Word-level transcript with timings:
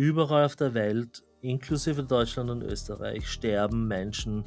überall 0.00 0.46
auf 0.46 0.56
der 0.56 0.72
Welt, 0.72 1.22
inklusive 1.42 2.02
Deutschland 2.02 2.48
und 2.48 2.62
Österreich, 2.62 3.28
sterben 3.28 3.86
Menschen, 3.86 4.44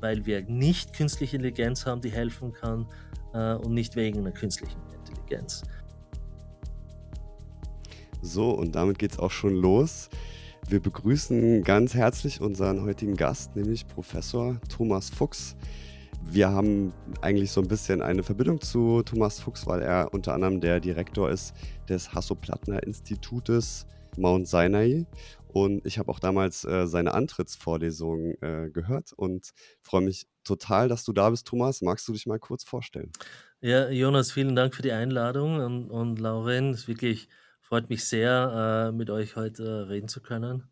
weil 0.00 0.24
wir 0.24 0.42
nicht 0.42 0.92
künstliche 0.92 1.34
Intelligenz 1.36 1.84
haben, 1.84 2.00
die 2.00 2.12
helfen 2.12 2.52
kann 2.52 2.86
äh, 3.32 3.54
und 3.54 3.74
nicht 3.74 3.96
wegen 3.96 4.20
einer 4.20 4.30
künstlichen 4.30 4.80
Intelligenz. 4.96 5.64
So, 8.22 8.52
und 8.52 8.76
damit 8.76 9.00
geht 9.00 9.10
es 9.12 9.18
auch 9.18 9.32
schon 9.32 9.56
los. 9.56 10.10
Wir 10.68 10.80
begrüßen 10.80 11.64
ganz 11.64 11.94
herzlich 11.94 12.40
unseren 12.40 12.84
heutigen 12.84 13.16
Gast, 13.16 13.56
nämlich 13.56 13.88
Professor 13.88 14.60
Thomas 14.68 15.10
Fuchs. 15.10 15.56
Wir 16.22 16.50
haben 16.50 16.92
eigentlich 17.20 17.50
so 17.50 17.60
ein 17.60 17.66
bisschen 17.68 18.00
eine 18.00 18.22
Verbindung 18.22 18.60
zu 18.60 19.02
Thomas 19.02 19.40
Fuchs, 19.40 19.66
weil 19.66 19.82
er 19.82 20.14
unter 20.14 20.34
anderem 20.34 20.60
der 20.60 20.78
Direktor 20.78 21.30
ist 21.30 21.52
des 21.88 22.14
Hasso-Plattner-Institutes 22.14 23.86
Mount 24.18 24.48
Sinai. 24.48 25.06
Und 25.48 25.86
ich 25.86 25.98
habe 25.98 26.10
auch 26.10 26.18
damals 26.18 26.64
äh, 26.64 26.86
seine 26.86 27.14
Antrittsvorlesung 27.14 28.34
äh, 28.40 28.70
gehört 28.70 29.12
und 29.12 29.50
freue 29.82 30.02
mich 30.02 30.26
total, 30.42 30.88
dass 30.88 31.04
du 31.04 31.12
da 31.12 31.30
bist, 31.30 31.46
Thomas. 31.46 31.80
Magst 31.80 32.08
du 32.08 32.12
dich 32.12 32.26
mal 32.26 32.40
kurz 32.40 32.64
vorstellen? 32.64 33.12
Ja, 33.60 33.88
Jonas, 33.88 34.32
vielen 34.32 34.56
Dank 34.56 34.74
für 34.74 34.82
die 34.82 34.92
Einladung 34.92 35.60
und, 35.60 35.90
und 35.90 36.18
Lauren, 36.18 36.70
es 36.70 36.88
wirklich 36.88 37.28
freut 37.60 37.88
mich 37.88 38.04
sehr, 38.04 38.90
äh, 38.90 38.92
mit 38.92 39.10
euch 39.10 39.36
heute 39.36 39.88
reden 39.88 40.08
zu 40.08 40.20
können. 40.20 40.64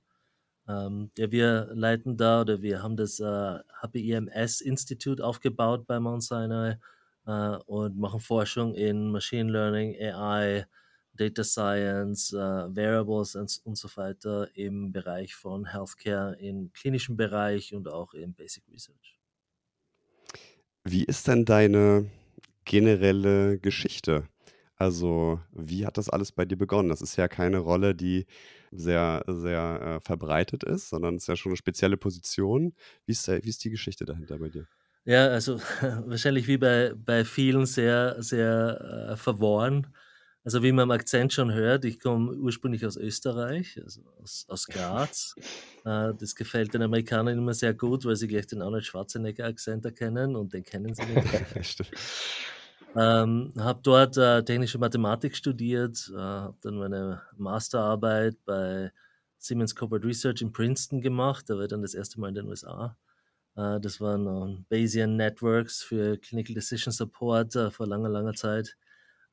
Ähm, 0.68 1.10
ja, 1.16 1.30
wir 1.30 1.68
leiten 1.73 2.16
da 2.16 2.43
oder 2.43 2.62
wir 2.62 2.82
haben 2.82 2.96
das 2.96 3.18
äh, 3.20 3.59
HPIMS-Institut 3.82 5.20
aufgebaut 5.20 5.87
bei 5.87 5.98
Mount 6.01 6.23
Sinai 6.23 6.79
äh, 7.27 7.56
und 7.66 7.98
machen 7.98 8.20
Forschung 8.20 8.74
in 8.74 9.10
Machine 9.10 9.51
Learning, 9.51 9.96
AI, 10.01 10.66
Data 11.15 11.45
Science, 11.45 12.33
äh, 12.33 12.37
Variables 12.39 13.34
und, 13.37 13.61
und 13.65 13.77
so 13.77 13.89
weiter 13.97 14.48
im 14.57 14.93
Bereich 14.93 15.35
von 15.35 15.66
Healthcare, 15.66 16.37
im 16.38 16.73
klinischen 16.73 17.16
Bereich 17.16 17.75
und 17.75 17.88
auch 17.88 18.15
im 18.15 18.35
Basic 18.35 18.65
Research. 18.69 19.19
Wie 20.85 21.04
ist 21.04 21.29
denn 21.29 21.45
deine 21.45 22.10
generelle 22.65 23.59
Geschichte? 23.59 24.29
Also, 24.77 25.41
wie 25.52 25.87
hat 25.87 25.96
das 25.99 26.09
alles 26.09 26.32
bei 26.32 26.45
dir 26.45 26.57
begonnen? 26.57 26.88
Das 26.88 27.02
ist 27.02 27.16
ja 27.16 27.29
keine 27.29 27.59
Rolle, 27.59 27.95
die 27.95 28.26
sehr, 28.73 29.23
sehr 29.29 30.01
äh, 30.01 30.01
verbreitet 30.01 30.65
ist, 30.65 30.88
sondern 30.88 31.16
es 31.16 31.24
ist 31.24 31.29
ja 31.29 31.37
schon 31.37 31.51
eine 31.51 31.57
spezielle 31.57 31.97
Position. 31.97 32.74
Wie 33.07 33.13
ist, 33.13 33.29
der, 33.29 33.45
wie 33.45 33.49
ist 33.49 33.63
die 33.65 33.71
Geschichte 33.71 34.04
dahinter 34.07 34.38
bei 34.38 34.49
dir? 34.49 34.66
Ja, 35.04 35.29
also 35.29 35.59
wahrscheinlich 36.07 36.47
wie 36.47 36.59
bei, 36.59 36.93
bei 36.95 37.24
vielen 37.24 37.66
sehr, 37.66 38.23
sehr 38.23 39.09
äh, 39.10 39.16
verworren. 39.16 39.88
Also 40.45 40.62
wie 40.62 40.73
man 40.73 40.85
im 40.85 40.90
Akzent 40.90 41.32
schon 41.32 41.52
hört, 41.52 41.85
ich 41.85 42.01
komme 42.01 42.32
ursprünglich 42.32 42.85
aus 42.85 42.96
Österreich, 42.96 43.80
also 43.82 44.01
aus, 44.21 44.46
aus 44.48 44.66
Graz. 44.66 45.35
Äh, 45.85 46.15
das 46.16 46.37
gefällt 46.37 46.73
den 46.74 46.82
Amerikanern 46.82 47.37
immer 47.37 47.54
sehr 47.54 47.74
gut, 47.74 48.04
weil 48.04 48.15
sie 48.15 48.29
gleich 48.29 48.46
den 48.46 48.63
Arnold 48.63 48.85
Schwarzenegger-Akzent 48.85 49.85
erkennen 49.85 50.37
und 50.37 50.52
den 50.54 50.63
kennen 50.63 50.95
sie 50.95 51.02
natürlich. 51.02 51.76
Ähm, 52.95 53.52
habe 53.59 53.80
dort 53.82 54.18
äh, 54.18 54.45
technische 54.45 54.79
Mathematik 54.79 55.35
studiert, 55.35 56.10
äh, 56.15 56.18
habe 56.18 56.57
dann 56.60 56.76
meine 56.76 57.23
Masterarbeit 57.38 58.37
bei 58.45 58.93
Siemens 59.38 59.74
Corporate 59.74 60.07
Research 60.07 60.43
in 60.43 60.52
Princeton 60.52 61.01
gemacht. 61.01 61.48
Da 61.48 61.54
war 61.54 61.63
ich 61.63 61.68
dann 61.68 61.82
das 61.82 61.95
erste 61.95 62.20
Mal 62.20 62.29
in 62.29 62.35
den 62.35 62.48
USA. 62.48 62.96
Äh, 63.57 63.80
das 63.80 64.00
waren 64.00 64.26
äh, 64.26 64.65
Bayesian 64.69 65.16
Networks 65.16 65.82
für 65.82 66.19
Clinical 66.19 66.54
Decision 66.54 66.93
Support 66.93 67.56
äh, 67.56 67.70
vor 67.70 67.87
langer, 67.87 68.10
langer 68.10 68.34
Zeit. 68.34 68.76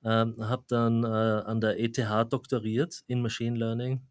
Ähm, 0.03 0.35
habe 0.39 0.63
dann 0.67 1.03
äh, 1.03 1.07
an 1.07 1.59
der 1.61 1.79
ETH 1.79 1.97
doktoriert 2.31 3.03
in 3.07 3.21
Machine 3.21 3.57
Learning. 3.57 4.01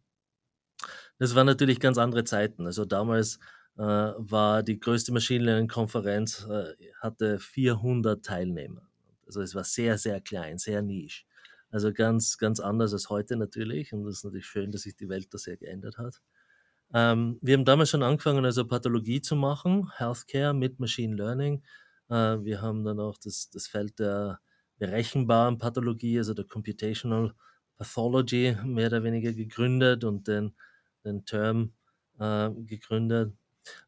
Das 1.17 1.35
waren 1.35 1.47
natürlich 1.47 1.79
ganz 1.79 1.97
andere 1.97 2.23
Zeiten. 2.23 2.65
Also 2.65 2.85
damals 2.85 3.39
äh, 3.77 3.81
war 3.81 4.63
die 4.63 4.79
größte 4.79 5.11
Machine 5.11 5.45
Learning 5.45 5.67
Konferenz, 5.67 6.45
äh, 6.49 6.75
hatte 7.01 7.39
400 7.39 8.23
Teilnehmer. 8.23 8.83
Also 9.25 9.41
es 9.41 9.55
war 9.55 9.63
sehr, 9.63 9.97
sehr 9.97 10.21
klein, 10.21 10.57
sehr 10.57 10.81
nisch. 10.81 11.25
Also 11.71 11.93
ganz, 11.93 12.37
ganz 12.37 12.59
anders 12.59 12.93
als 12.93 13.09
heute 13.09 13.35
natürlich. 13.35 13.93
Und 13.93 14.07
es 14.07 14.17
ist 14.17 14.23
natürlich 14.25 14.47
schön, 14.47 14.71
dass 14.71 14.81
sich 14.81 14.95
die 14.95 15.09
Welt 15.09 15.33
da 15.33 15.37
sehr 15.37 15.57
geändert 15.57 15.97
hat. 15.97 16.21
Ähm, 16.93 17.37
wir 17.41 17.55
haben 17.55 17.65
damals 17.65 17.89
schon 17.89 18.03
angefangen, 18.03 18.43
also 18.45 18.65
Pathologie 18.65 19.21
zu 19.21 19.35
machen, 19.35 19.91
Healthcare 19.97 20.53
mit 20.53 20.79
Machine 20.79 21.15
Learning. 21.15 21.63
Äh, 22.09 22.43
wir 22.43 22.61
haben 22.61 22.83
dann 22.83 22.99
auch 22.99 23.17
das, 23.17 23.49
das 23.51 23.67
Feld 23.67 23.99
der 23.99 24.39
berechenbaren 24.79 25.57
Pathologie, 25.57 26.17
also 26.17 26.33
der 26.33 26.45
Computational 26.45 27.33
Pathology, 27.77 28.55
mehr 28.65 28.87
oder 28.87 29.03
weniger 29.03 29.33
gegründet 29.33 30.03
und 30.03 30.27
den, 30.27 30.55
den 31.05 31.25
Term 31.25 31.73
äh, 32.19 32.49
gegründet. 32.51 33.33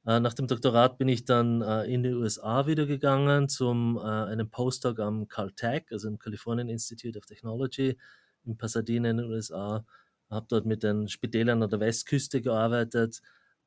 Äh, 0.05 0.19
nach 0.19 0.33
dem 0.33 0.47
Doktorat 0.47 0.97
bin 0.97 1.07
ich 1.07 1.25
dann 1.25 1.61
äh, 1.61 1.85
in 1.85 2.03
die 2.03 2.13
USA 2.13 2.67
wieder 2.67 2.85
gegangen 2.85 3.49
zum 3.49 3.97
äh, 3.97 4.01
einem 4.01 4.49
Postdoc 4.49 4.99
am 4.99 5.27
Caltech, 5.27 5.85
also 5.91 6.07
im 6.07 6.19
Californian 6.19 6.69
Institute 6.69 7.17
of 7.17 7.25
Technology 7.25 7.97
in 8.43 8.57
Pasadena 8.57 9.09
in 9.09 9.17
den 9.17 9.25
USA. 9.27 9.85
Habe 10.29 10.45
dort 10.49 10.65
mit 10.65 10.83
den 10.83 11.07
Spitälern 11.07 11.63
an 11.63 11.69
der 11.69 11.79
Westküste 11.79 12.41
gearbeitet 12.41 13.21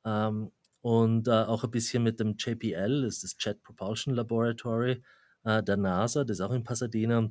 ähm, 0.04 0.50
und 0.80 1.28
äh, 1.28 1.32
auch 1.32 1.64
ein 1.64 1.70
bisschen 1.70 2.02
mit 2.02 2.20
dem 2.20 2.36
JPL, 2.38 3.02
das 3.02 3.16
ist 3.16 3.24
das 3.24 3.36
Jet 3.38 3.62
Propulsion 3.62 4.14
Laboratory 4.14 5.02
äh, 5.44 5.62
der 5.62 5.76
NASA, 5.76 6.24
das 6.24 6.38
ist 6.38 6.40
auch 6.40 6.52
in 6.52 6.64
Pasadena. 6.64 7.30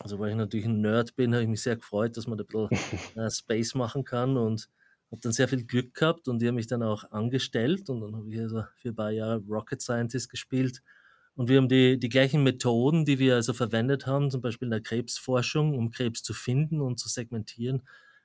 Also 0.00 0.18
weil 0.18 0.30
ich 0.30 0.36
natürlich 0.36 0.66
ein 0.66 0.80
Nerd 0.80 1.16
bin, 1.16 1.34
habe 1.34 1.42
ich 1.42 1.48
mich 1.48 1.62
sehr 1.62 1.76
gefreut, 1.76 2.16
dass 2.16 2.26
man 2.26 2.38
da 2.38 2.44
ein 2.44 2.68
bisschen 2.68 3.16
äh, 3.16 3.30
Space 3.30 3.74
machen 3.74 4.04
kann 4.04 4.36
und 4.36 4.68
habe 5.10 5.20
dann 5.22 5.32
sehr 5.32 5.48
viel 5.48 5.64
Glück 5.64 5.94
gehabt 5.94 6.28
und 6.28 6.40
die 6.40 6.48
haben 6.48 6.54
mich 6.54 6.66
dann 6.66 6.82
auch 6.82 7.10
angestellt 7.10 7.88
und 7.90 8.00
dann 8.02 8.14
habe 8.14 8.30
ich 8.32 8.40
also 8.40 8.64
für 8.76 8.90
ein 8.90 8.96
paar 8.96 9.10
Jahre 9.10 9.42
Rocket 9.48 9.80
Scientist 9.82 10.30
gespielt. 10.30 10.82
Und 11.34 11.48
wir 11.48 11.58
haben 11.58 11.68
die, 11.68 11.98
die 11.98 12.08
gleichen 12.08 12.42
Methoden, 12.42 13.04
die 13.04 13.18
wir 13.18 13.36
also 13.36 13.52
verwendet 13.52 14.06
haben, 14.06 14.30
zum 14.30 14.40
Beispiel 14.40 14.66
in 14.66 14.72
der 14.72 14.80
Krebsforschung, 14.80 15.76
um 15.78 15.90
Krebs 15.90 16.22
zu 16.22 16.34
finden 16.34 16.80
und 16.80 16.98
zu 16.98 17.08
segmentieren, 17.08 17.82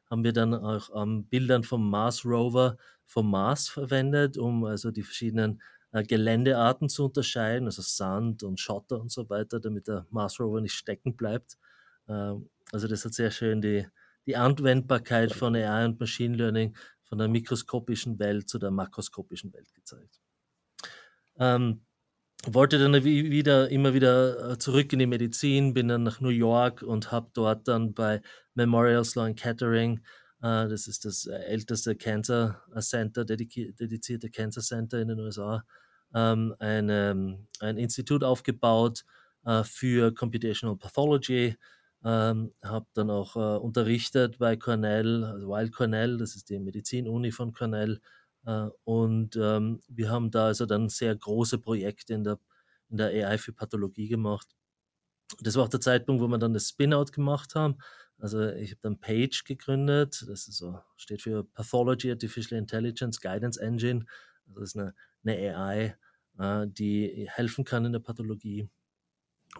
haben 0.09 0.23
wir 0.23 0.33
dann 0.33 0.53
auch 0.53 0.89
ähm, 0.95 1.25
Bildern 1.25 1.63
vom 1.63 1.89
Mars 1.89 2.25
Rover 2.25 2.77
vom 3.05 3.29
Mars 3.29 3.69
verwendet, 3.69 4.37
um 4.37 4.63
also 4.65 4.91
die 4.91 5.03
verschiedenen 5.03 5.61
äh, 5.93 6.03
Geländearten 6.03 6.89
zu 6.89 7.05
unterscheiden, 7.05 7.65
also 7.67 7.81
Sand 7.81 8.43
und 8.43 8.59
Schotter 8.59 8.99
und 8.99 9.11
so 9.11 9.29
weiter, 9.29 9.59
damit 9.59 9.87
der 9.87 10.05
Mars 10.09 10.39
Rover 10.39 10.59
nicht 10.59 10.73
stecken 10.73 11.15
bleibt. 11.15 11.57
Ähm, 12.09 12.49
also 12.71 12.87
das 12.87 13.05
hat 13.05 13.13
sehr 13.13 13.31
schön 13.31 13.61
die, 13.61 13.87
die 14.25 14.35
Anwendbarkeit 14.35 15.31
von 15.31 15.55
AI 15.55 15.85
und 15.85 15.99
Machine 15.99 16.35
Learning 16.35 16.75
von 17.03 17.19
der 17.19 17.27
mikroskopischen 17.27 18.17
Welt 18.19 18.49
zu 18.49 18.57
der 18.57 18.71
makroskopischen 18.71 19.53
Welt 19.53 19.71
gezeigt. 19.73 20.19
Ähm, 21.37 21.85
wollte 22.45 22.79
dann 22.79 23.03
wieder 23.03 23.69
immer 23.69 23.93
wieder 23.93 24.51
äh, 24.51 24.57
zurück 24.57 24.91
in 24.91 24.99
die 24.99 25.05
Medizin, 25.05 25.73
bin 25.73 25.87
dann 25.87 26.03
nach 26.03 26.19
New 26.19 26.29
York 26.29 26.81
und 26.81 27.11
habe 27.11 27.29
dort 27.33 27.67
dann 27.67 27.93
bei 27.93 28.21
Memorial 28.55 29.05
Sloan 29.05 29.35
Kettering, 29.35 30.01
das 30.43 30.87
ist 30.87 31.05
das 31.05 31.25
äh, 31.25 31.35
älteste 31.35 31.95
Cancer 31.95 32.61
Center, 32.79 33.23
dedizierte 33.25 34.29
Cancer 34.29 34.61
Center 34.61 34.99
in 34.99 35.07
den 35.07 35.19
USA, 35.19 35.63
ähm, 36.13 36.53
eine, 36.59 37.39
ein 37.61 37.77
Institut 37.77 38.23
aufgebaut 38.23 39.05
äh, 39.45 39.63
für 39.63 40.13
Computational 40.13 40.77
Pathology, 40.77 41.55
ähm, 42.03 42.51
habe 42.61 42.87
dann 42.93 43.09
auch 43.09 43.35
äh, 43.37 43.57
unterrichtet 43.57 44.37
bei 44.37 44.57
Cornell, 44.57 45.23
also 45.23 45.47
Wild 45.47 45.71
Cornell, 45.71 46.17
das 46.17 46.35
ist 46.35 46.49
die 46.49 46.59
Medizinuni 46.59 47.31
von 47.31 47.53
Cornell. 47.53 48.01
Äh, 48.45 48.67
und 48.83 49.37
ähm, 49.37 49.79
wir 49.87 50.09
haben 50.09 50.29
da 50.29 50.47
also 50.47 50.65
dann 50.65 50.89
sehr 50.89 51.15
große 51.15 51.59
Projekte 51.59 52.13
in 52.13 52.25
der, 52.25 52.39
in 52.89 52.97
der 52.97 53.07
AI 53.07 53.37
für 53.37 53.53
Pathologie 53.53 54.09
gemacht. 54.09 54.47
Das 55.41 55.55
war 55.55 55.63
auch 55.63 55.69
der 55.69 55.81
Zeitpunkt, 55.81 56.21
wo 56.21 56.27
wir 56.27 56.37
dann 56.37 56.53
das 56.53 56.69
Spin-out 56.69 57.13
gemacht 57.13 57.55
haben. 57.55 57.77
Also 58.23 58.47
ich 58.53 58.71
habe 58.71 58.79
dann 58.83 59.01
Page 59.01 59.43
gegründet, 59.43 60.23
das 60.29 60.47
ist 60.47 60.55
so, 60.57 60.79
steht 60.95 61.21
für 61.21 61.43
Pathology 61.43 62.09
Artificial 62.09 62.57
Intelligence 62.57 63.19
Guidance 63.19 63.61
Engine. 63.61 64.05
Also 64.47 64.61
das 64.61 64.69
ist 64.69 64.77
eine, 64.77 64.95
eine 65.25 65.57
AI, 65.57 65.97
äh, 66.39 66.67
die 66.69 67.27
helfen 67.29 67.65
kann 67.65 67.83
in 67.83 67.91
der 67.91 67.99
Pathologie. 67.99 68.69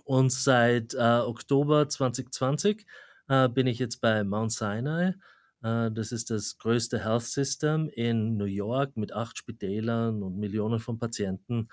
Und 0.06 0.32
seit 0.32 0.94
äh, 0.94 0.98
Oktober 0.98 1.90
2020 1.90 2.86
äh, 3.28 3.50
bin 3.50 3.68
ich 3.68 3.80
jetzt 3.80 4.00
bei 4.00 4.24
Mount 4.24 4.54
Sinai. 4.54 5.16
Äh, 5.62 5.92
das 5.92 6.14
ist 6.14 6.30
das 6.30 6.58
größte 6.58 7.04
Health 7.04 7.24
System 7.24 7.90
in 7.90 8.38
New 8.38 8.46
York 8.46 8.96
mit 8.96 9.12
acht 9.12 9.38
Spitälern 9.38 10.24
und 10.24 10.38
Millionen 10.38 10.80
von 10.80 10.98
Patienten. 10.98 11.68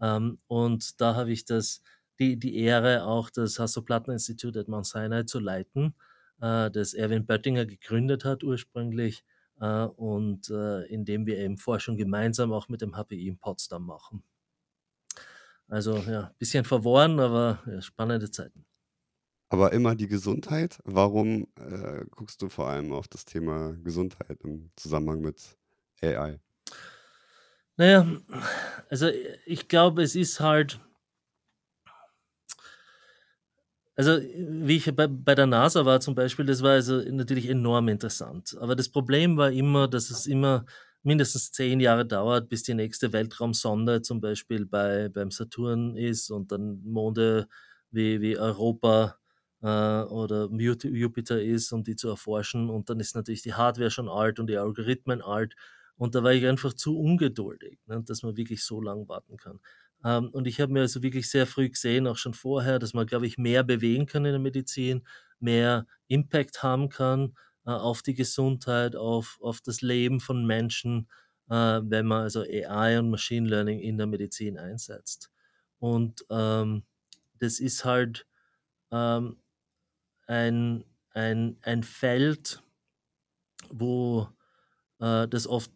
Ähm, 0.00 0.38
und 0.46 1.00
da 1.00 1.16
habe 1.16 1.32
ich 1.32 1.44
das, 1.44 1.82
die, 2.20 2.38
die 2.38 2.56
Ehre, 2.56 3.02
auch 3.04 3.30
das 3.30 3.58
Hasso-Plattner-Institut 3.58 4.56
at 4.56 4.68
Mount 4.68 4.86
Sinai 4.86 5.24
zu 5.24 5.40
leiten, 5.40 5.96
äh, 6.40 6.70
das 6.70 6.94
Erwin 6.94 7.26
Böttinger 7.26 7.66
gegründet 7.66 8.24
hat 8.24 8.44
ursprünglich 8.44 9.24
äh, 9.60 9.84
und 9.84 10.50
äh, 10.50 10.84
in 10.86 11.04
dem 11.04 11.26
wir 11.26 11.38
eben 11.38 11.58
Forschung 11.58 11.96
gemeinsam 11.96 12.52
auch 12.52 12.68
mit 12.68 12.82
dem 12.82 12.96
HPI 12.96 13.28
in 13.28 13.38
Potsdam 13.38 13.86
machen. 13.86 14.22
Also 15.68 15.96
ja, 15.98 16.28
ein 16.28 16.34
bisschen 16.38 16.64
verworren, 16.64 17.18
aber 17.18 17.62
ja, 17.66 17.80
spannende 17.82 18.30
Zeiten. 18.30 18.64
Aber 19.48 19.72
immer 19.72 19.94
die 19.94 20.08
Gesundheit? 20.08 20.80
Warum, 20.84 21.46
äh, 21.56 22.04
guckst 22.10 22.42
du 22.42 22.48
vor 22.48 22.68
allem 22.68 22.92
auf 22.92 23.08
das 23.08 23.24
Thema 23.24 23.76
Gesundheit 23.82 24.40
im 24.42 24.70
Zusammenhang 24.76 25.20
mit 25.20 25.56
AI? 26.02 26.40
Na 27.76 27.86
ja, 27.86 28.06
also, 28.88 29.08
ich 29.44 29.68
glaube, 29.68 30.02
es 30.02 30.16
ist 30.16 30.40
halt 30.40 30.80
also, 33.96 34.20
wie 34.22 34.76
ich 34.76 34.94
bei 34.94 35.06
bei 35.06 35.34
der 35.34 35.46
NASA 35.46 35.84
war 35.86 36.00
zum 36.00 36.14
Beispiel, 36.14 36.44
das 36.46 36.62
war 36.62 36.72
also 36.72 36.98
natürlich 37.10 37.48
enorm 37.48 37.88
interessant. 37.88 38.56
Aber 38.60 38.76
das 38.76 38.88
Problem 38.90 39.36
war 39.36 39.50
immer, 39.50 39.88
dass 39.88 40.10
es 40.10 40.26
immer 40.26 40.66
mindestens 41.02 41.52
10 41.52 41.80
Jahre 41.80 42.04
dauert, 42.06 42.48
bis 42.48 42.62
die 42.62 42.74
nächste 42.74 43.12
Weltraumsonde 43.12 44.02
zum 44.02 44.20
Beispiel 44.20 44.66
bei 44.66 45.08
beim 45.08 45.30
Saturn 45.30 45.96
ist 45.96 46.30
und 46.30 46.52
dann 46.52 46.82
Monde 46.84 47.48
wie 47.90 48.20
wie 48.20 48.38
Europa, 48.38 49.16
äh, 49.62 49.66
oder 50.02 50.48
Jupiter 50.50 51.40
ist, 51.42 51.72
um 51.72 51.84
die 51.84 51.96
zu 51.96 52.08
erforschen. 52.08 52.68
Und 52.70 52.90
dann 52.90 53.00
ist 53.00 53.14
natürlich 53.16 53.42
die 53.42 53.54
Hardware 53.54 53.90
schon 53.90 54.08
alt 54.08 54.38
und 54.40 54.48
die 54.48 54.58
Algorithmen 54.58 55.22
alt. 55.22 55.54
Und 55.96 56.14
da 56.14 56.22
war 56.22 56.32
ich 56.34 56.46
einfach 56.46 56.74
zu 56.74 56.98
ungeduldig, 56.98 57.78
ne, 57.86 58.02
dass 58.04 58.22
man 58.22 58.36
wirklich 58.36 58.62
so 58.64 58.80
lang 58.82 59.08
warten 59.08 59.36
kann. 59.38 59.60
Ähm, 60.04 60.28
und 60.30 60.46
ich 60.46 60.60
habe 60.60 60.72
mir 60.72 60.80
also 60.82 61.02
wirklich 61.02 61.30
sehr 61.30 61.46
früh 61.46 61.68
gesehen, 61.70 62.06
auch 62.06 62.16
schon 62.16 62.34
vorher, 62.34 62.78
dass 62.78 62.94
man, 62.94 63.06
glaube 63.06 63.26
ich, 63.26 63.38
mehr 63.38 63.64
bewegen 63.64 64.06
kann 64.06 64.24
in 64.24 64.32
der 64.32 64.40
Medizin, 64.40 65.06
mehr 65.40 65.86
Impact 66.08 66.62
haben 66.62 66.88
kann, 66.88 67.36
äh, 67.66 67.70
auf 67.70 68.02
die 68.02 68.14
Gesundheit, 68.14 68.96
auf 68.96 69.38
auf 69.40 69.60
das 69.60 69.80
Leben 69.82 70.20
von 70.20 70.46
Menschen, 70.46 71.08
äh, 71.50 71.54
wenn 71.84 72.06
man 72.06 72.22
also 72.22 72.42
AI 72.42 72.98
und 72.98 73.10
Machine 73.10 73.48
Learning 73.48 73.80
in 73.80 73.98
der 73.98 74.06
Medizin 74.06 74.58
einsetzt. 74.58 75.30
Und, 75.78 76.24
ähm, 76.30 76.84
das 77.38 77.60
ist 77.60 77.84
halt, 77.84 78.26
ähm, 78.92 79.38
ein 80.28 80.84
ein 81.14 81.58
ein 81.62 81.82
Feld 81.82 82.62
wo, 83.70 84.28
äh, 85.00 85.28
das 85.28 85.46
oft 85.46 85.70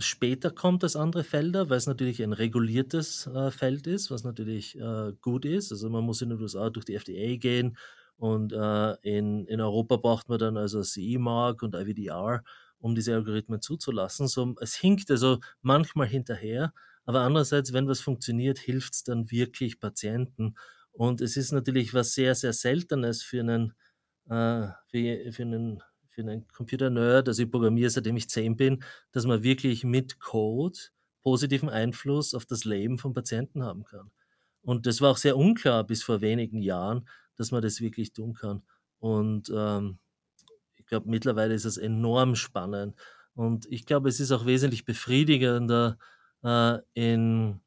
später 0.00 0.50
kommt 0.50 0.82
als 0.84 0.96
andere 0.96 1.24
Felder, 1.24 1.70
weil's 1.70 1.86
natürlich 1.86 2.22
ein 2.22 2.32
reguliertes, 2.32 3.26
äh, 3.28 3.50
Feld 3.50 3.86
ist, 3.86 4.10
was 4.10 4.24
natürlich, 4.24 4.78
äh, 4.78 5.12
gut 5.20 5.44
ist. 5.44 5.72
Also, 5.72 5.90
man 5.90 6.04
muss 6.04 6.22
in 6.22 6.30
den 6.30 6.40
USA 6.40 6.70
durch 6.70 6.84
die 6.86 6.94
FDA 6.94 7.36
gehen 7.36 7.76
und, 8.16 8.52
äh, 8.52 8.92
in 9.02 9.46
in 9.46 9.60
Europa 9.60 9.96
braucht 9.96 10.28
man 10.28 10.38
dann 10.38 10.56
also 10.56 10.82
CE 10.82 11.18
Mark 11.18 11.62
und 11.62 11.74
IVDR, 11.74 12.42
um 12.78 12.94
diese 12.94 13.14
Algorithmen 13.14 13.60
zuzulassen. 13.60 14.28
So, 14.28 14.54
es 14.60 14.74
hinkt 14.74 15.10
also 15.10 15.38
manchmal 15.62 16.06
hinterher, 16.08 16.72
aber 17.04 17.20
andererseits, 17.22 17.72
wenn 17.72 17.88
was 17.88 18.00
funktioniert, 18.00 18.58
hilft's 18.58 19.04
dann 19.04 19.30
wirklich 19.30 19.80
Patienten. 19.80 20.54
Und 20.92 21.20
es 21.20 21.36
ist 21.36 21.52
natürlich 21.52 21.94
was 21.94 22.14
sehr, 22.14 22.34
sehr 22.34 22.52
Seltenes 22.52 23.22
für 23.22 23.42
'nen, 23.42 23.74
äh 24.30 24.68
für 24.90 25.32
für 25.32 25.44
'nen 25.46 25.82
für 26.10 26.22
'nen 26.24 26.46
Computer-Nerd, 26.48 27.28
also 27.28 27.42
ich 27.42 27.50
programmiere, 27.50 27.90
seitdem 27.90 28.16
ich 28.16 28.28
10 28.30 28.56
bin, 28.56 28.82
dass 29.12 29.26
man 29.26 29.42
wirklich 29.42 29.84
mit 29.84 30.20
Code 30.20 30.78
positiven 31.22 31.68
Einfluss 31.68 32.34
auf 32.34 32.46
das 32.46 32.64
Leben 32.64 32.98
von 32.98 33.12
Patienten 33.14 33.62
haben 33.64 33.84
kann. 33.84 34.10
Und 34.62 34.86
das 34.86 35.00
war 35.00 35.10
auch 35.12 35.16
sehr 35.18 35.36
unklar 35.36 35.84
bis 35.84 36.02
vor 36.02 36.20
wenigen 36.22 36.60
Jahren, 36.62 37.08
dass 37.36 37.50
man 37.52 37.62
das 37.62 37.80
wirklich 37.80 38.12
tun 38.12 38.34
kann. 38.34 38.62
Und, 39.00 39.50
ähm, 39.54 39.98
ich 40.76 40.86
glaube, 40.86 41.08
mittlerweile 41.10 41.54
ist 41.54 41.64
es 41.66 41.76
enorm 41.78 42.34
spannend. 42.36 42.96
Und 43.34 43.66
ich 43.70 43.86
glaube, 43.86 44.08
es 44.08 44.20
ist 44.20 44.32
auch 44.32 44.46
wesentlich 44.46 44.84
befriedigender, 44.84 45.98
äh, 46.44 46.78
in 46.94 47.60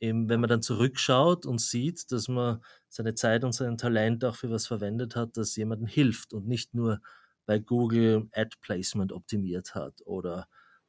in 0.00 0.28
wenn 0.28 0.40
man 0.40 0.50
dann 0.50 0.62
zurückschaut 0.62 1.46
und 1.46 1.60
sieht, 1.60 2.12
dass 2.12 2.28
man 2.28 2.62
seine 2.88 3.14
Zeit 3.14 3.44
und 3.44 3.52
sein 3.52 3.78
Talent 3.78 4.24
auch 4.24 4.36
für 4.36 4.50
was 4.50 4.66
verwendet 4.66 5.16
hat, 5.16 5.36
das 5.38 5.56
jemandem 5.56 5.86
hilft 5.88 6.34
und 6.34 6.46
nicht 6.48 6.74
nur 6.74 7.00
bei 7.46 7.58
Google 7.58 8.28
Ad 8.32 8.56
Placement 8.60 9.12
optimiert 9.12 9.74
hat 9.74 10.02
oder 10.04 10.48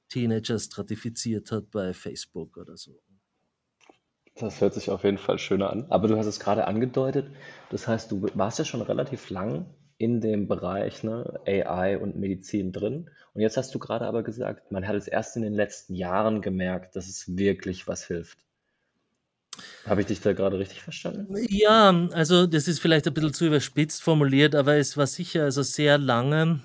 Teenager 0.09 0.59
stratifiziert 0.59 1.51
hat 1.51 1.71
bei 1.71 1.93
Facebook 1.93 2.57
oder 2.57 2.77
so. 2.77 3.01
Das 4.35 4.59
hört 4.59 4.73
sich 4.73 4.89
auf 4.89 5.03
jeden 5.03 5.17
Fall 5.17 5.39
schöner 5.39 5.69
an. 5.69 5.85
Aber 5.89 6.07
du 6.07 6.17
hast 6.17 6.25
es 6.25 6.39
gerade 6.39 6.67
angedeutet. 6.67 7.31
Das 7.69 7.87
heißt, 7.87 8.11
du 8.11 8.27
warst 8.33 8.59
ja 8.59 8.65
schon 8.65 8.81
relativ 8.81 9.29
lang 9.29 9.65
in 9.97 10.19
dem 10.19 10.49
Bereich, 10.49 11.03
ne, 11.03 11.39
AI 11.45 11.97
und 11.97 12.17
Medizin 12.17 12.73
drin. 12.73 13.09
Und 13.33 13.41
jetzt 13.41 13.55
hast 13.55 13.73
du 13.73 13.79
gerade 13.79 14.05
aber 14.05 14.23
gesagt, 14.23 14.71
man 14.71 14.85
hat 14.85 14.95
es 14.95 15.07
erst 15.07 15.37
in 15.37 15.41
den 15.41 15.53
letzten 15.53 15.93
Jahren 15.93 16.41
gemerkt, 16.41 16.97
dass 16.97 17.07
es 17.07 17.37
wirklich 17.37 17.87
was 17.87 18.05
hilft. 18.05 18.37
Habe 19.85 20.01
ich 20.01 20.07
dich 20.07 20.21
da 20.21 20.33
gerade 20.33 20.59
richtig 20.59 20.81
verstanden? 20.81 21.35
Ja, 21.49 21.89
also 22.11 22.47
das 22.47 22.67
ist 22.67 22.79
vielleicht 22.79 23.07
ein 23.07 23.13
bisschen 23.13 23.33
zu 23.33 23.45
überspitzt 23.45 24.03
formuliert, 24.03 24.55
aber 24.55 24.75
es 24.75 24.97
war 24.97 25.07
sicher 25.07 25.43
also 25.43 25.63
sehr 25.63 25.97
lange, 25.97 26.61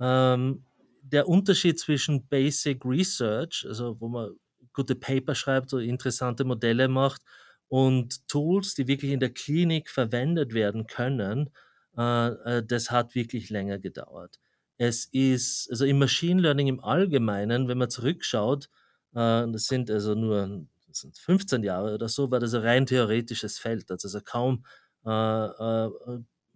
ähm, 0.00 0.64
der 1.02 1.28
Unterschied 1.28 1.78
zwischen 1.78 2.26
Basic 2.26 2.84
Research, 2.84 3.64
also 3.68 4.00
wo 4.00 4.08
man 4.08 4.30
gute 4.72 4.94
Paper 4.94 5.34
schreibt 5.34 5.72
oder 5.72 5.84
interessante 5.84 6.44
Modelle 6.44 6.88
macht 6.88 7.22
und 7.68 8.26
Tools, 8.28 8.74
die 8.74 8.88
wirklich 8.88 9.12
in 9.12 9.20
der 9.20 9.30
Klinik 9.30 9.88
verwendet 9.90 10.54
werden 10.54 10.86
können, 10.86 11.50
äh, 11.96 12.28
äh, 12.58 12.62
das 12.66 12.90
hat 12.90 13.14
wirklich 13.14 13.50
länger 13.50 13.78
gedauert. 13.78 14.40
Es 14.76 15.06
ist 15.06 15.70
also 15.70 15.84
im 15.84 15.98
Machine 15.98 16.40
Learning 16.40 16.66
im 16.66 16.82
Allgemeinen, 16.82 17.68
wenn 17.68 17.78
man 17.78 17.90
zurückschaut, 17.90 18.68
äh, 19.14 19.46
das 19.46 19.66
sind 19.66 19.90
also 19.90 20.14
nur 20.14 20.66
sind 20.96 21.18
15 21.18 21.62
Jahre 21.64 21.94
oder 21.94 22.08
so, 22.08 22.30
war 22.30 22.40
das 22.40 22.54
ein 22.54 22.62
rein 22.62 22.86
theoretisches 22.86 23.58
Feld. 23.58 23.90
Also 23.90 24.20
kaum, 24.24 24.64
äh, 25.06 25.10
äh, 25.10 25.90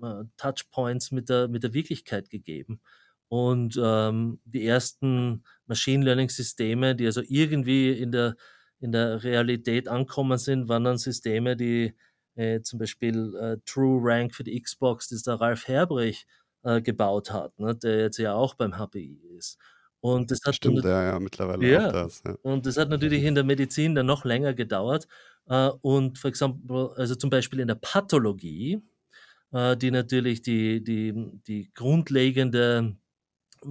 äh, 0.02 0.25
Touchpoints 0.37 1.11
mit 1.12 1.29
der 1.29 1.49
mit 1.49 1.62
der 1.64 1.75
Wirklichkeit 1.75 2.31
gegeben. 2.31 2.81
Und, 3.29 3.79
ähm, 3.82 4.40
die 4.44 4.67
ersten 4.67 5.44
Machine 5.67 6.05
Learning 6.05 6.29
Systeme, 6.31 6.96
die 6.96 7.06
also 7.06 7.23
irgendwie 7.26 7.90
in 7.93 8.12
der 8.12 8.37
in 8.81 8.93
der 8.93 9.23
Realität 9.25 9.88
ankommen 9.88 10.38
sind, 10.38 10.69
waren 10.69 10.85
dann 10.85 10.99
Systeme, 10.99 11.56
die, 11.56 11.94
äh, 12.37 12.61
zum 12.62 12.79
Beispiel, 12.79 13.35
äh, 13.37 13.56
TrueRank 13.67 14.35
für 14.35 14.44
die 14.44 14.61
Xbox, 14.61 15.08
das 15.08 15.23
der 15.25 15.35
Ralf 15.40 15.67
Herbrich, 15.67 16.26
äh, 16.62 16.81
gebaut 16.81 17.32
hat, 17.32 17.58
ne, 17.58 17.75
der 17.75 17.99
jetzt 18.00 18.19
ja 18.19 18.35
auch 18.35 18.55
beim 18.55 18.75
HPI 18.79 19.20
ist. 19.37 19.58
Und 20.00 20.31
das 20.31 20.41
hat 20.47 20.55
Stimmt, 20.55 20.85
ja, 20.85 21.03
ja, 21.05 21.21
mittlerweile 21.21 21.59
auch 21.59 21.62
ja, 21.67 21.93
das, 21.93 22.23
ja. 22.25 22.37
und 22.43 22.67
das 22.67 22.77
hat 22.77 22.89
natürlich 22.89 23.25
in 23.25 23.35
der 23.35 23.45
Medizin 23.45 23.95
dann 23.95 24.06
noch 24.06 24.25
länger 24.25 24.55
gedauert. 24.55 25.09
Äh, 25.49 25.71
und 25.83 26.19
for 26.19 26.29
example 26.31 26.93
also 26.97 27.15
zum 27.17 27.31
Beispiel 27.31 27.61
in 27.61 27.69
der 27.69 27.75
Pathologie, 27.77 28.81
äh, 29.53 29.77
die 29.77 29.91
natürlich 29.91 30.43
die 30.43 30.83
die 30.85 31.15
die 31.47 31.71
grundlegende, 31.75 32.97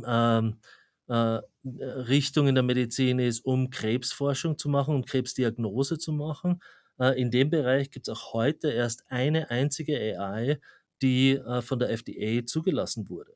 ähm, 0.06 0.60
äh, 1.08 1.40
Richtung 1.66 2.48
in 2.48 2.56
der 2.56 2.64
Medizin 2.64 3.20
ist, 3.20 3.42
um 3.46 3.70
Krebsforschung 3.70 4.58
zu 4.58 4.70
machen 4.70 4.96
und 4.96 5.08
Krebsdiagnose 5.08 5.98
zu 5.98 6.12
machen. 6.14 6.62
Äh, 7.00 7.20
in 7.22 7.32
dem 7.32 7.50
Bereich 7.50 7.92
gibt's 7.92 8.10
auch 8.10 8.34
heute 8.34 8.72
erst 8.72 9.04
eine 9.10 9.50
einzige 9.52 9.98
AI, 9.98 10.60
die, 11.02 11.32
äh, 11.34 11.62
von 11.62 11.80
der 11.80 11.90
FDA 11.92 12.46
zugelassen 12.46 13.10
wurde. 13.10 13.34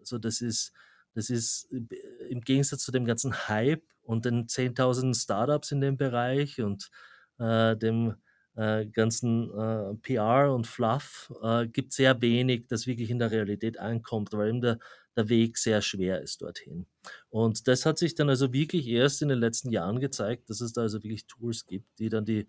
Also, 0.00 0.18
das 0.18 0.40
ist 0.40 0.72
das 1.14 1.30
ist 1.30 1.68
b 1.70 1.96
im 2.30 2.40
Gegensatz 2.42 2.84
zu 2.84 2.92
dem 2.92 3.04
ganzen 3.04 3.48
Hype 3.48 3.82
und 4.02 4.24
den 4.24 4.48
10.000 4.48 5.14
Start-ups 5.14 5.72
in 5.72 5.80
dem 5.80 5.96
Bereich 5.96 6.60
und, 6.60 6.90
äh, 7.38 7.76
dem, 7.76 8.14
äh, 8.56 8.86
ganzen, 8.86 9.50
äh, 9.50 9.94
PR 10.02 10.52
und 10.54 10.66
Fluff, 10.66 11.32
äh, 11.42 11.66
gibt's 11.68 11.96
sehr 11.96 12.20
wenig, 12.22 12.66
das 12.68 12.86
wirklich 12.86 13.10
in 13.10 13.18
der 13.18 13.30
Realität 13.30 13.78
ankommt, 13.78 14.32
weil 14.32 14.48
eben 14.50 14.60
der 14.60 14.78
der 15.16 15.28
Weg 15.28 15.58
sehr 15.58 15.82
schwer 15.82 16.22
ist 16.22 16.40
dorthin. 16.40 16.86
Und 17.28 17.68
das 17.68 17.84
hat 17.84 17.98
sich 17.98 18.14
dann 18.14 18.30
also 18.30 18.54
wirklich 18.54 18.86
erst 18.88 19.20
in 19.20 19.28
den 19.28 19.38
letzten 19.40 19.70
Jahren 19.70 20.00
gezeigt, 20.00 20.48
dass 20.48 20.62
es 20.62 20.72
da 20.72 20.80
also 20.82 21.02
wirklich 21.02 21.26
Tools 21.26 21.66
gibt, 21.66 21.98
die 21.98 22.08
dann 22.08 22.24
die, 22.24 22.46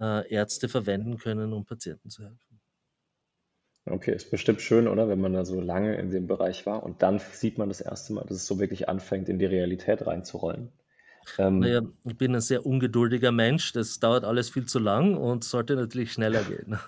äh, 0.00 0.28
Ärzte 0.28 0.68
verwenden 0.68 1.18
können, 1.18 1.52
um 1.52 1.64
Patienten 1.64 2.10
zu 2.10 2.24
helfen. 2.24 2.49
Okay, 3.86 4.14
ist 4.14 4.30
bestimmt 4.30 4.60
schön, 4.60 4.88
oder? 4.88 5.08
Wenn 5.08 5.20
man 5.20 5.32
da 5.32 5.44
so 5.44 5.60
lange 5.60 5.96
in 5.96 6.10
dem 6.10 6.26
Bereich 6.26 6.66
war 6.66 6.82
und 6.82 7.02
dann 7.02 7.18
sieht 7.18 7.58
man 7.58 7.68
das 7.68 7.80
erste 7.80 8.12
Mal, 8.12 8.24
dass 8.24 8.36
es 8.36 8.46
so 8.46 8.60
wirklich 8.60 8.88
anfängt, 8.88 9.28
in 9.28 9.38
die 9.38 9.46
Realität 9.46 10.06
reinzurollen. 10.06 10.70
Ähm, 11.38 11.94
ich 12.04 12.16
bin 12.16 12.34
ein 12.34 12.40
sehr 12.40 12.66
ungeduldiger 12.66 13.32
Mensch. 13.32 13.72
Das 13.72 13.98
dauert 14.00 14.24
alles 14.24 14.50
viel 14.50 14.66
zu 14.66 14.78
lang 14.78 15.16
und 15.16 15.44
sollte 15.44 15.76
natürlich 15.76 16.12
schneller 16.12 16.42
gehen. 16.42 16.78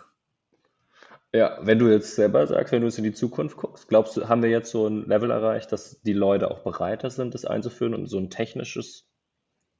ja, 1.32 1.58
wenn 1.62 1.78
du 1.78 1.88
jetzt 1.88 2.14
selber 2.14 2.46
sagst, 2.46 2.72
wenn 2.72 2.80
du 2.80 2.88
jetzt 2.88 2.98
in 2.98 3.04
die 3.04 3.12
Zukunft 3.12 3.56
guckst, 3.56 3.88
glaubst 3.88 4.16
du, 4.16 4.28
haben 4.28 4.42
wir 4.42 4.50
jetzt 4.50 4.70
so 4.70 4.86
ein 4.86 5.06
Level 5.06 5.30
erreicht, 5.30 5.72
dass 5.72 6.00
die 6.02 6.12
Leute 6.12 6.50
auch 6.50 6.60
bereiter 6.60 7.10
sind, 7.10 7.34
das 7.34 7.44
einzuführen 7.44 7.94
und 7.94 8.06
so 8.06 8.18
ein 8.18 8.30
technisches, 8.30 9.08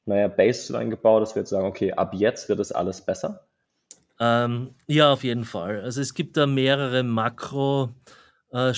naja, 0.07 0.29
Baseline 0.29 0.91
gebaut, 0.91 1.23
dass 1.23 1.35
wir 1.35 1.43
jetzt 1.43 1.51
sagen, 1.51 1.67
okay, 1.67 1.93
ab 1.93 2.15
jetzt 2.15 2.49
wird 2.49 2.61
es 2.61 2.73
alles 2.73 3.05
besser? 3.05 3.47
Ähm, 4.21 4.75
ja, 4.87 5.13
auf 5.13 5.25
jeden 5.25 5.45
Fall. 5.45 5.81
Also, 5.81 6.01
es 6.01 6.15
gibt 6.15 6.37
da 6.37 6.47
mehrere 6.47 7.03
Makro 7.03 7.95
äh, 8.53 8.73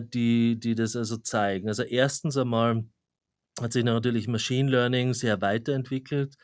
die 0.00 0.58
die 0.60 0.74
das 0.74 0.96
also 0.96 1.16
zeigen. 1.18 1.68
Also, 1.68 1.82
erstens 1.82 2.36
einmal 2.36 2.84
hat 3.60 3.72
sich 3.72 3.84
natürlich 3.84 4.28
Machine 4.28 4.70
Learning 4.70 5.14
sehr 5.14 5.40
weiterentwickelt, 5.42 6.36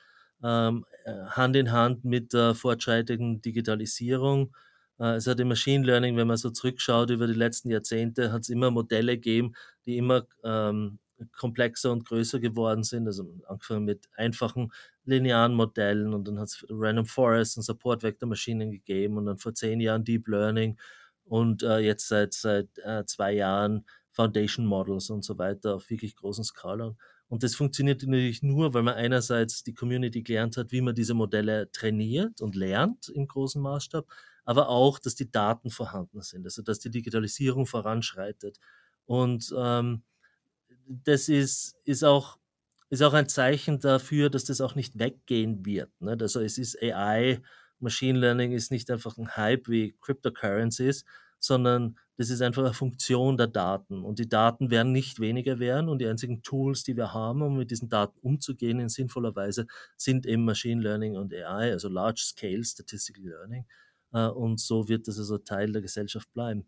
ähm, 0.45 0.85
äh, 1.05 1.13
Hand 1.31 1.57
in 1.57 1.73
Hand 1.73 2.05
mit 2.05 2.33
der 2.33 2.55
fortschreitenden 2.55 3.43
Digitalisierung. 3.43 4.55
Äh, 5.01 5.17
es 5.17 5.27
hat 5.27 5.41
im 5.41 5.49
Machine 5.49 5.85
Learning, 5.87 6.17
wenn 6.17 6.29
man 6.29 6.37
so 6.39 6.51
zurückschaut 6.51 7.11
über 7.11 7.27
die 7.27 7.35
letzten 7.35 7.71
Jahrzehnte, 7.71 8.33
hat 8.33 8.43
es 8.43 8.49
immer 8.51 8.71
Modelle 8.71 9.15
gegeben, 9.17 9.55
die 9.87 9.97
immer 9.99 10.27
ähm, 10.45 10.99
komplexer 11.37 11.93
und 11.93 12.05
größer 12.05 12.41
geworden 12.41 12.83
sind. 12.83 13.07
Also 13.07 13.33
angefangen 13.47 13.85
mit 13.85 14.09
einfachen 14.17 14.73
linearen 15.05 15.55
Modellen 15.55 16.15
und 16.15 16.27
dann 16.29 16.39
hat 16.39 16.49
es 16.49 16.67
Random 16.69 17.07
Forest 17.07 17.57
und 17.57 17.63
Support 17.63 18.03
Vector 18.03 18.29
Maschinen 18.29 18.71
gegeben 18.71 19.17
und 19.19 19.27
dann 19.27 19.39
vor 19.39 19.55
zehn 19.55 19.81
Jahren 19.81 20.05
Deep 20.05 20.29
Learning 20.29 20.79
und 21.25 21.63
äh, 21.63 21.79
jetzt 21.79 22.09
seit, 22.09 22.35
seit 22.35 22.69
äh, 22.79 23.05
zwei 23.07 23.33
Jahren 23.33 23.85
Foundation 24.11 24.67
Models 24.67 25.11
und 25.11 25.25
so 25.25 25.39
weiter 25.39 25.75
auf 25.75 25.91
wirklich 25.91 26.17
großen 26.17 26.45
Skala. 26.45 26.97
Und 27.29 27.43
das 27.43 27.57
funktioniert 27.57 28.03
natürlich 28.03 28.43
nur, 28.43 28.73
weil 28.73 28.83
man 28.83 28.95
einerseits 28.95 29.65
die 29.65 29.75
Community 29.75 30.23
gelernt 30.23 30.57
hat, 30.57 30.71
wie 30.71 30.81
man 30.81 30.95
diese 30.95 31.15
Modelle 31.15 31.71
trainiert 31.73 32.41
und 32.41 32.55
lernt 32.55 33.09
im 33.09 33.27
großen 33.27 33.61
Maßstab, 33.61 34.07
aber 34.45 34.69
auch, 34.69 35.01
dass 35.01 35.17
die 35.17 35.31
Daten 35.31 35.71
vorhanden 35.71 36.23
sind, 36.23 36.45
also 36.45 36.63
dass 36.63 36.79
die 36.79 36.91
Digitalisierung 36.91 37.67
voranschreitet. 37.67 38.59
Und 39.07 39.53
ähm, 39.57 40.03
das 40.87 41.29
ist, 41.29 41.77
ist, 41.85 42.05
auch, 42.05 42.39
ist 42.91 43.03
auch 43.03 43.15
ein 43.15 43.29
Zeichen 43.29 43.81
dafür, 43.81 44.31
dass 44.31 44.45
das 44.45 44.61
auch 44.61 44.75
nicht 44.75 44.99
weggehen 44.99 45.65
wird. 45.67 45.91
Ne? 46.01 46.17
Also 46.21 46.41
es 46.41 46.59
ist 46.59 46.81
AI, 46.83 47.41
Machine 47.79 48.19
Learning 48.19 48.53
ist 48.53 48.71
nicht 48.71 48.91
einfach 48.91 49.19
ein 49.19 49.37
Hype 49.37 49.69
wie 49.69 49.95
Cryptocurrencies, 50.01 51.05
sondern 51.39 51.99
das 52.17 52.31
ist 52.31 52.41
einfach 52.41 52.65
eine 52.65 52.73
Funktion 52.73 53.37
der 53.37 53.47
Daten. 53.47 54.03
Und 54.03 54.19
die 54.19 54.29
Daten 54.29 54.71
werden 54.71 54.93
nicht 54.93 55.21
weniger 55.21 55.59
werden. 55.59 55.89
Und 55.91 55.99
die 55.99 56.07
einzigen 56.07 56.43
Tools, 56.43 56.83
die 56.83 56.97
wir 56.97 57.13
haben, 57.13 57.43
um 57.43 57.59
mit 57.59 57.71
diesen 57.71 57.91
Daten 57.91 58.19
umzugehen 58.21 58.81
in 58.81 58.89
sinnvoller 58.89 59.37
Weise, 59.37 59.67
sind 59.97 60.25
eben 60.25 60.45
Machine 60.45 60.81
Learning 60.81 61.17
und 61.17 61.35
AI, 61.35 61.73
also 61.73 61.89
Large 61.89 62.23
Scale 62.25 62.65
Statistical 62.65 63.25
Learning. 63.25 63.67
Äh, 64.13 64.27
und 64.29 64.61
so 64.61 64.89
wird 64.89 65.09
das 65.09 65.19
also 65.19 65.39
Teil 65.39 65.73
der 65.73 65.83
Gesellschaft 65.83 66.33
bleiben. 66.33 66.67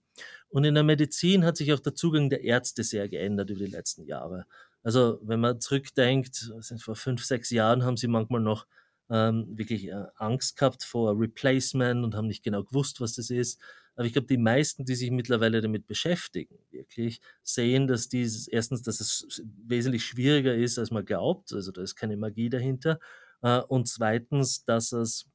Und 0.49 0.65
in 0.65 0.75
der 0.75 0.85
Medizin 0.85 1.45
hat 1.45 1.57
sich 1.57 1.73
auch 1.73 1.81
der 1.81 1.95
Zugang 1.95 2.31
der 2.31 2.45
Ärzte 2.45 2.85
sehr 2.85 3.09
geändert 3.09 3.51
über 3.51 3.65
die 3.65 3.71
letzten 3.71 4.05
Jahre. 4.05 4.47
Also 4.83 5.21
wenn 5.23 5.41
man 5.41 5.61
zurückdenkt, 5.61 6.53
vor 6.79 6.97
fünf, 6.97 7.25
sechs 7.25 7.51
Jahren 7.51 7.85
haben 7.85 7.97
sie 7.97 8.09
manchmal 8.09 8.41
noch 8.41 8.67
ähm, 9.11 9.47
wirklich 9.57 9.89
äh, 9.89 10.05
Angst 10.17 10.57
gehabt 10.57 10.85
vor 10.85 11.19
Replacement 11.19 12.05
und 12.05 12.15
haben 12.15 12.27
nicht 12.27 12.43
genau 12.43 12.63
gewusst, 12.65 13.01
was 13.01 13.15
das 13.15 13.31
ist. 13.31 13.61
Aber 13.97 14.07
ich 14.07 14.13
glaube, 14.13 14.29
die 14.29 14.39
meisten, 14.39 14.85
die 14.85 14.95
sich 14.95 15.11
mittlerweile 15.11 15.61
damit 15.61 15.89
beschäftigen, 15.89 16.57
wirklich 16.71 17.21
sehen, 17.43 17.89
dass 17.89 18.09
dieses, 18.09 18.47
erstens, 18.47 18.83
dass 18.83 19.01
es 19.01 19.43
wesentlich 19.67 20.05
schwieriger 20.05 20.55
ist, 20.55 20.79
als 20.79 20.93
man 20.93 21.05
glaubt. 21.05 21.53
Also 21.53 21.73
da 21.73 21.83
ist 21.83 21.97
keine 21.97 22.17
Magie 22.17 22.49
dahinter. 22.49 23.01
Äh, 23.43 23.59
und 23.61 23.89
zweitens, 23.89 24.65
dass 24.65 24.93
es, 24.93 25.27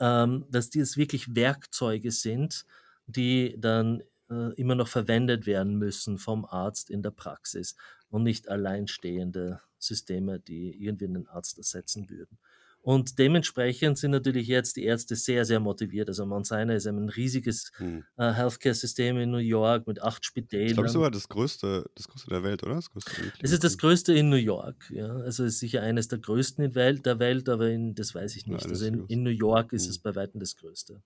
ähm, 0.00 0.46
dass 0.50 0.70
dies 0.70 0.96
wirklich 0.96 1.34
Werkzeuge 1.34 2.10
sind, 2.10 2.64
die 3.06 3.56
dann 3.58 4.02
äh, 4.30 4.52
immer 4.54 4.74
noch 4.74 4.88
verwendet 4.88 5.46
werden 5.46 5.76
müssen 5.78 6.18
vom 6.18 6.44
Arzt 6.44 6.90
in 6.90 7.02
der 7.02 7.10
Praxis 7.10 7.76
und 8.10 8.22
nicht 8.22 8.48
alleinstehende 8.48 9.60
Systeme, 9.78 10.40
die 10.40 10.82
irgendwie 10.82 11.06
einen 11.06 11.28
Arzt 11.28 11.58
ersetzen 11.58 12.10
würden. 12.10 12.38
Und 12.80 13.18
dementsprechend 13.18 13.98
sind 13.98 14.12
natürlich 14.12 14.46
jetzt 14.46 14.76
die 14.76 14.84
Ärzte 14.84 15.16
sehr, 15.16 15.44
sehr 15.44 15.60
motiviert. 15.60 16.08
Also 16.08 16.24
Mount 16.24 16.46
Sinai 16.46 16.76
ist 16.76 16.86
ein 16.86 17.08
riesiges 17.08 17.70
hm. 17.76 18.04
äh, 18.16 18.32
Healthcare-System 18.32 19.18
in 19.18 19.30
New 19.30 19.38
York 19.38 19.86
mit 19.86 20.00
acht 20.00 20.24
Spitälern. 20.24 20.68
Ich 20.68 20.74
glaube, 20.74 20.88
sogar 20.88 21.10
das 21.10 21.28
größte, 21.28 21.90
das 21.94 22.08
größte 22.08 22.30
der 22.30 22.42
Welt, 22.44 22.62
oder? 22.62 22.76
Das 22.76 22.90
größte 22.90 23.10
es 23.40 23.52
ist 23.52 23.64
das 23.64 23.78
größte 23.78 24.14
in 24.14 24.30
New 24.30 24.36
York. 24.36 24.90
Ja. 24.90 25.08
Also 25.08 25.44
es 25.44 25.54
ist 25.54 25.60
sicher 25.60 25.82
eines 25.82 26.08
der 26.08 26.20
größten 26.20 26.64
in 26.64 26.74
Welt, 26.74 27.04
der 27.04 27.18
Welt, 27.18 27.48
aber 27.48 27.68
in, 27.68 27.94
das 27.94 28.14
weiß 28.14 28.36
ich 28.36 28.46
nicht. 28.46 28.64
Ja, 28.64 28.70
also 28.70 28.86
in, 28.86 29.06
in, 29.06 29.22
New 29.22 29.30
York 29.30 29.72
ist 29.72 29.84
hm. 29.84 29.90
es 29.90 29.98
bei 29.98 30.14
weitem 30.14 30.40
das 30.40 30.56
größte. 30.56 31.02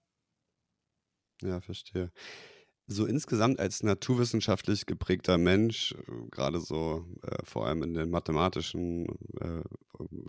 Ja, 1.42 1.60
verstehe 1.60 2.12
so 2.86 3.06
insgesamt 3.06 3.58
als 3.60 3.82
naturwissenschaftlich 3.82 4.86
geprägter 4.86 5.38
Mensch, 5.38 5.92
äh, 5.92 6.28
gerade 6.30 6.60
so 6.60 7.06
äh, 7.22 7.44
vor 7.44 7.66
allem 7.66 7.82
in 7.82 7.94
den 7.94 8.10
mathematischen 8.10 9.06
äh, 9.40 9.62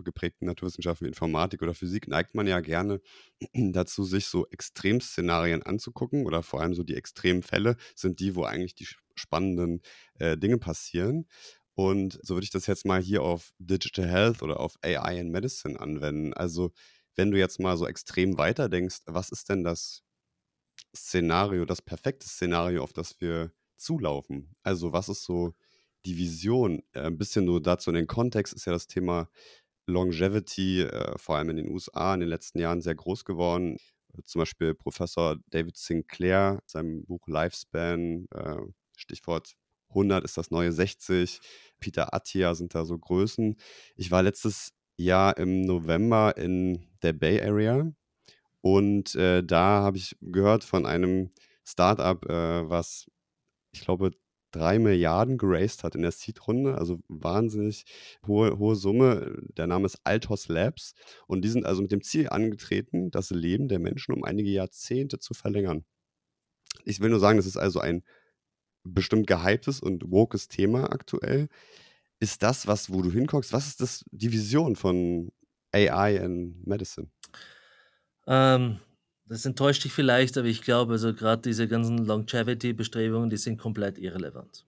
geprägten 0.02 0.46
Naturwissenschaften 0.46 1.06
wie 1.06 1.08
Informatik 1.08 1.62
oder 1.62 1.74
Physik, 1.74 2.08
neigt 2.08 2.34
man 2.34 2.46
ja 2.46 2.60
gerne 2.60 3.00
dazu, 3.54 4.04
sich 4.04 4.26
so 4.26 4.46
Extremszenarien 4.48 5.62
anzugucken 5.62 6.26
oder 6.26 6.42
vor 6.42 6.60
allem 6.60 6.74
so 6.74 6.82
die 6.82 6.96
Extremfälle 6.96 7.76
sind 7.94 8.20
die, 8.20 8.34
wo 8.34 8.44
eigentlich 8.44 8.74
die 8.74 8.88
spannenden 9.14 9.82
äh, 10.18 10.36
Dinge 10.36 10.58
passieren. 10.58 11.26
Und 11.74 12.20
so 12.22 12.34
würde 12.34 12.44
ich 12.44 12.50
das 12.50 12.66
jetzt 12.66 12.86
mal 12.86 13.00
hier 13.00 13.22
auf 13.22 13.52
Digital 13.58 14.06
Health 14.06 14.42
oder 14.42 14.60
auf 14.60 14.76
AI 14.82 15.18
in 15.18 15.30
Medicine 15.30 15.78
anwenden. 15.78 16.32
Also 16.32 16.72
wenn 17.16 17.30
du 17.30 17.38
jetzt 17.38 17.58
mal 17.58 17.76
so 17.76 17.86
extrem 17.86 18.38
weiterdenkst, 18.38 18.98
was 19.06 19.30
ist 19.30 19.48
denn 19.48 19.64
das 19.64 20.02
Szenario, 20.96 21.64
das 21.64 21.82
perfekte 21.82 22.26
Szenario, 22.28 22.82
auf 22.82 22.92
das 22.92 23.20
wir 23.20 23.52
zulaufen? 23.76 24.54
Also, 24.62 24.92
was 24.92 25.08
ist 25.08 25.24
so 25.24 25.54
die 26.06 26.16
Vision? 26.16 26.82
Äh, 26.92 27.02
ein 27.02 27.18
bisschen 27.18 27.44
nur 27.44 27.62
dazu 27.62 27.90
in 27.90 27.96
den 27.96 28.06
Kontext 28.06 28.54
ist 28.54 28.66
ja 28.66 28.72
das 28.72 28.86
Thema 28.86 29.28
Longevity, 29.86 30.82
äh, 30.82 31.18
vor 31.18 31.36
allem 31.36 31.50
in 31.50 31.56
den 31.56 31.70
USA 31.70 32.14
in 32.14 32.20
den 32.20 32.28
letzten 32.28 32.58
Jahren 32.58 32.80
sehr 32.80 32.94
groß 32.94 33.24
geworden. 33.24 33.78
Zum 34.24 34.40
Beispiel 34.40 34.74
Professor 34.74 35.36
David 35.50 35.76
Sinclair, 35.76 36.62
seinem 36.66 37.04
Buch 37.04 37.26
Lifespan, 37.26 38.26
äh, 38.34 38.56
Stichwort 38.96 39.54
100 39.88 40.24
ist 40.24 40.36
das 40.36 40.50
neue 40.50 40.72
60. 40.72 41.40
Peter 41.80 42.14
Attia 42.14 42.54
sind 42.54 42.74
da 42.74 42.84
so 42.84 42.98
Größen. 42.98 43.56
Ich 43.96 44.10
war 44.10 44.22
letztes 44.22 44.72
Jahr 44.96 45.36
im 45.36 45.62
November 45.62 46.36
in 46.36 46.86
der 47.02 47.12
Bay 47.12 47.40
Area 47.42 47.92
und 48.64 49.14
äh, 49.14 49.44
da 49.44 49.82
habe 49.82 49.98
ich 49.98 50.16
gehört 50.22 50.64
von 50.64 50.86
einem 50.86 51.28
Startup, 51.66 52.24
äh, 52.24 52.66
was 52.66 53.10
ich 53.72 53.82
glaube 53.82 54.12
drei 54.52 54.78
Milliarden 54.78 55.36
geraced 55.36 55.84
hat 55.84 55.94
in 55.94 56.00
der 56.00 56.12
Seed-Runde, 56.12 56.78
also 56.78 56.98
wahnsinnig 57.08 57.84
hohe, 58.26 58.58
hohe 58.58 58.74
Summe. 58.74 59.36
Der 59.58 59.66
Name 59.66 59.84
ist 59.84 60.00
Altos 60.04 60.48
Labs 60.48 60.94
und 61.26 61.42
die 61.42 61.50
sind 61.50 61.66
also 61.66 61.82
mit 61.82 61.92
dem 61.92 62.00
Ziel 62.02 62.30
angetreten, 62.30 63.10
das 63.10 63.28
Leben 63.28 63.68
der 63.68 63.80
Menschen 63.80 64.14
um 64.14 64.24
einige 64.24 64.48
Jahrzehnte 64.48 65.18
zu 65.18 65.34
verlängern. 65.34 65.84
Ich 66.84 67.00
will 67.00 67.10
nur 67.10 67.20
sagen, 67.20 67.36
das 67.36 67.46
ist 67.46 67.58
also 67.58 67.80
ein 67.80 68.02
bestimmt 68.82 69.26
gehyptes 69.26 69.80
und 69.80 70.10
wokes 70.10 70.48
Thema 70.48 70.90
aktuell. 70.90 71.48
Ist 72.18 72.42
das 72.42 72.66
was, 72.66 72.90
wo 72.90 73.02
du 73.02 73.12
hinguckst? 73.12 73.52
Was 73.52 73.66
ist 73.66 73.82
das, 73.82 74.06
die 74.10 74.32
Vision 74.32 74.74
von 74.74 75.32
AI 75.72 76.16
in 76.16 76.62
Medicine? 76.64 77.10
Ähm, 78.26 78.80
das 79.26 79.46
enttäuscht 79.46 79.84
dich 79.84 79.92
vielleicht, 79.92 80.36
aber 80.36 80.48
ich 80.48 80.62
glaube, 80.62 80.92
also 80.92 81.14
gerade 81.14 81.42
diese 81.42 81.66
ganzen 81.66 81.98
Longevity-Bestrebungen, 81.98 83.30
die 83.30 83.36
sind 83.36 83.58
komplett 83.58 83.98
irrelevant. 83.98 84.66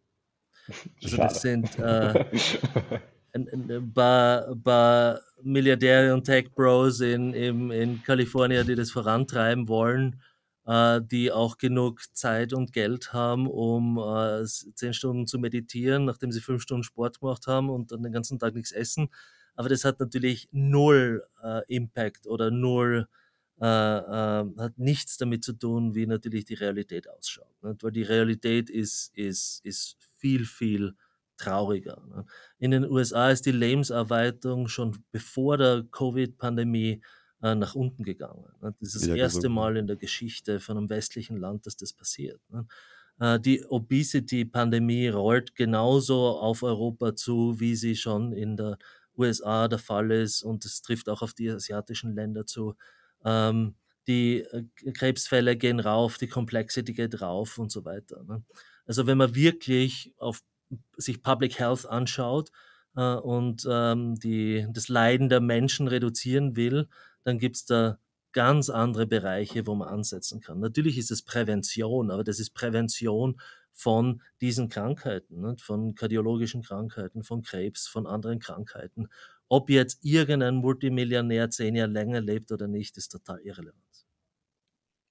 Also 1.02 1.16
das 1.18 1.42
sind 1.42 1.78
äh, 1.78 2.24
ein, 3.32 3.70
ein 3.70 3.92
paar, 3.92 4.56
paar 4.56 5.20
Milliardäre 5.42 6.14
und 6.14 6.24
Tech-Bros 6.24 7.00
in, 7.00 7.34
in, 7.34 7.70
in 7.70 8.02
Kalifornien, 8.02 8.66
die 8.66 8.74
das 8.74 8.90
vorantreiben 8.90 9.68
wollen, 9.68 10.20
äh, 10.64 11.00
die 11.02 11.30
auch 11.30 11.58
genug 11.58 12.02
Zeit 12.14 12.52
und 12.52 12.72
Geld 12.72 13.12
haben, 13.12 13.46
um 13.46 13.98
äh, 13.98 14.44
zehn 14.44 14.94
Stunden 14.94 15.26
zu 15.26 15.38
meditieren, 15.38 16.06
nachdem 16.06 16.32
sie 16.32 16.40
fünf 16.40 16.62
Stunden 16.62 16.82
Sport 16.82 17.20
gemacht 17.20 17.46
haben 17.46 17.68
und 17.68 17.92
dann 17.92 18.02
den 18.02 18.12
ganzen 18.12 18.38
Tag 18.38 18.54
nichts 18.54 18.72
essen. 18.72 19.08
Aber 19.54 19.68
das 19.68 19.84
hat 19.84 20.00
natürlich 20.00 20.48
null 20.52 21.24
äh, 21.42 21.62
Impact 21.68 22.26
oder 22.26 22.50
null 22.50 23.06
äh, 23.60 23.64
äh, 23.66 24.44
hat 24.58 24.78
nichts 24.78 25.16
damit 25.16 25.42
zu 25.42 25.54
tun, 25.54 25.94
wie 25.94 26.06
natürlich 26.06 26.44
die 26.44 26.54
Realität 26.54 27.08
ausschaut. 27.08 27.62
Nicht? 27.62 27.82
Weil 27.82 27.92
die 27.92 28.02
Realität 28.02 28.68
ist, 28.68 29.16
ist, 29.16 29.64
ist 29.64 29.96
viel, 30.16 30.44
viel 30.44 30.94
trauriger. 31.38 32.02
Nicht? 32.14 32.28
In 32.58 32.70
den 32.72 32.84
USA 32.84 33.30
ist 33.30 33.46
die 33.46 33.52
Lebenserwartung 33.52 34.68
schon 34.68 34.98
bevor 35.10 35.56
der 35.56 35.84
Covid-Pandemie 35.90 37.00
äh, 37.42 37.54
nach 37.54 37.74
unten 37.74 38.02
gegangen. 38.02 38.44
Nicht? 38.60 38.76
Das 38.80 38.88
ist 38.88 38.96
das 38.96 39.06
Wieder 39.06 39.16
erste 39.16 39.38
gesund. 39.38 39.54
Mal 39.54 39.76
in 39.78 39.86
der 39.86 39.96
Geschichte 39.96 40.60
von 40.60 40.76
einem 40.76 40.90
westlichen 40.90 41.38
Land, 41.38 41.64
dass 41.64 41.76
das 41.76 41.94
passiert. 41.94 42.40
Äh, 43.18 43.40
die 43.40 43.64
Obesity-Pandemie 43.64 45.08
rollt 45.08 45.54
genauso 45.54 46.38
auf 46.38 46.62
Europa 46.62 47.14
zu, 47.14 47.58
wie 47.58 47.74
sie 47.74 47.96
schon 47.96 48.32
in 48.32 48.56
der 48.56 48.78
USA 49.16 49.66
der 49.68 49.78
Fall 49.78 50.10
ist 50.10 50.42
und 50.42 50.66
es 50.66 50.82
trifft 50.82 51.08
auch 51.08 51.22
auf 51.22 51.32
die 51.32 51.50
asiatischen 51.50 52.14
Länder 52.14 52.44
zu. 52.44 52.74
Ähm, 53.24 53.74
die 54.06 54.40
äh, 54.40 54.64
Krebsfälle 54.92 55.56
gehen 55.56 55.80
rauf, 55.80 56.18
die 56.18 56.28
Complexity 56.28 56.92
geht 56.92 57.20
rauf 57.20 57.58
und 57.58 57.72
so 57.72 57.84
weiter. 57.84 58.22
Ne? 58.24 58.44
Also 58.86 59.06
wenn 59.06 59.18
man 59.18 59.34
wirklich 59.34 60.14
auf 60.18 60.42
sich 60.96 61.22
Public 61.22 61.58
Health 61.58 61.86
anschaut 61.86 62.50
äh, 62.96 63.14
und 63.14 63.66
ähm, 63.70 64.14
die, 64.16 64.66
das 64.70 64.88
Leiden 64.88 65.28
der 65.28 65.40
Menschen 65.40 65.88
reduzieren 65.88 66.56
will, 66.56 66.88
dann 67.24 67.38
gibt 67.38 67.56
es 67.56 67.64
da 67.64 67.98
ganz 68.32 68.68
andere 68.68 69.06
Bereiche, 69.06 69.66
wo 69.66 69.74
man 69.74 69.88
ansetzen 69.88 70.40
kann. 70.40 70.60
Natürlich 70.60 70.98
ist 70.98 71.10
es 71.10 71.22
Prävention, 71.22 72.10
aber 72.10 72.22
das 72.22 72.38
ist 72.38 72.50
Prävention 72.50 73.40
von 73.72 74.22
diesen 74.40 74.68
Krankheiten, 74.68 75.40
ne? 75.40 75.56
von 75.58 75.94
kardiologischen 75.94 76.62
Krankheiten, 76.62 77.22
von 77.22 77.42
Krebs, 77.42 77.86
von 77.86 78.06
anderen 78.06 78.38
Krankheiten. 78.38 79.08
Ob 79.48 79.70
jetzt 79.70 80.04
irgendein 80.04 80.56
Multimillionär 80.56 81.50
zehn 81.50 81.76
Jahre 81.76 81.90
länger 81.92 82.20
lebt 82.20 82.50
oder 82.52 82.66
nicht, 82.66 82.96
ist 82.96 83.08
total 83.08 83.40
irrelevant. 83.40 84.06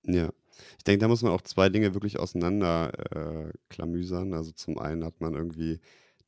Ja. 0.08 0.30
Ich 0.78 0.84
denke, 0.86 1.00
da 1.02 1.08
muss 1.08 1.22
man 1.22 1.32
auch 1.32 1.42
zwei 1.42 1.70
Dinge 1.70 1.94
wirklich 1.94 2.20
auseinander 2.20 2.92
äh. 3.12 3.52
Also 4.34 4.52
zum 4.52 4.78
einen 4.78 5.04
hat 5.04 5.20
man 5.20 5.34
irgendwie 5.34 5.80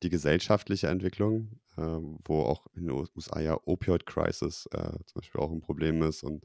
die 0.02 0.10
gesellschaftliche 0.10 0.88
Entwicklung, 0.88 1.60
äh, 1.76 1.80
wo 1.80 2.42
auch 2.42 2.66
in 2.74 2.86
den 2.86 2.90
USA 2.90 3.40
ja 3.40 3.58
Opioid-Crisis 3.64 4.66
äh, 4.72 4.92
zum 5.06 5.20
Beispiel 5.20 5.40
auch 5.40 5.50
ein 5.50 5.60
Problem 5.60 6.02
ist 6.02 6.22
und 6.22 6.44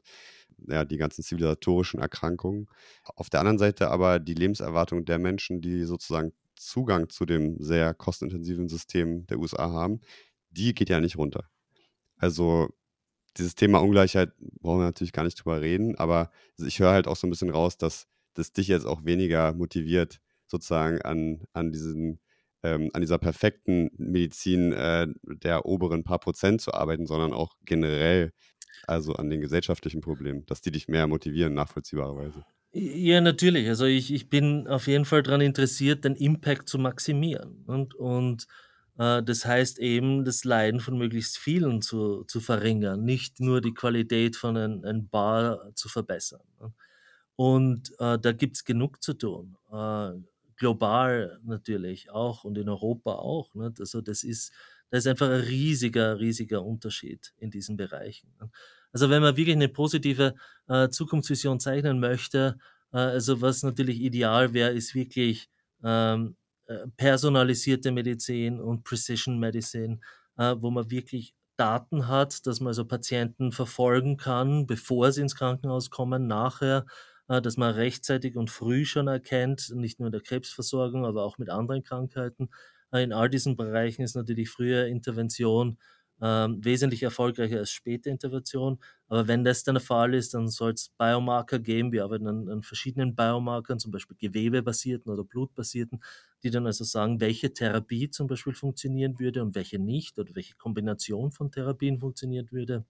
ja, 0.66 0.84
die 0.84 0.96
ganzen 0.96 1.22
zivilisatorischen 1.22 2.00
Erkrankungen. 2.00 2.68
Auf 3.16 3.30
der 3.30 3.40
anderen 3.40 3.58
Seite 3.58 3.90
aber 3.90 4.18
die 4.18 4.34
Lebenserwartung 4.34 5.04
der 5.04 5.18
Menschen, 5.18 5.60
die 5.60 5.84
sozusagen 5.84 6.32
Zugang 6.56 7.10
zu 7.10 7.26
dem 7.26 7.62
sehr 7.62 7.94
kostenintensiven 7.94 8.68
System 8.68 9.26
der 9.26 9.38
USA 9.38 9.70
haben, 9.70 10.00
die 10.50 10.74
geht 10.74 10.88
ja 10.88 11.00
nicht 11.00 11.18
runter. 11.18 11.50
Also 12.16 12.68
dieses 13.36 13.54
Thema 13.54 13.78
Ungleichheit 13.78 14.32
brauchen 14.60 14.80
wir 14.80 14.84
natürlich 14.86 15.12
gar 15.12 15.24
nicht 15.24 15.44
drüber 15.44 15.60
reden, 15.60 15.96
aber 15.96 16.30
ich 16.58 16.78
höre 16.78 16.92
halt 16.92 17.08
auch 17.08 17.16
so 17.16 17.26
ein 17.26 17.30
bisschen 17.30 17.50
raus, 17.50 17.76
dass 17.76 18.06
das 18.34 18.52
dich 18.52 18.68
jetzt 18.68 18.86
auch 18.86 19.04
weniger 19.04 19.52
motiviert, 19.52 20.20
sozusagen 20.46 21.02
an, 21.02 21.44
an 21.52 21.72
diesen 21.72 22.20
ähm, 22.64 22.90
an 22.94 23.02
dieser 23.02 23.18
perfekten 23.18 23.90
Medizin 23.98 24.72
äh, 24.72 25.06
der 25.22 25.66
oberen 25.66 26.02
paar 26.02 26.18
Prozent 26.18 26.62
zu 26.62 26.72
arbeiten, 26.72 27.06
sondern 27.06 27.32
auch 27.32 27.56
generell, 27.64 28.32
also 28.86 29.12
an 29.14 29.28
den 29.28 29.42
gesellschaftlichen 29.42 30.00
Problemen, 30.00 30.46
dass 30.46 30.62
die 30.62 30.72
dich 30.72 30.88
mehr 30.88 31.06
motivieren, 31.06 31.52
nachvollziehbarerweise. 31.54 32.42
Ja, 32.72 33.20
natürlich. 33.20 33.68
Also 33.68 33.84
ich, 33.84 34.12
ich 34.12 34.30
bin 34.30 34.66
auf 34.66 34.88
jeden 34.88 35.04
Fall 35.04 35.22
daran 35.22 35.42
interessiert, 35.42 36.04
den 36.04 36.16
Impact 36.16 36.68
zu 36.68 36.78
maximieren. 36.78 37.62
Und, 37.66 37.94
und 37.94 38.46
das 38.96 39.44
heißt 39.44 39.80
eben, 39.80 40.24
das 40.24 40.44
Leiden 40.44 40.78
von 40.78 40.96
möglichst 40.96 41.36
vielen 41.36 41.82
zu, 41.82 42.22
zu 42.24 42.40
verringern, 42.40 43.04
nicht 43.04 43.40
nur 43.40 43.60
die 43.60 43.74
Qualität 43.74 44.36
von 44.36 44.56
ein, 44.56 44.84
ein 44.84 45.08
Bar 45.08 45.74
zu 45.74 45.88
verbessern. 45.88 46.42
Ne? 46.60 46.72
Und 47.36 47.90
äh, 47.98 48.18
da 48.18 48.32
gibt 48.32 48.56
es 48.56 48.64
genug 48.64 49.02
zu 49.02 49.14
tun. 49.14 49.56
Äh, 49.72 50.12
global 50.56 51.40
natürlich 51.44 52.10
auch 52.10 52.44
und 52.44 52.56
in 52.58 52.68
Europa 52.68 53.14
auch. 53.14 53.54
Ne? 53.54 53.72
Also 53.78 54.00
das 54.00 54.22
ist, 54.22 54.52
da 54.90 54.98
ist 54.98 55.06
einfach 55.06 55.28
ein 55.28 55.40
riesiger, 55.40 56.18
riesiger 56.20 56.64
Unterschied 56.64 57.32
in 57.38 57.50
diesen 57.50 57.76
Bereichen. 57.76 58.32
Ne? 58.40 58.50
Also 58.92 59.10
wenn 59.10 59.22
man 59.22 59.36
wirklich 59.36 59.56
eine 59.56 59.68
positive 59.68 60.34
äh, 60.68 60.88
Zukunftsvision 60.88 61.58
zeichnen 61.58 61.98
möchte, 61.98 62.56
äh, 62.92 62.98
also 62.98 63.40
was 63.40 63.62
natürlich 63.64 64.00
ideal 64.00 64.54
wäre, 64.54 64.70
ist 64.70 64.94
wirklich 64.94 65.48
ähm, 65.82 66.36
äh, 66.38 66.43
personalisierte 66.96 67.92
Medizin 67.92 68.60
und 68.60 68.84
Precision 68.84 69.38
Medicine, 69.38 70.00
äh, 70.36 70.54
wo 70.58 70.70
man 70.70 70.90
wirklich 70.90 71.34
Daten 71.56 72.08
hat, 72.08 72.46
dass 72.46 72.60
man 72.60 72.68
also 72.68 72.84
Patienten 72.84 73.52
verfolgen 73.52 74.16
kann, 74.16 74.66
bevor 74.66 75.12
sie 75.12 75.22
ins 75.22 75.36
Krankenhaus 75.36 75.90
kommen, 75.90 76.26
nachher, 76.26 76.86
äh, 77.28 77.40
dass 77.40 77.56
man 77.56 77.74
rechtzeitig 77.74 78.36
und 78.36 78.50
früh 78.50 78.84
schon 78.84 79.08
erkennt, 79.08 79.72
nicht 79.74 80.00
nur 80.00 80.08
in 80.08 80.12
der 80.12 80.20
Krebsversorgung, 80.22 81.06
aber 81.06 81.24
auch 81.24 81.38
mit 81.38 81.50
anderen 81.50 81.82
Krankheiten. 81.84 82.50
In 82.92 83.12
all 83.12 83.28
diesen 83.28 83.56
Bereichen 83.56 84.02
ist 84.02 84.14
natürlich 84.14 84.50
frühe 84.50 84.86
Intervention 84.88 85.78
ähm, 86.20 86.64
wesentlich 86.64 87.02
erfolgreicher 87.02 87.58
als 87.58 87.70
späte 87.70 88.10
Intervention. 88.10 88.78
Aber 89.08 89.28
wenn 89.28 89.44
das 89.44 89.64
dann 89.64 89.74
der 89.74 89.82
Fall 89.82 90.14
ist, 90.14 90.34
dann 90.34 90.48
soll 90.48 90.72
es 90.72 90.88
Biomarker 90.90 91.58
geben. 91.58 91.92
Wir 91.92 92.04
arbeiten 92.04 92.26
an, 92.26 92.48
an 92.48 92.62
verschiedenen 92.62 93.14
Biomarkern, 93.14 93.78
zum 93.78 93.90
Beispiel 93.90 94.16
gewebebasierten 94.16 95.12
oder 95.12 95.24
blutbasierten, 95.24 96.02
die 96.42 96.50
dann 96.50 96.66
also 96.66 96.84
sagen, 96.84 97.20
welche 97.20 97.52
Therapie 97.52 98.10
zum 98.10 98.26
Beispiel 98.26 98.54
funktionieren 98.54 99.18
würde 99.18 99.42
und 99.42 99.54
welche 99.54 99.78
nicht 99.78 100.18
oder 100.18 100.34
welche 100.34 100.54
Kombination 100.54 101.32
von 101.32 101.50
Therapien 101.50 101.98
funktionieren 101.98 102.50
würde. 102.50 102.84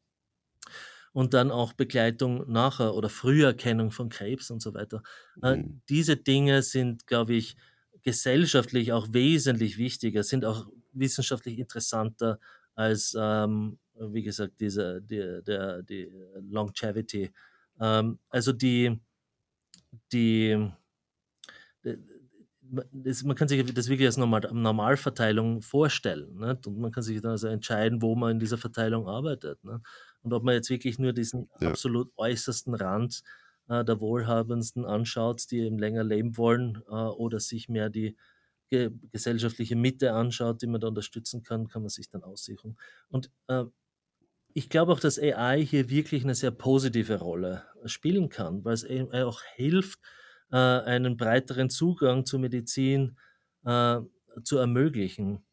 Und 1.12 1.32
dann 1.32 1.50
auch 1.52 1.72
Begleitung 1.72 2.50
nachher 2.50 2.94
oder 2.94 3.08
Früherkennung 3.08 3.92
von 3.92 4.08
Krebs 4.08 4.50
und 4.50 4.60
so 4.60 4.74
weiter. 4.74 5.02
Äh, 5.42 5.56
mhm. 5.56 5.80
diese 5.88 6.16
Dinge 6.16 6.62
sind, 6.62 7.06
glaube 7.06 7.34
ich, 7.34 7.56
gesellschaftlich 8.02 8.92
auch 8.92 9.08
wesentlich 9.12 9.78
wichtiger, 9.78 10.22
sind 10.22 10.44
auch 10.44 10.68
wissenschaftlich 10.92 11.58
interessanter 11.58 12.38
als, 12.74 13.16
ähm, 13.18 13.78
wie 13.94 14.22
gesagt, 14.22 14.60
diese, 14.60 15.00
die, 15.02 15.40
der, 15.46 15.82
die 15.82 16.10
Longevity. 16.40 17.32
Ähm, 17.80 18.18
also 18.30 18.52
die, 18.52 19.00
die, 20.12 20.70
das, 22.92 23.22
man 23.22 23.37
kann 23.37 23.48
sich 23.48 23.74
das 23.74 23.88
wirklich 23.88 24.06
als 24.06 24.16
Normal, 24.16 24.48
Normalverteilung 24.52 25.62
vorstellen. 25.62 26.38
Nicht? 26.38 26.66
Und 26.66 26.78
man 26.78 26.92
kann 26.92 27.02
sich 27.02 27.20
dann 27.20 27.32
also 27.32 27.48
entscheiden, 27.48 28.02
wo 28.02 28.14
man 28.14 28.32
in 28.32 28.38
dieser 28.38 28.58
Verteilung 28.58 29.08
arbeitet. 29.08 29.62
Nicht? 29.64 29.80
Und 30.22 30.32
ob 30.32 30.42
man 30.42 30.54
jetzt 30.54 30.70
wirklich 30.70 30.98
nur 30.98 31.12
diesen 31.12 31.48
ja. 31.60 31.70
absolut 31.70 32.10
äußersten 32.16 32.74
Rand 32.74 33.22
äh, 33.68 33.84
der 33.84 34.00
Wohlhabendsten 34.00 34.84
anschaut, 34.84 35.50
die 35.50 35.60
eben 35.60 35.78
länger 35.78 36.04
leben 36.04 36.37
wollen, 36.37 36.82
äh, 36.88 36.92
oder 36.92 37.40
sich 37.40 37.68
mehr 37.68 37.90
die 37.90 38.16
ge 38.74 38.90
gesellschaftliche 39.12 39.76
Mitte 39.76 40.12
anschaut, 40.12 40.62
die 40.62 40.66
man 40.66 40.80
da 40.80 40.88
unterstützen 40.88 41.42
kann, 41.42 41.68
kann 41.68 41.82
man 41.82 41.88
sich 41.88 42.08
dann 42.08 42.22
aussuchen. 42.22 42.76
Und 43.08 43.30
äh, 43.48 43.64
ich 44.52 44.68
glaube 44.68 44.92
auch, 44.92 45.00
dass 45.00 45.18
AI 45.18 45.64
hier 45.64 45.90
wirklich 45.90 46.24
eine 46.24 46.34
sehr 46.34 46.50
positive 46.50 47.18
Rolle 47.18 47.64
spielen 47.84 48.28
kann, 48.28 48.64
weil 48.64 48.74
es 48.74 48.87
auch 49.12 49.42
hilft, 49.54 50.00
äh, 50.52 50.56
einen 50.56 51.16
breiteren 51.16 51.70
Zugang 51.70 52.24
zur 52.24 52.40
Medizin 52.40 53.18
äh, 53.64 54.00
zu 54.42 54.58
ermöglichen. 54.58 55.44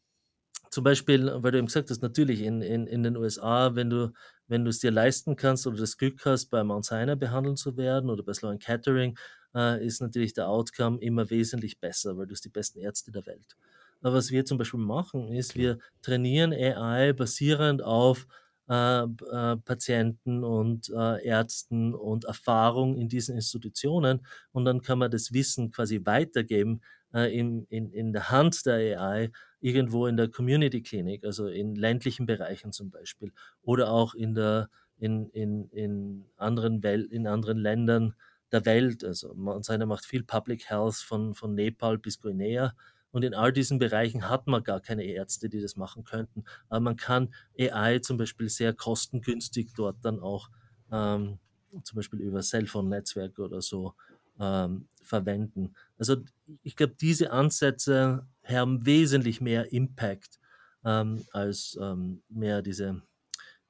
Zum 0.70 0.84
Beispiel, 0.84 1.26
weil 1.42 1.52
du 1.52 1.58
eben 1.58 1.66
gesagt 1.66 1.90
hast, 1.90 2.02
natürlich 2.02 2.42
in, 2.42 2.62
in, 2.62 2.86
in 2.86 3.02
den 3.02 3.16
USA, 3.16 3.74
wenn 3.74 3.90
du 3.90 4.12
wenn 4.52 4.64
du 4.64 4.70
es 4.70 4.80
dir 4.80 4.90
leisten 4.90 5.34
kannst 5.34 5.66
oder 5.66 5.78
das 5.78 5.96
Glück 5.96 6.26
hast, 6.26 6.50
bei 6.50 6.62
Mount 6.62 6.84
Sinai 6.84 7.14
behandelt 7.14 7.58
zu 7.58 7.78
werden 7.78 8.10
oder 8.10 8.22
bei 8.22 8.34
Sloan 8.34 8.58
Kettering, 8.58 9.18
äh, 9.54 9.84
ist 9.84 10.00
natürlich 10.00 10.32
der 10.34 10.48
Outcome 10.48 10.98
immer 11.00 11.30
wesentlich 11.30 11.78
besser, 11.78 12.16
weil 12.16 12.26
du 12.26 12.32
hast 12.32 12.44
die 12.44 12.50
besten 12.50 12.78
Ärzte 12.78 13.12
der 13.12 13.26
Welt. 13.26 13.56
Aber 14.00 14.14
was 14.14 14.30
wir 14.30 14.44
zum 14.44 14.58
Beispiel 14.58 14.80
machen, 14.80 15.32
ist, 15.32 15.56
wir 15.56 15.78
trainieren 16.02 16.52
AI 16.52 17.12
basierend 17.12 17.82
auf 17.82 18.26
äh, 18.68 19.02
äh, 19.02 19.56
Patienten 19.56 20.44
und 20.44 20.88
äh, 20.90 21.24
Ärzten 21.24 21.94
und 21.94 22.24
Erfahrung 22.24 22.96
in 22.96 23.08
diesen 23.08 23.34
Institutionen 23.34 24.26
und 24.52 24.64
dann 24.64 24.82
kann 24.82 24.98
man 24.98 25.10
das 25.10 25.32
Wissen 25.32 25.70
quasi 25.70 26.00
weitergeben 26.04 26.80
äh, 27.12 27.36
in, 27.36 27.66
in, 27.70 27.90
in 27.90 28.12
der 28.12 28.30
Hand 28.30 28.64
der 28.66 29.00
AI 29.00 29.30
irgendwo 29.60 30.06
in 30.06 30.16
der 30.16 30.28
Community 30.28 30.80
Clinic, 30.80 31.24
also 31.24 31.48
in 31.48 31.74
ländlichen 31.74 32.26
Bereichen 32.26 32.72
zum 32.72 32.90
Beispiel 32.90 33.32
oder 33.62 33.90
auch 33.90 34.14
in, 34.14 34.34
der, 34.34 34.68
in, 34.98 35.28
in, 35.30 35.68
in, 35.70 36.24
anderen, 36.36 36.82
Wel 36.82 37.04
in 37.04 37.26
anderen 37.26 37.58
Ländern 37.58 38.14
der 38.52 38.64
Welt. 38.64 39.04
Also 39.04 39.34
seiner 39.62 39.86
macht 39.86 40.04
viel 40.04 40.22
Public 40.22 40.68
Health 40.68 40.96
von, 40.96 41.34
von 41.34 41.54
Nepal 41.54 41.98
bis 41.98 42.20
Guinea. 42.20 42.74
Und 43.10 43.24
in 43.24 43.34
all 43.34 43.52
diesen 43.52 43.78
Bereichen 43.78 44.28
hat 44.28 44.46
man 44.46 44.64
gar 44.64 44.80
keine 44.80 45.04
Ärzte, 45.04 45.48
die 45.48 45.60
das 45.60 45.76
machen 45.76 46.04
könnten. 46.04 46.44
Aber 46.68 46.80
man 46.80 46.96
kann 46.96 47.34
AI 47.58 47.98
zum 47.98 48.16
Beispiel 48.16 48.48
sehr 48.48 48.72
kostengünstig 48.72 49.72
dort 49.76 49.96
dann 50.02 50.18
auch 50.20 50.48
ähm, 50.90 51.38
zum 51.84 51.96
Beispiel 51.96 52.20
über 52.20 52.40
Cellphone-Netzwerke 52.40 53.42
oder 53.42 53.60
so 53.60 53.94
ähm, 54.38 54.86
verwenden. 55.02 55.74
Also 55.98 56.16
ich 56.62 56.76
glaube, 56.76 56.94
diese 57.00 57.32
Ansätze 57.32 58.26
haben 58.44 58.84
wesentlich 58.86 59.40
mehr 59.40 59.72
Impact 59.72 60.40
ähm, 60.84 61.24
als 61.32 61.78
ähm, 61.80 62.22
mehr 62.28 62.62
diese 62.62 63.02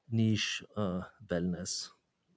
Niche-Wellness, 0.07 1.91
äh, 1.91 1.92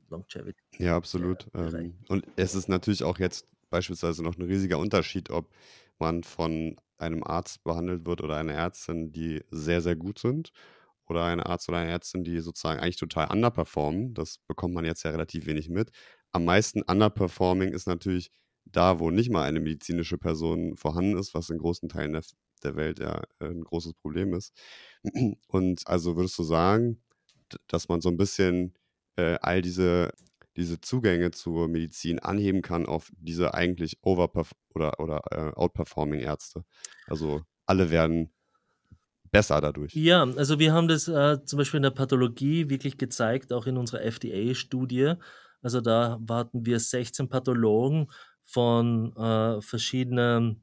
Longevity. 0.08 0.62
Ja, 0.78 0.96
absolut. 0.96 1.46
Ähm, 1.54 1.94
und 2.08 2.26
es 2.36 2.54
ist 2.54 2.68
natürlich 2.68 3.02
auch 3.02 3.18
jetzt 3.18 3.46
beispielsweise 3.70 4.22
noch 4.22 4.36
ein 4.36 4.42
riesiger 4.42 4.78
Unterschied, 4.78 5.30
ob 5.30 5.50
man 5.98 6.22
von 6.22 6.76
einem 6.98 7.24
Arzt 7.24 7.62
behandelt 7.64 8.06
wird 8.06 8.22
oder 8.22 8.36
einer 8.36 8.54
Ärztin, 8.54 9.12
die 9.12 9.42
sehr, 9.50 9.80
sehr 9.80 9.96
gut 9.96 10.18
sind, 10.18 10.52
oder 11.08 11.24
ein 11.24 11.40
Arzt 11.40 11.68
oder 11.68 11.78
eine 11.78 11.90
Ärztin, 11.90 12.24
die 12.24 12.40
sozusagen 12.40 12.80
eigentlich 12.80 12.96
total 12.96 13.30
underperformen. 13.30 14.14
Das 14.14 14.38
bekommt 14.46 14.74
man 14.74 14.84
jetzt 14.84 15.04
ja 15.04 15.10
relativ 15.10 15.46
wenig 15.46 15.68
mit. 15.68 15.90
Am 16.32 16.44
meisten 16.44 16.82
underperforming 16.82 17.72
ist 17.72 17.86
natürlich 17.86 18.30
da, 18.64 18.98
wo 18.98 19.10
nicht 19.10 19.30
mal 19.30 19.44
eine 19.44 19.60
medizinische 19.60 20.18
Person 20.18 20.76
vorhanden 20.76 21.16
ist, 21.16 21.34
was 21.34 21.50
in 21.50 21.58
großen 21.58 21.88
Teilen 21.88 22.12
der, 22.12 22.22
der 22.64 22.76
Welt 22.76 22.98
ja 22.98 23.22
äh, 23.40 23.46
ein 23.46 23.62
großes 23.62 23.94
Problem 23.94 24.34
ist. 24.34 24.52
Und 25.48 25.86
also 25.86 26.16
würdest 26.16 26.38
du 26.38 26.42
sagen, 26.42 27.02
dass 27.68 27.88
man 27.88 28.00
so 28.00 28.08
ein 28.08 28.16
bisschen 28.16 28.74
äh, 29.16 29.38
all 29.40 29.62
diese, 29.62 30.12
diese 30.56 30.80
Zugänge 30.80 31.30
zur 31.30 31.68
Medizin 31.68 32.18
anheben 32.18 32.62
kann 32.62 32.86
auf 32.86 33.10
diese 33.18 33.54
eigentlich 33.54 33.98
overperf 34.02 34.52
oder, 34.74 35.00
oder 35.00 35.22
äh, 35.30 35.52
outperforming 35.54 36.20
Ärzte? 36.20 36.64
Also 37.06 37.42
alle 37.66 37.90
werden 37.90 38.30
besser 39.30 39.60
dadurch. 39.60 39.94
Ja, 39.94 40.22
also 40.22 40.58
wir 40.58 40.72
haben 40.72 40.88
das 40.88 41.08
äh, 41.08 41.44
zum 41.44 41.58
Beispiel 41.58 41.78
in 41.78 41.82
der 41.82 41.90
Pathologie 41.90 42.70
wirklich 42.70 42.96
gezeigt, 42.96 43.52
auch 43.52 43.66
in 43.66 43.76
unserer 43.76 44.02
FDA-Studie. 44.02 45.14
Also 45.62 45.80
da 45.80 46.20
hatten 46.30 46.64
wir 46.64 46.78
16 46.78 47.28
Pathologen 47.28 48.08
von 48.44 49.14
äh, 49.16 49.60
verschiedenen 49.60 50.62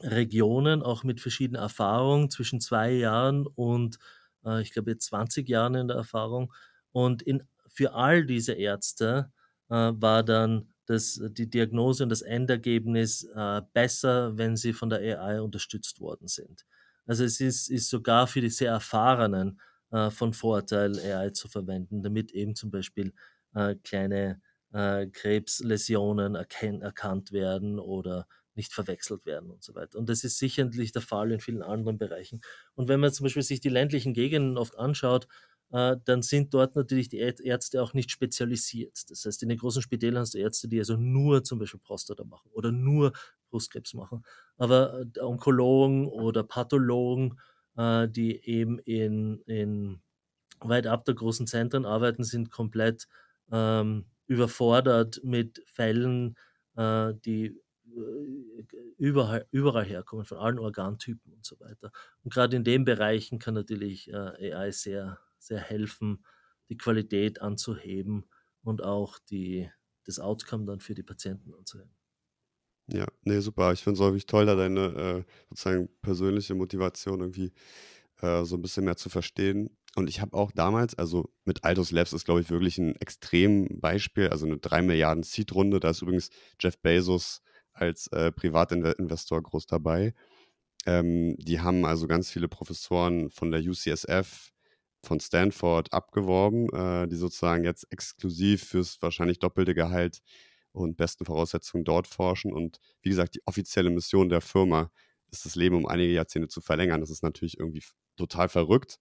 Regionen, 0.00 0.82
auch 0.82 1.04
mit 1.04 1.20
verschiedenen 1.20 1.62
Erfahrungen 1.62 2.30
zwischen 2.30 2.60
zwei 2.60 2.92
Jahren 2.92 3.46
und 3.46 3.98
äh, 4.44 4.60
ich 4.60 4.72
glaube 4.72 4.90
jetzt 4.90 5.06
20 5.06 5.48
Jahren 5.48 5.74
in 5.74 5.88
der 5.88 5.96
Erfahrung. 5.96 6.52
Und 6.92 7.22
in, 7.22 7.42
für 7.76 7.92
all 7.94 8.24
diese 8.26 8.54
Ärzte 8.54 9.32
äh, 9.68 9.74
war 9.74 10.22
dann 10.22 10.72
das, 10.86 11.20
die 11.32 11.50
Diagnose 11.50 12.04
und 12.04 12.08
das 12.10 12.22
Endergebnis 12.22 13.24
äh, 13.34 13.62
besser, 13.72 14.38
wenn 14.38 14.56
sie 14.56 14.72
von 14.72 14.88
der 14.88 15.00
AI 15.20 15.40
unterstützt 15.40 16.00
worden 16.00 16.28
sind. 16.28 16.64
Also 17.06 17.24
es 17.24 17.40
ist, 17.40 17.68
ist 17.68 17.90
sogar 17.90 18.26
für 18.26 18.40
die 18.40 18.50
sehr 18.50 18.70
Erfahrenen 18.70 19.60
äh, 19.90 20.10
von 20.10 20.32
Vorteil, 20.32 20.98
AI 20.98 21.30
zu 21.30 21.48
verwenden, 21.48 22.02
damit 22.02 22.32
eben 22.32 22.54
zum 22.54 22.70
Beispiel 22.70 23.12
äh, 23.54 23.74
kleine 23.76 24.40
äh, 24.72 25.06
Krebsläsionen 25.08 26.34
erkannt 26.34 27.32
werden 27.32 27.78
oder 27.78 28.26
nicht 28.54 28.72
verwechselt 28.72 29.26
werden 29.26 29.50
und 29.50 29.62
so 29.62 29.74
weiter. 29.74 29.98
Und 29.98 30.08
das 30.08 30.24
ist 30.24 30.38
sicherlich 30.38 30.92
der 30.92 31.02
Fall 31.02 31.30
in 31.30 31.40
vielen 31.40 31.62
anderen 31.62 31.98
Bereichen. 31.98 32.40
Und 32.74 32.88
wenn 32.88 33.00
man 33.00 33.12
zum 33.12 33.24
Beispiel 33.24 33.42
sich 33.42 33.60
die 33.60 33.68
ländlichen 33.68 34.14
Gegenden 34.14 34.56
oft 34.56 34.78
anschaut, 34.78 35.24
äh, 35.24 35.55
dann 35.70 36.22
sind 36.22 36.54
dort 36.54 36.76
natürlich 36.76 37.08
die 37.08 37.18
Ärzte 37.18 37.82
auch 37.82 37.92
nicht 37.92 38.10
spezialisiert. 38.10 39.10
Das 39.10 39.24
heißt, 39.24 39.42
in 39.42 39.48
den 39.48 39.58
großen 39.58 39.82
Spitälern 39.82 40.20
hast 40.20 40.34
du 40.34 40.38
Ärzte, 40.38 40.68
die 40.68 40.78
also 40.78 40.96
nur 40.96 41.42
zum 41.42 41.58
Beispiel 41.58 41.80
Prostata 41.80 42.24
machen 42.24 42.50
oder 42.52 42.70
nur 42.70 43.12
Brustkrebs 43.50 43.94
machen. 43.94 44.24
Aber 44.56 45.04
äh, 45.16 45.20
Onkologen 45.20 46.06
oder 46.06 46.44
Pathologen, 46.44 47.38
äh, 47.76 48.08
die 48.08 48.44
eben 48.44 48.78
in, 48.80 49.40
in 49.46 50.00
weit 50.60 50.86
ab 50.86 51.04
der 51.04 51.14
großen 51.14 51.46
Zentren 51.46 51.84
arbeiten, 51.84 52.24
sind 52.24 52.50
komplett 52.50 53.08
ähm, 53.50 54.06
überfordert 54.26 55.20
mit 55.22 55.62
Fällen, 55.66 56.36
äh, 56.76 57.12
die 57.24 57.60
überall, 58.98 59.46
überall 59.50 59.84
herkommen, 59.84 60.24
von 60.24 60.38
allen 60.38 60.58
Organtypen 60.58 61.32
und 61.32 61.44
so 61.44 61.58
weiter. 61.60 61.92
Und 62.24 62.32
gerade 62.32 62.56
in 62.56 62.64
den 62.64 62.84
Bereichen 62.84 63.38
kann 63.38 63.54
natürlich 63.54 64.10
äh, 64.12 64.52
AI 64.54 64.70
sehr, 64.70 65.18
sehr 65.46 65.60
helfen, 65.60 66.24
die 66.68 66.76
Qualität 66.76 67.40
anzuheben 67.40 68.28
und 68.62 68.82
auch 68.82 69.18
die, 69.18 69.70
das 70.04 70.18
Outcome 70.18 70.64
dann 70.64 70.80
für 70.80 70.94
die 70.94 71.02
Patienten 71.02 71.54
anzuheben. 71.54 71.94
Ja, 72.88 73.06
nee, 73.22 73.40
super. 73.40 73.72
Ich 73.72 73.82
finde 73.82 74.00
es 74.00 74.06
häufig 74.06 74.26
toll, 74.26 74.46
da 74.46 74.54
deine 74.54 75.24
äh, 75.26 75.32
sozusagen 75.48 75.88
persönliche 76.02 76.54
Motivation 76.54 77.20
irgendwie 77.20 77.52
äh, 78.20 78.44
so 78.44 78.56
ein 78.56 78.62
bisschen 78.62 78.84
mehr 78.84 78.96
zu 78.96 79.08
verstehen. 79.08 79.76
Und 79.96 80.08
ich 80.08 80.20
habe 80.20 80.36
auch 80.36 80.52
damals, 80.52 80.94
also 80.94 81.32
mit 81.44 81.64
Altos 81.64 81.90
Labs 81.90 82.12
ist, 82.12 82.26
glaube 82.26 82.42
ich, 82.42 82.50
wirklich 82.50 82.78
ein 82.78 82.94
extrem 82.96 83.80
Beispiel, 83.80 84.28
also 84.28 84.46
eine 84.46 84.58
3 84.58 84.82
Milliarden 84.82 85.22
Seed-Runde. 85.22 85.80
Da 85.80 85.90
ist 85.90 86.02
übrigens 86.02 86.30
Jeff 86.60 86.78
Bezos 86.78 87.42
als 87.72 88.06
äh, 88.08 88.30
Privatinvestor 88.30 89.42
groß 89.42 89.66
dabei. 89.66 90.14
Ähm, 90.86 91.36
die 91.38 91.60
haben 91.60 91.84
also 91.84 92.06
ganz 92.06 92.30
viele 92.30 92.48
Professoren 92.48 93.30
von 93.30 93.50
der 93.50 93.60
UCSF, 93.60 94.52
von 95.06 95.20
Stanford 95.20 95.92
abgeworben, 95.92 96.68
äh, 96.72 97.08
die 97.08 97.16
sozusagen 97.16 97.64
jetzt 97.64 97.86
exklusiv 97.90 98.64
fürs 98.64 99.00
wahrscheinlich 99.00 99.38
doppelte 99.38 99.74
Gehalt 99.74 100.20
und 100.72 100.96
besten 100.96 101.24
Voraussetzungen 101.24 101.84
dort 101.84 102.06
forschen. 102.06 102.52
Und 102.52 102.78
wie 103.02 103.10
gesagt, 103.10 103.34
die 103.36 103.42
offizielle 103.46 103.90
Mission 103.90 104.28
der 104.28 104.40
Firma 104.40 104.90
ist, 105.30 105.46
das 105.46 105.54
Leben 105.56 105.76
um 105.76 105.86
einige 105.86 106.12
Jahrzehnte 106.12 106.48
zu 106.48 106.60
verlängern. 106.60 107.00
Das 107.00 107.10
ist 107.10 107.22
natürlich 107.22 107.58
irgendwie 107.58 107.82
total 108.16 108.48
verrückt, 108.48 108.98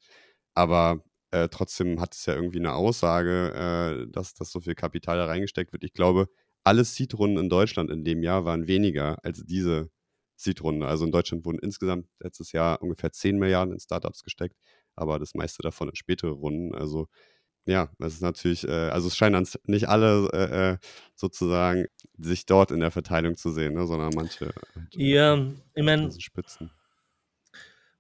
aber 0.54 1.04
äh, 1.32 1.50
trotzdem 1.50 2.00
hat 2.00 2.16
es 2.16 2.26
ja 2.26 2.36
irgendwie 2.36 2.60
eine 2.60 2.74
Aussage, 2.74 4.06
äh, 4.08 4.12
dass, 4.12 4.34
dass 4.34 4.52
so 4.52 4.62
viel 4.62 4.76
Kapital 4.76 5.18
da 5.18 5.26
reingesteckt 5.26 5.74
wird. 5.74 5.84
Ich 5.84 5.94
glaube, 5.94 6.28
alle 6.64 6.84
Seed-Runden 6.84 7.38
in 7.38 7.50
Deutschland 7.50 7.92
in 7.92 8.04
dem 8.04 8.24
Jahr 8.24 8.46
waren 8.46 8.68
weniger 8.68 9.24
als 9.24 9.44
diese 9.46 9.90
Seed-Runde. 10.38 10.88
Also 10.88 11.06
in 11.06 11.12
Deutschland 11.12 11.46
wurden 11.46 11.60
insgesamt 11.60 12.08
letztes 12.20 12.52
Jahr 12.52 12.82
ungefähr 12.82 13.12
10 13.12 13.38
Milliarden 13.38 13.74
in 13.74 13.80
Startups 13.80 14.24
gesteckt, 14.24 14.56
aber 14.96 15.20
das 15.20 15.36
meiste 15.36 15.62
davon 15.62 15.90
in 15.90 15.96
spätere 15.96 16.32
Runden. 16.32 16.76
Also 16.76 17.08
ja, 17.66 17.90
es 18.00 18.16
ist 18.16 18.22
natürlich, 18.22 18.68
äh, 18.68 18.90
also 18.90 19.08
es 19.08 19.18
scheinen 19.18 19.48
nicht 19.66 19.90
alle 19.90 20.30
äh, 20.34 20.72
äh, 20.74 20.78
sozusagen 21.16 21.86
sich 22.18 22.46
dort 22.46 22.72
in 22.72 22.80
der 22.80 22.92
Verteilung 22.92 23.36
zu 23.36 23.52
sehen, 23.52 23.74
ne, 23.74 23.88
sondern 23.88 24.14
manche. 24.14 24.54
Ja, 24.92 25.36
ich 25.74 25.84
meine, 25.84 26.12
Spitzen 26.20 26.72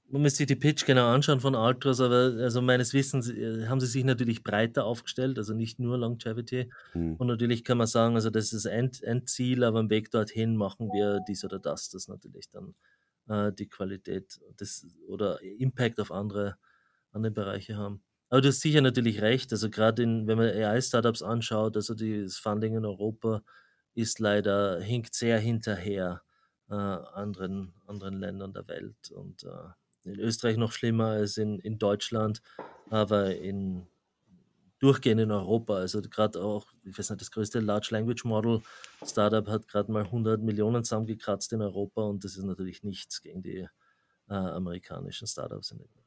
man 0.09 0.21
müsste 0.21 0.37
sich 0.37 0.47
die 0.47 0.55
Pitch 0.55 0.85
genau 0.85 1.07
anschauen 1.07 1.39
von 1.39 1.55
Altros, 1.55 1.99
aber 1.99 2.35
also 2.39 2.61
meines 2.61 2.93
Wissens 2.93 3.29
äh, 3.29 3.67
haben 3.67 3.79
sie 3.79 3.87
sich 3.87 4.03
natürlich 4.03 4.43
breiter 4.43 4.85
aufgestellt, 4.85 5.37
also 5.37 5.53
nicht 5.53 5.79
nur 5.79 5.97
Longevity. 5.97 6.71
Mhm. 6.93 7.15
Und 7.15 7.27
natürlich 7.27 7.63
kann 7.63 7.77
man 7.77 7.87
sagen, 7.87 8.15
also 8.15 8.29
das 8.29 8.53
ist 8.53 8.65
End, 8.65 9.01
Endziel, 9.03 9.63
aber 9.63 9.79
am 9.79 9.89
Weg 9.89 10.11
dorthin 10.11 10.55
machen 10.55 10.89
wir 10.93 11.21
dies 11.27 11.43
oder 11.43 11.59
das, 11.59 11.89
das 11.89 12.07
natürlich 12.07 12.49
dann 12.49 12.75
äh, 13.27 13.51
die 13.53 13.67
Qualität 13.67 14.39
des, 14.59 14.87
oder 15.07 15.41
Impact 15.41 15.99
auf 15.99 16.11
andere, 16.11 16.57
andere 17.15 17.31
Bereiche 17.31 17.77
haben. 17.77 18.03
Aber 18.29 18.41
du 18.41 18.49
hast 18.49 18.61
sicher 18.61 18.81
natürlich 18.81 19.21
recht, 19.21 19.51
also 19.51 19.69
gerade 19.69 20.03
wenn 20.03 20.25
man 20.37 20.47
AI-Startups 20.47 21.21
anschaut, 21.21 21.75
also 21.75 21.93
das 21.93 22.37
Funding 22.37 22.75
in 22.75 22.85
Europa 22.85 23.43
ist 23.93 24.19
leider, 24.19 24.81
hinkt 24.81 25.13
sehr 25.15 25.39
hinterher 25.39 26.21
äh, 26.69 26.73
anderen, 26.73 27.73
anderen 27.87 28.19
Ländern 28.19 28.53
der 28.53 28.67
Welt 28.67 29.11
und 29.11 29.43
äh, 29.43 30.09
in 30.09 30.19
Österreich 30.19 30.57
noch 30.57 30.71
schlimmer 30.71 31.07
als 31.07 31.37
in, 31.37 31.59
in 31.59 31.77
Deutschland, 31.77 32.41
aber 32.89 33.35
in 33.35 33.87
durchgehend 34.79 35.21
in 35.21 35.31
Europa. 35.31 35.75
Also 35.75 36.01
gerade 36.01 36.41
auch, 36.41 36.67
ich 36.83 36.97
weiß 36.97 37.09
nicht, 37.11 37.21
das 37.21 37.31
größte 37.31 37.59
Large 37.59 37.89
Language 37.91 38.25
Model 38.25 38.61
Startup 39.03 39.47
hat 39.47 39.67
gerade 39.67 39.91
mal 39.91 40.03
100 40.03 40.41
Millionen 40.41 40.83
zusammengekratzt 40.83 41.53
in 41.53 41.61
Europa 41.61 42.01
und 42.03 42.23
das 42.23 42.37
ist 42.37 42.43
natürlich 42.43 42.83
nichts 42.83 43.21
gegen 43.21 43.41
die 43.41 43.67
äh, 44.29 44.33
amerikanischen 44.33 45.27
Startups 45.27 45.71
in 45.71 45.79
Bereich. 45.79 46.04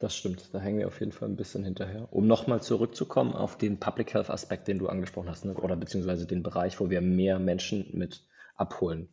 Das 0.00 0.14
stimmt, 0.14 0.54
da 0.54 0.60
hängen 0.60 0.78
wir 0.78 0.86
auf 0.86 1.00
jeden 1.00 1.10
Fall 1.10 1.28
ein 1.28 1.34
bisschen 1.34 1.64
hinterher. 1.64 2.06
Um 2.12 2.28
nochmal 2.28 2.62
zurückzukommen 2.62 3.34
auf 3.34 3.58
den 3.58 3.80
Public 3.80 4.14
Health 4.14 4.30
Aspekt, 4.30 4.68
den 4.68 4.78
du 4.78 4.86
angesprochen 4.86 5.28
hast, 5.28 5.44
ne, 5.44 5.54
oder 5.54 5.74
beziehungsweise 5.74 6.24
den 6.24 6.44
Bereich, 6.44 6.78
wo 6.78 6.88
wir 6.88 7.00
mehr 7.00 7.40
Menschen 7.40 7.88
mit 7.92 8.24
abholen. 8.54 9.08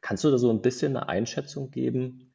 Kannst 0.00 0.24
du 0.24 0.30
da 0.30 0.38
so 0.38 0.50
ein 0.50 0.62
bisschen 0.62 0.96
eine 0.96 1.08
Einschätzung 1.08 1.70
geben, 1.70 2.32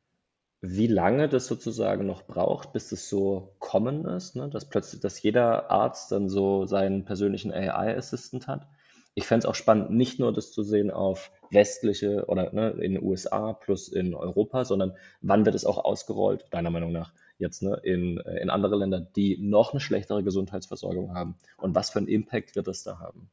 wie 0.62 0.88
lange 0.88 1.28
das 1.28 1.48
sozusagen 1.48 2.06
noch 2.06 2.24
braucht, 2.24 2.72
bis 2.72 2.94
es 2.94 3.10
so 3.10 3.56
kommen 3.60 4.06
ist, 4.06 4.38
ne? 4.38 4.50
dass 4.50 4.70
plötzlich, 4.70 5.02
dass 5.02 5.22
jeder 5.22 5.70
Arzt 5.70 6.14
dann 6.14 6.30
so 6.30 6.66
seinen 6.66 7.04
persönlichen 7.04 7.52
AI-Assistant 7.52 8.48
hat? 8.48 8.68
Ich 9.16 9.28
fände 9.28 9.46
es 9.46 9.50
auch 9.50 9.56
spannend, 9.56 9.92
nicht 9.92 10.18
nur 10.20 10.32
das 10.32 10.52
zu 10.52 10.64
sehen 10.64 10.92
auf 10.92 11.32
westliche 11.52 12.26
oder 12.28 12.52
ne, 12.54 12.70
in 12.72 12.94
den 12.94 13.04
USA 13.04 13.54
plus 13.54 13.90
in 13.90 14.14
Europa, 14.14 14.64
sondern 14.64 14.96
wann 15.22 15.46
wird 15.46 15.56
es 15.56 15.66
auch 15.66 15.84
ausgerollt, 15.84 16.46
deiner 16.52 16.70
Meinung 16.70 16.92
nach, 16.92 17.14
jetzt 17.38 17.62
ne, 17.62 17.80
in, 17.84 18.18
in 18.18 18.50
andere 18.50 18.76
Länder, 18.76 19.02
die 19.02 19.38
noch 19.38 19.72
eine 19.72 19.80
schlechtere 19.80 20.24
Gesundheitsversorgung 20.24 21.14
haben? 21.14 21.36
Und 21.58 21.76
was 21.76 21.90
für 21.90 22.00
einen 22.00 22.08
Impact 22.08 22.56
wird 22.56 22.68
es 22.68 22.84
da 22.84 23.00
haben? 23.00 23.30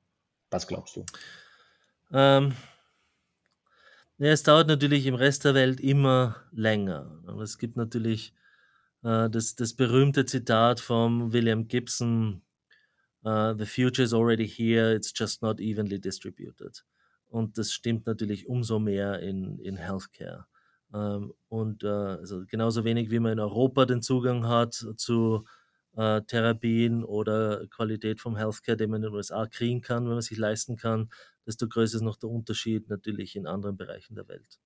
Was 0.51 0.67
glaubst 0.67 0.97
du? 0.97 1.05
Ähm, 2.13 2.53
ja, 4.19 4.31
es 4.31 4.43
dauert 4.43 4.69
natürlich 4.69 5.07
im 5.07 5.15
Rest 5.15 5.45
der 5.45 5.55
Welt 5.55 5.81
immer 5.81 6.37
länger. 6.53 7.21
Und 7.27 7.41
es 7.41 7.59
gibt 7.59 7.77
natürlich 7.77 8.35
äh, 9.03 9.29
das, 9.31 9.55
das 9.55 9.75
berühmte 9.75 10.27
Zitat 10.27 10.81
von 10.81 11.33
William 11.33 11.69
Gibson, 11.69 12.43
uh, 13.25 13.55
The 13.57 13.67
future 13.67 14.05
is 14.05 14.13
already 14.13 14.47
here, 14.47 14.95
it's 14.95 15.13
just 15.15 15.43
not 15.43 15.61
evenly 15.61 15.99
distributed. 15.99 16.85
Und 17.29 17.57
das 17.57 17.73
stimmt 17.73 18.07
natürlich 18.07 18.47
umso 18.47 18.79
mehr 18.79 19.21
in, 19.21 19.59
in 19.59 19.77
Healthcare. 19.77 20.47
Ähm, 20.95 21.33
und 21.49 21.85
äh, 21.85 21.89
also 21.89 22.45
genauso 22.47 22.85
wenig 22.85 23.11
wie 23.11 23.19
man 23.21 23.33
in 23.33 23.41
Europa 23.41 23.87
den 23.87 24.03
Zugang 24.03 24.47
hat 24.47 24.75
zu 24.97 25.45
äh, 25.97 26.23
Therapien 26.23 27.05
oder 27.05 27.67
Qualität 27.69 28.21
vom 28.21 28.37
Healthcare, 28.37 28.77
den 28.77 28.91
man 28.91 29.03
in 29.03 29.11
den 29.11 29.15
USA 29.15 29.47
kriegen 29.47 29.81
kann, 29.83 30.05
wenn 30.05 30.13
man 30.13 30.23
sich 30.23 30.39
leisten 30.39 30.77
kann, 30.77 31.11
desto 31.47 31.69
größer 31.69 31.97
ist 31.97 32.03
noch 32.03 32.17
der 32.17 32.31
Unterschied 32.31 32.89
natürlich 32.89 33.37
in 33.37 33.47
anderen 33.47 33.77
Bereichen 33.77 34.15
der 34.15 34.29
Welt. 34.29 34.59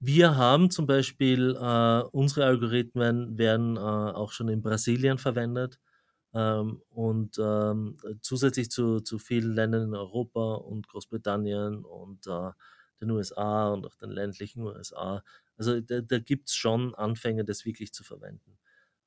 Wir 0.00 0.36
haben 0.36 0.70
zum 0.70 0.86
Beispiel, 0.86 1.56
äh, 1.58 2.02
unsere 2.12 2.46
Algorithmen 2.46 3.38
werden 3.38 3.76
äh, 3.76 3.80
auch 3.80 4.32
schon 4.32 4.48
in 4.48 4.60
Brasilien 4.62 5.18
verwendet 5.18 5.78
ähm, 6.34 6.82
und 6.90 7.38
ähm, 7.38 7.96
zusätzlich 8.20 8.70
zu, 8.70 9.00
zu 9.00 9.18
vielen 9.18 9.54
Ländern 9.54 9.84
in 9.84 9.94
Europa 9.94 10.54
und 10.56 10.88
Großbritannien 10.88 11.84
und 11.84 12.26
äh, 12.26 12.50
den 13.04 13.10
USA 13.12 13.68
und 13.72 13.86
auch 13.86 13.96
den 13.96 14.10
ländlichen 14.10 14.62
USA. 14.62 15.22
Also 15.56 15.80
da, 15.80 16.00
da 16.00 16.18
gibt 16.18 16.48
es 16.48 16.54
schon 16.54 16.94
Anfänge, 16.94 17.44
das 17.44 17.64
wirklich 17.64 17.92
zu 17.92 18.04
verwenden. 18.04 18.58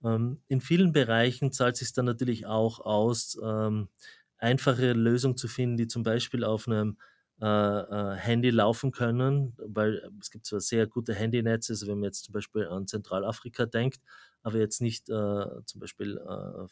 Ähm, 0.03 0.41
in 0.47 0.61
vielen 0.61 0.91
Bereichen 0.93 1.51
zahlt 1.51 1.75
es 1.75 1.79
sich 1.79 1.93
dann 1.93 2.05
natürlich 2.05 2.45
auch 2.45 2.79
aus, 2.79 3.37
ähm, 3.43 3.89
einfache 4.37 4.93
Lösungen 4.93 5.37
zu 5.37 5.47
finden, 5.47 5.77
die 5.77 5.87
zum 5.87 6.03
Beispiel 6.03 6.43
auf 6.43 6.67
einem 6.67 6.97
äh, 7.41 7.45
äh, 7.45 8.15
Handy 8.15 8.49
laufen 8.49 8.91
können, 8.91 9.53
weil 9.57 10.09
es 10.21 10.31
gibt 10.31 10.45
zwar 10.45 10.59
sehr 10.59 10.87
gute 10.87 11.13
Handynetze, 11.13 11.73
also 11.73 11.87
wenn 11.87 11.99
man 11.99 12.05
jetzt 12.05 12.25
zum 12.25 12.33
Beispiel 12.33 12.67
an 12.67 12.87
Zentralafrika 12.87 13.65
denkt, 13.65 14.01
aber 14.41 14.57
jetzt 14.57 14.81
nicht 14.81 15.09
äh, 15.09 15.45
zum 15.65 15.79
Beispiel 15.79 16.17
äh, 16.17 16.67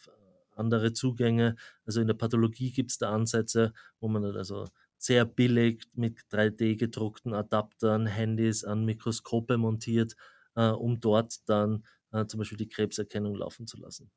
andere 0.56 0.94
Zugänge. 0.94 1.56
Also 1.86 2.02
in 2.02 2.08
der 2.08 2.14
Pathologie 2.16 2.72
gibt 2.72 2.92
es 2.92 2.98
da 2.98 3.12
Ansätze, 3.12 3.74
wo 4.00 4.08
man 4.08 4.24
dann 4.24 4.38
also 4.38 4.66
sehr 5.06 5.26
billig 5.26 5.84
mit 5.94 6.20
3D 6.30 6.76
gedruckten 6.76 7.34
Adaptern 7.34 8.06
Handys 8.08 8.64
an 8.64 8.86
Mikroskope 8.86 9.58
montiert, 9.58 10.16
äh, 10.56 10.68
um 10.70 11.00
dort 11.00 11.48
dann 11.50 11.86
äh, 12.12 12.26
zum 12.26 12.40
Beispiel 12.40 12.58
die 12.58 12.70
Krebserkennung 12.70 13.36
laufen 13.36 13.68
zu 13.68 13.78
lassen. 13.78 14.12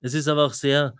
Es 0.00 0.14
ist 0.14 0.28
aber 0.28 0.46
auch 0.46 0.54
sehr 0.54 0.96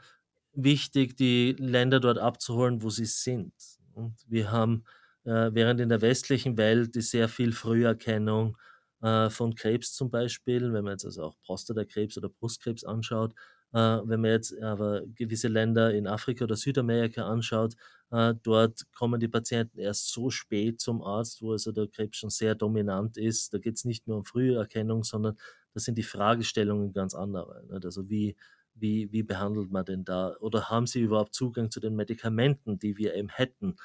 wichtig, 0.54 1.16
die 1.16 1.52
Länder 1.58 2.00
dort 2.00 2.18
abzuholen, 2.18 2.82
wo 2.82 2.90
sie 2.90 3.06
sind. 3.06 3.52
Und 3.94 4.16
wir 4.28 4.50
haben, 4.50 4.84
äh, 5.24 5.50
während 5.52 5.80
in 5.80 5.88
der 5.88 6.00
westlichen 6.00 6.56
Welt 6.56 6.94
die 6.94 7.00
sehr 7.02 7.28
viel 7.28 7.52
Früherkennung 7.52 8.56
äh, 9.02 9.30
von 9.30 9.54
Krebs 9.54 9.94
zum 9.94 10.10
Beispiel, 10.10 10.72
wenn 10.72 10.84
man 10.84 10.94
jetzt 10.94 11.04
also 11.04 11.24
auch 11.24 11.36
Prostatakrebs 11.44 12.16
oder 12.18 12.28
Brustkrebs 12.28 12.84
anschaut, 12.84 13.34
äh, 13.72 14.00
wenn 14.04 14.20
man 14.20 14.30
jetzt 14.30 14.60
aber 14.60 15.02
gewisse 15.14 15.48
Länder 15.48 15.92
in 15.94 16.06
Afrika 16.06 16.44
oder 16.44 16.56
Südamerika 16.56 17.26
anschaut, 17.26 17.74
äh, 18.10 18.34
dort 18.42 18.82
kommen 18.92 19.20
die 19.20 19.28
Patienten 19.28 19.78
erst 19.78 20.12
so 20.12 20.30
spät 20.30 20.80
zum 20.80 21.02
Arzt, 21.02 21.40
wo 21.40 21.52
also 21.52 21.72
der 21.72 21.88
Krebs 21.88 22.18
schon 22.18 22.30
sehr 22.30 22.54
dominant 22.54 23.16
ist. 23.16 23.54
Da 23.54 23.58
geht 23.58 23.76
es 23.76 23.84
nicht 23.84 24.06
nur 24.06 24.18
um 24.18 24.24
Früherkennung, 24.24 25.04
sondern 25.04 25.36
das 25.72 25.84
sind 25.84 25.96
die 25.96 26.02
Fragestellungen 26.02 26.92
ganz 26.92 27.14
andere. 27.14 27.64
Nicht? 27.70 27.84
Also 27.84 28.08
wie, 28.10 28.36
wie, 28.74 29.10
wie 29.12 29.22
behandelt 29.22 29.70
man 29.70 29.84
denn 29.84 30.04
da? 30.04 30.36
Oder 30.40 30.68
haben 30.68 30.86
Sie 30.86 31.00
überhaupt 31.00 31.34
Zugang 31.34 31.70
zu 31.70 31.80
den 31.80 31.96
Medikamenten, 31.96 32.78
die 32.78 32.98
wir 32.98 33.14
eben 33.14 33.30
hätten 33.30 33.76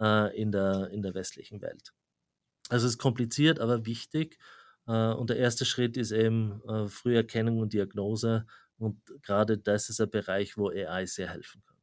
äh, 0.00 0.36
in, 0.36 0.50
der, 0.50 0.90
in 0.90 1.02
der 1.02 1.14
westlichen 1.14 1.62
Welt? 1.62 1.92
Also 2.68 2.86
es 2.86 2.94
ist 2.94 2.98
kompliziert, 2.98 3.60
aber 3.60 3.86
wichtig. 3.86 4.38
Äh, 4.86 5.12
und 5.12 5.30
der 5.30 5.36
erste 5.36 5.64
Schritt 5.64 5.96
ist 5.96 6.10
eben 6.10 6.60
äh, 6.68 6.88
Früherkennung 6.88 7.58
und 7.58 7.72
Diagnose. 7.72 8.46
Und 8.78 9.00
gerade 9.22 9.58
das 9.58 9.88
ist 9.88 10.00
ein 10.00 10.10
Bereich, 10.10 10.56
wo 10.56 10.68
AI 10.68 11.06
sehr 11.06 11.30
helfen 11.30 11.62
kann. 11.66 11.76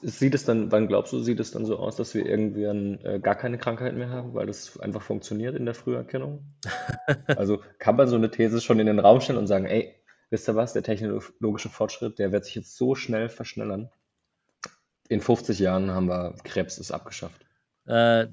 Sieht 0.00 0.34
es 0.34 0.44
dann, 0.44 0.72
wann 0.72 0.86
glaubst 0.86 1.12
du, 1.12 1.20
sieht 1.20 1.40
es 1.40 1.50
dann 1.50 1.66
so 1.66 1.76
aus, 1.78 1.96
dass 1.96 2.14
wir 2.14 2.24
irgendwann 2.24 2.98
äh, 3.04 3.20
gar 3.20 3.34
keine 3.34 3.58
Krankheit 3.58 3.94
mehr 3.94 4.08
haben, 4.08 4.32
weil 4.32 4.46
das 4.46 4.78
einfach 4.80 5.02
funktioniert 5.02 5.54
in 5.56 5.66
der 5.66 5.74
Früherkennung? 5.74 6.44
Also 7.26 7.62
kann 7.78 7.96
man 7.96 8.08
so 8.08 8.16
eine 8.16 8.30
These 8.30 8.60
schon 8.60 8.78
in 8.78 8.86
den 8.86 9.00
Raum 9.00 9.20
stellen 9.20 9.38
und 9.38 9.48
sagen, 9.48 9.66
ey, 9.66 9.94
wisst 10.30 10.48
ihr 10.48 10.54
was, 10.54 10.72
der 10.72 10.82
technologische 10.82 11.68
Fortschritt, 11.68 12.18
der 12.18 12.32
wird 12.32 12.44
sich 12.44 12.54
jetzt 12.54 12.76
so 12.76 12.94
schnell 12.94 13.28
verschnellern. 13.28 13.90
In 15.08 15.20
50 15.20 15.58
Jahren 15.58 15.90
haben 15.90 16.06
wir 16.06 16.36
Krebs 16.44 16.78
ist 16.78 16.92
abgeschafft. 16.92 17.44
Äh, 17.86 18.28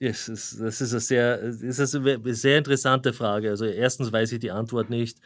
das 0.00 0.28
ist, 0.28 0.60
das 0.60 0.80
ist 0.80 0.92
eine 0.92 1.00
sehr, 1.00 1.52
das 1.52 1.78
ist 1.78 1.94
eine 1.94 2.34
sehr 2.34 2.58
interessante 2.58 3.12
Frage. 3.12 3.50
Also 3.50 3.64
erstens 3.64 4.12
weiß 4.12 4.32
ich 4.32 4.40
die 4.40 4.50
Antwort 4.50 4.90
nicht. 4.90 5.18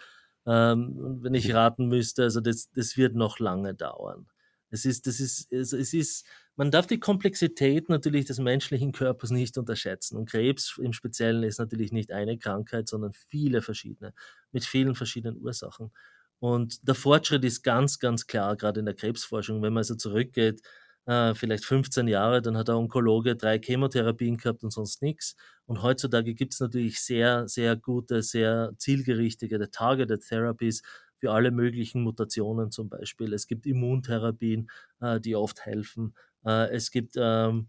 Ähm, 0.47 1.19
wenn 1.23 1.35
ich 1.35 1.53
raten 1.53 1.89
müsste, 1.89 2.23
also 2.23 2.41
das, 2.41 2.71
das 2.71 2.97
wird 2.97 3.15
noch 3.15 3.39
lange 3.39 3.75
dauern. 3.75 4.27
Es 4.71 4.85
ist, 4.85 5.07
das 5.07 5.21
ist, 5.21 5.53
es, 5.53 5.73
es 5.73 5.95
ist, 5.95 6.27
man 6.57 6.71
darf 6.71 6.87
die 6.87 7.01
Komplexität 7.01 7.89
natürlich 7.89 8.27
des 8.27 8.39
menschlichen 8.39 8.93
Körpers 8.93 9.31
nicht 9.31 9.57
unterschätzen. 9.59 10.17
Und 10.17 10.31
Krebs 10.31 10.79
im 10.83 10.93
Speziellen 10.93 11.43
ist 11.43 11.59
natürlich 11.59 11.93
nicht 11.93 12.13
eine 12.13 12.39
Krankheit, 12.39 12.89
sondern 12.89 13.13
viele 13.13 13.63
verschiedene, 13.63 14.13
mit 14.53 14.65
vielen 14.65 14.95
verschiedenen 14.95 15.41
Ursachen. 15.41 15.93
Und 16.41 16.87
der 16.87 16.95
Fortschritt 16.95 17.45
ist 17.45 17.63
ganz, 17.63 17.99
ganz 17.99 18.27
klar, 18.27 18.57
gerade 18.57 18.81
in 18.81 18.87
der 18.87 18.95
Krebsforschung. 18.95 19.63
Wenn 19.63 19.73
man 19.73 19.79
also 19.79 19.97
zurückgeht, 19.97 20.63
äh, 21.09 21.35
vielleicht 21.35 21.65
15 21.65 22.09
Jahre, 22.09 22.43
dann 22.43 22.57
hat 22.57 22.69
der 22.69 22.77
Onkologe 22.79 23.37
drei 23.37 23.59
Chemotherapien 23.59 24.37
gehabt 24.37 24.63
und 24.65 24.73
sonst 24.73 25.03
nichts. 25.03 25.37
Und 25.67 25.83
heutzutage 25.83 26.35
gibt 26.35 26.55
es 26.55 26.61
natürlich 26.61 27.01
sehr, 27.03 27.49
sehr 27.49 27.77
gute, 27.77 28.23
sehr 28.23 28.73
zielgerichtete 28.79 29.71
Targeted 29.71 30.23
Therapies, 30.27 30.83
für 31.21 31.33
alle 31.33 31.51
möglichen 31.51 32.03
Mutationen 32.05 32.71
zum 32.71 32.89
Beispiel. 32.89 33.33
Es 33.33 33.47
gibt 33.49 33.67
Immuntherapien, 33.67 34.71
äh, 35.01 35.21
die 35.21 35.35
oft 35.37 35.67
helfen. 35.67 36.15
Äh, 36.45 36.71
es 36.75 36.91
gibt 36.93 37.15
ähm, 37.17 37.69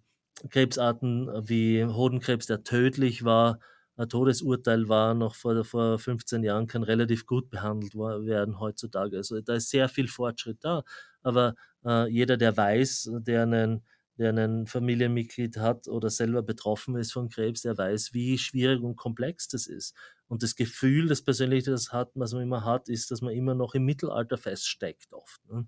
Krebsarten 0.49 1.27
wie 1.49 1.83
Hodenkrebs, 1.85 2.45
der 2.45 2.63
tödlich 2.63 3.23
war, 3.25 3.59
ein 3.97 4.07
Todesurteil 4.07 4.87
war 4.87 5.13
noch 5.13 5.35
vor, 5.35 5.65
vor 5.65 5.99
15 5.99 6.43
Jahren, 6.43 6.67
kann 6.67 6.83
relativ 6.83 7.25
gut 7.25 7.49
behandelt 7.49 7.95
werden 7.95 8.59
heutzutage. 8.59 9.17
Also 9.17 9.41
da 9.41 9.55
ist 9.55 9.69
sehr 9.71 9.89
viel 9.89 10.07
Fortschritt 10.07 10.59
da. 10.61 10.83
Aber 11.23 11.55
äh, 11.85 12.07
jeder, 12.09 12.37
der 12.37 12.55
weiß, 12.55 13.09
der 13.21 13.43
einen 13.43 13.83
der 14.19 14.33
ein 14.33 14.67
Familienmitglied 14.67 15.57
hat 15.57 15.87
oder 15.87 16.09
selber 16.09 16.43
betroffen 16.43 16.97
ist 16.97 17.13
von 17.13 17.29
Krebs, 17.29 17.61
der 17.61 17.77
weiß, 17.77 18.13
wie 18.13 18.37
schwierig 18.37 18.81
und 18.81 18.97
komplex 18.97 19.47
das 19.47 19.65
ist. 19.65 19.95
Und 20.27 20.43
das 20.43 20.55
Gefühl, 20.55 21.07
das 21.07 21.21
persönlich 21.21 21.63
das 21.63 21.93
hat, 21.93 22.11
was 22.15 22.33
man 22.33 22.43
immer 22.43 22.65
hat, 22.65 22.89
ist, 22.89 23.11
dass 23.11 23.21
man 23.21 23.33
immer 23.33 23.55
noch 23.55 23.75
im 23.75 23.85
Mittelalter 23.85 24.37
feststeckt 24.37 25.13
oft. 25.13 25.39
Ne? 25.49 25.67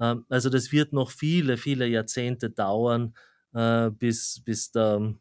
Ähm, 0.00 0.26
also 0.28 0.50
das 0.50 0.72
wird 0.72 0.92
noch 0.92 1.10
viele, 1.12 1.56
viele 1.56 1.86
Jahrzehnte 1.86 2.50
dauern, 2.50 3.14
äh, 3.54 3.90
bis, 3.90 4.42
bis, 4.44 4.72
da, 4.72 5.14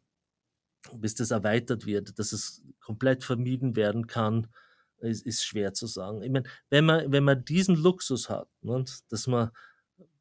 bis 0.95 1.13
das 1.13 1.29
erweitert 1.29 1.85
wird, 1.85 2.17
dass 2.17 2.33
es 2.33 2.63
komplett 2.79 3.23
vermieden 3.23 3.75
werden 3.75 4.07
kann, 4.07 4.47
ist, 5.03 5.25
ist 5.25 5.45
schwer 5.45 5.73
zu 5.73 5.87
sagen. 5.87 6.21
Ich 6.21 6.31
meine, 6.31 6.45
wenn 6.69 6.85
man, 6.85 7.11
wenn 7.11 7.23
man 7.23 7.45
diesen 7.45 7.75
Luxus 7.75 8.29
hat, 8.29 8.47
ne, 8.61 8.83
dass 9.09 9.27
man 9.27 9.51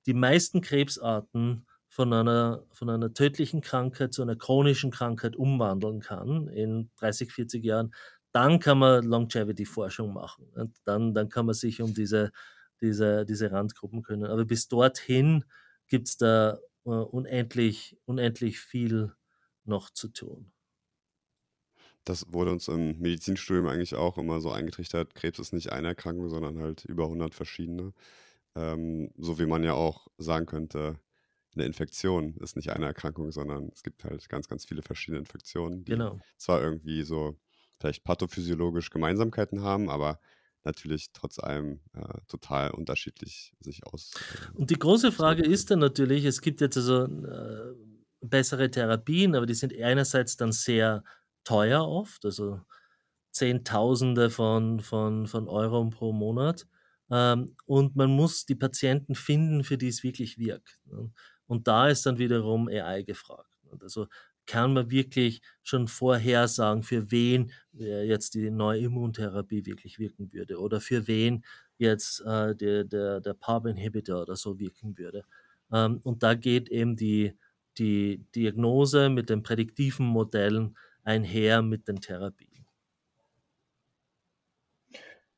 die 0.06 0.14
meisten 0.14 0.60
Krebsarten 0.60 1.66
von 1.88 2.12
einer, 2.12 2.64
von 2.72 2.90
einer 2.90 3.12
tödlichen 3.12 3.60
Krankheit 3.60 4.14
zu 4.14 4.22
einer 4.22 4.36
chronischen 4.36 4.90
Krankheit 4.90 5.36
umwandeln 5.36 6.00
kann 6.00 6.48
in 6.48 6.90
30, 6.96 7.32
40 7.32 7.64
Jahren, 7.64 7.94
dann 8.32 8.60
kann 8.60 8.78
man 8.78 9.04
Longevity-Forschung 9.04 10.12
machen. 10.12 10.48
Und 10.54 10.74
dann, 10.84 11.12
dann 11.14 11.28
kann 11.28 11.46
man 11.46 11.54
sich 11.54 11.82
um 11.82 11.92
diese, 11.92 12.32
diese, 12.80 13.26
diese 13.26 13.52
Randgruppen 13.52 14.02
kümmern. 14.02 14.30
Aber 14.30 14.44
bis 14.44 14.68
dorthin 14.68 15.44
gibt 15.86 16.08
es 16.08 16.16
da 16.16 16.58
uh, 16.84 17.02
unendlich, 17.02 17.98
unendlich 18.06 18.58
viel 18.58 19.12
noch 19.64 19.90
zu 19.90 20.08
tun. 20.08 20.50
Das 22.04 22.32
wurde 22.32 22.50
uns 22.52 22.68
im 22.68 22.98
Medizinstudium 22.98 23.66
eigentlich 23.68 23.94
auch 23.94 24.18
immer 24.18 24.40
so 24.40 24.50
eingetrichtert. 24.50 25.14
Krebs 25.14 25.38
ist 25.38 25.52
nicht 25.52 25.70
eine 25.72 25.88
Erkrankung, 25.88 26.28
sondern 26.28 26.58
halt 26.58 26.84
über 26.84 27.08
100 27.08 27.34
verschiedene. 27.34 27.92
Ähm, 28.56 29.12
so 29.16 29.38
wie 29.38 29.46
man 29.46 29.62
ja 29.64 29.74
auch 29.74 30.08
sagen 30.18 30.46
könnte, 30.46 31.00
eine 31.54 31.64
Infektion 31.66 32.36
ist 32.38 32.56
nicht 32.56 32.70
eine 32.70 32.86
Erkrankung, 32.86 33.30
sondern 33.32 33.70
es 33.74 33.82
gibt 33.82 34.04
halt 34.04 34.28
ganz, 34.28 34.48
ganz 34.48 34.64
viele 34.66 34.82
verschiedene 34.82 35.18
Infektionen, 35.20 35.84
die 35.84 35.92
Genau. 35.92 36.20
zwar 36.38 36.62
irgendwie 36.62 37.02
so 37.02 37.38
vielleicht 37.80 38.04
pathophysiologisch 38.04 38.90
Gemeinsamkeiten 38.90 39.62
haben, 39.62 39.90
aber 39.90 40.20
natürlich 40.64 41.12
trotz 41.12 41.38
allem 41.38 41.80
äh, 41.94 42.20
total 42.28 42.70
unterschiedlich 42.72 43.52
sich 43.60 43.84
aus. 43.86 44.22
Äh, 44.30 44.38
Und 44.54 44.70
die 44.70 44.78
große 44.78 45.12
Frage 45.12 45.42
ist 45.44 45.70
dann 45.70 45.78
natürlich, 45.80 46.24
es 46.24 46.40
gibt 46.40 46.60
jetzt 46.60 46.76
also 46.76 47.04
äh, 47.04 47.74
bessere 48.20 48.70
Therapien, 48.70 49.34
aber 49.34 49.46
die 49.46 49.54
sind 49.54 49.74
einerseits 49.78 50.36
dann 50.36 50.52
sehr 50.52 51.02
teuer 51.44 51.86
oft, 51.86 52.24
also 52.24 52.60
Zehntausende 53.30 54.30
von, 54.30 54.80
von, 54.80 55.26
von 55.26 55.48
Euro 55.48 55.88
pro 55.90 56.12
Monat. 56.12 56.66
Ähm, 57.10 57.56
und 57.66 57.96
man 57.96 58.10
muss 58.10 58.46
die 58.46 58.54
Patienten 58.54 59.14
finden, 59.14 59.64
für 59.64 59.78
die 59.78 59.88
es 59.88 60.02
wirklich 60.02 60.38
wirkt. 60.38 60.78
Ne? 60.86 61.10
Und 61.46 61.68
da 61.68 61.88
ist 61.88 62.06
dann 62.06 62.18
wiederum 62.18 62.68
AI 62.68 63.02
gefragt. 63.02 63.50
Also 63.80 64.06
kann 64.46 64.74
man 64.74 64.90
wirklich 64.90 65.40
schon 65.62 65.88
vorhersagen, 65.88 66.82
für 66.82 67.10
wen 67.10 67.52
jetzt 67.72 68.34
die 68.34 68.50
neue 68.50 68.80
Immuntherapie 68.80 69.64
wirklich 69.66 69.98
wirken 69.98 70.32
würde 70.32 70.58
oder 70.58 70.80
für 70.80 71.06
wen 71.06 71.44
jetzt 71.78 72.20
äh, 72.20 72.54
der, 72.54 72.84
der, 72.84 73.20
der 73.20 73.34
PARP-Inhibitor 73.34 74.22
oder 74.22 74.36
so 74.36 74.58
wirken 74.58 74.98
würde. 74.98 75.24
Ähm, 75.72 76.00
und 76.02 76.22
da 76.22 76.34
geht 76.34 76.68
eben 76.68 76.96
die, 76.96 77.36
die 77.78 78.24
Diagnose 78.34 79.08
mit 79.08 79.30
den 79.30 79.42
prädiktiven 79.42 80.06
Modellen 80.06 80.76
einher 81.04 81.62
mit 81.62 81.88
den 81.88 82.00
Therapien. 82.00 82.52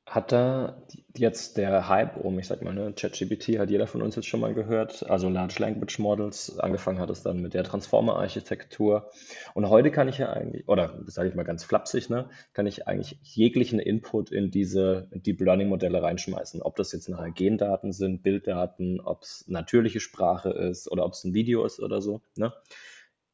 Hat 0.06 0.32
da 0.32 0.82
jetzt 1.16 1.56
der 1.56 1.88
Hype 1.88 2.18
um, 2.18 2.38
ich 2.38 2.46
sag 2.46 2.60
mal, 2.62 2.74
ne, 2.74 2.92
ChatGPT 2.92 3.58
hat 3.58 3.70
jeder 3.70 3.86
von 3.86 4.02
uns 4.02 4.14
jetzt 4.16 4.26
schon 4.26 4.40
mal 4.40 4.52
gehört, 4.52 5.08
also 5.08 5.30
Large 5.30 5.56
Language 5.58 5.98
Models, 5.98 6.58
angefangen 6.58 6.98
hat 6.98 7.08
es 7.08 7.22
dann 7.22 7.40
mit 7.40 7.54
der 7.54 7.64
Transformer-Architektur. 7.64 9.10
Und 9.54 9.70
heute 9.70 9.90
kann 9.90 10.08
ich 10.08 10.18
ja 10.18 10.30
eigentlich, 10.30 10.68
oder 10.68 11.02
sage 11.06 11.30
ich 11.30 11.34
mal 11.34 11.44
ganz 11.44 11.64
flapsig, 11.64 12.10
ne, 12.10 12.28
kann 12.52 12.66
ich 12.66 12.86
eigentlich 12.86 13.18
jeglichen 13.22 13.78
Input 13.78 14.30
in 14.30 14.50
diese 14.50 15.08
Deep 15.10 15.40
Learning-Modelle 15.40 16.02
reinschmeißen. 16.02 16.60
Ob 16.60 16.76
das 16.76 16.92
jetzt 16.92 17.08
nachher 17.08 17.30
Gendaten 17.30 17.92
sind, 17.92 18.22
Bilddaten, 18.22 19.00
ob 19.00 19.22
es 19.22 19.46
natürliche 19.48 20.00
Sprache 20.00 20.50
ist 20.50 20.90
oder 20.92 21.06
ob 21.06 21.14
es 21.14 21.24
ein 21.24 21.32
Video 21.32 21.64
ist 21.64 21.80
oder 21.80 22.02
so. 22.02 22.20
Ne? 22.36 22.52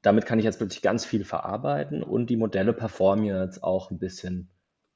Damit 0.02 0.26
kann 0.26 0.38
ich 0.38 0.44
jetzt 0.44 0.58
plötzlich 0.58 0.82
ganz 0.82 1.04
viel 1.04 1.24
verarbeiten 1.24 2.02
und 2.02 2.30
die 2.30 2.36
Modelle 2.36 2.72
performen 2.72 3.24
jetzt 3.24 3.62
auch 3.62 3.90
ein 3.90 3.98
bisschen 3.98 4.50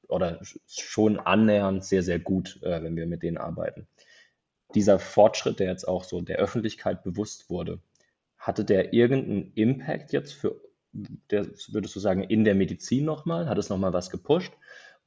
oder 0.07 0.39
schon 0.67 1.19
annähernd 1.19 1.83
sehr, 1.83 2.03
sehr 2.03 2.19
gut, 2.19 2.59
äh, 2.63 2.83
wenn 2.83 2.95
wir 2.95 3.07
mit 3.07 3.23
denen 3.23 3.37
arbeiten. 3.37 3.87
Dieser 4.73 4.99
Fortschritt, 4.99 5.59
der 5.59 5.67
jetzt 5.67 5.87
auch 5.87 6.03
so 6.03 6.21
der 6.21 6.37
Öffentlichkeit 6.37 7.03
bewusst 7.03 7.49
wurde, 7.49 7.79
hatte 8.37 8.65
der 8.65 8.93
irgendeinen 8.93 9.51
Impact 9.53 10.11
jetzt 10.11 10.33
für, 10.33 10.61
der, 10.91 11.47
würdest 11.69 11.95
du 11.95 11.99
sagen, 11.99 12.23
in 12.23 12.43
der 12.43 12.55
Medizin 12.55 13.05
nochmal? 13.05 13.47
Hat 13.47 13.57
es 13.57 13.69
nochmal 13.69 13.93
was 13.93 14.09
gepusht? 14.09 14.53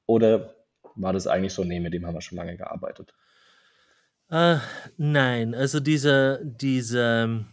Oder 0.07 0.55
war 0.95 1.13
das 1.13 1.27
eigentlich 1.27 1.53
so, 1.53 1.65
nee, 1.65 1.81
mit 1.81 1.95
dem 1.95 2.07
haben 2.07 2.15
wir 2.15 2.21
schon 2.21 2.39
lange 2.39 2.57
gearbeitet? 2.57 3.15
Äh, 4.31 4.57
nein, 4.97 5.55
also 5.55 5.81
diese, 5.81 6.41
diese, 6.45 7.47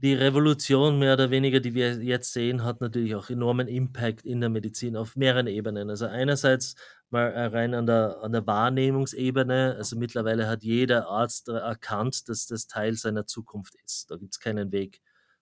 die 0.00 0.14
Revolution 0.14 0.98
mehr 0.98 1.14
oder 1.14 1.30
weniger, 1.30 1.58
die 1.58 1.74
wir 1.74 1.96
jetzt 2.02 2.32
sehen, 2.32 2.62
hat 2.62 2.80
natürlich 2.80 3.16
auch 3.16 3.30
enormen 3.30 3.66
Impact 3.66 4.24
in 4.24 4.40
der 4.40 4.48
Medizin 4.48 4.96
auf 4.96 5.16
mehreren 5.16 5.48
Ebenen. 5.48 5.90
Also 5.90 6.06
einerseits 6.06 6.76
mal 7.10 7.32
äh, 7.32 7.46
rein 7.46 7.74
an 7.74 7.86
der, 7.86 8.18
an 8.22 8.30
der 8.32 8.46
Wahrnehmungsebene. 8.46 9.74
Also 9.76 9.96
mittlerweile 9.96 10.46
hat 10.46 10.62
jeder 10.62 11.08
Arzt 11.08 11.48
erkannt, 11.48 12.28
dass 12.28 12.46
das 12.46 12.68
Teil 12.68 12.94
seiner 12.94 13.26
Zukunft 13.26 13.74
ist. 13.84 14.10
Da 14.10 14.16
gibt 14.16 14.34
es 14.34 14.40
keinen 14.40 14.70
Weg 14.70 15.00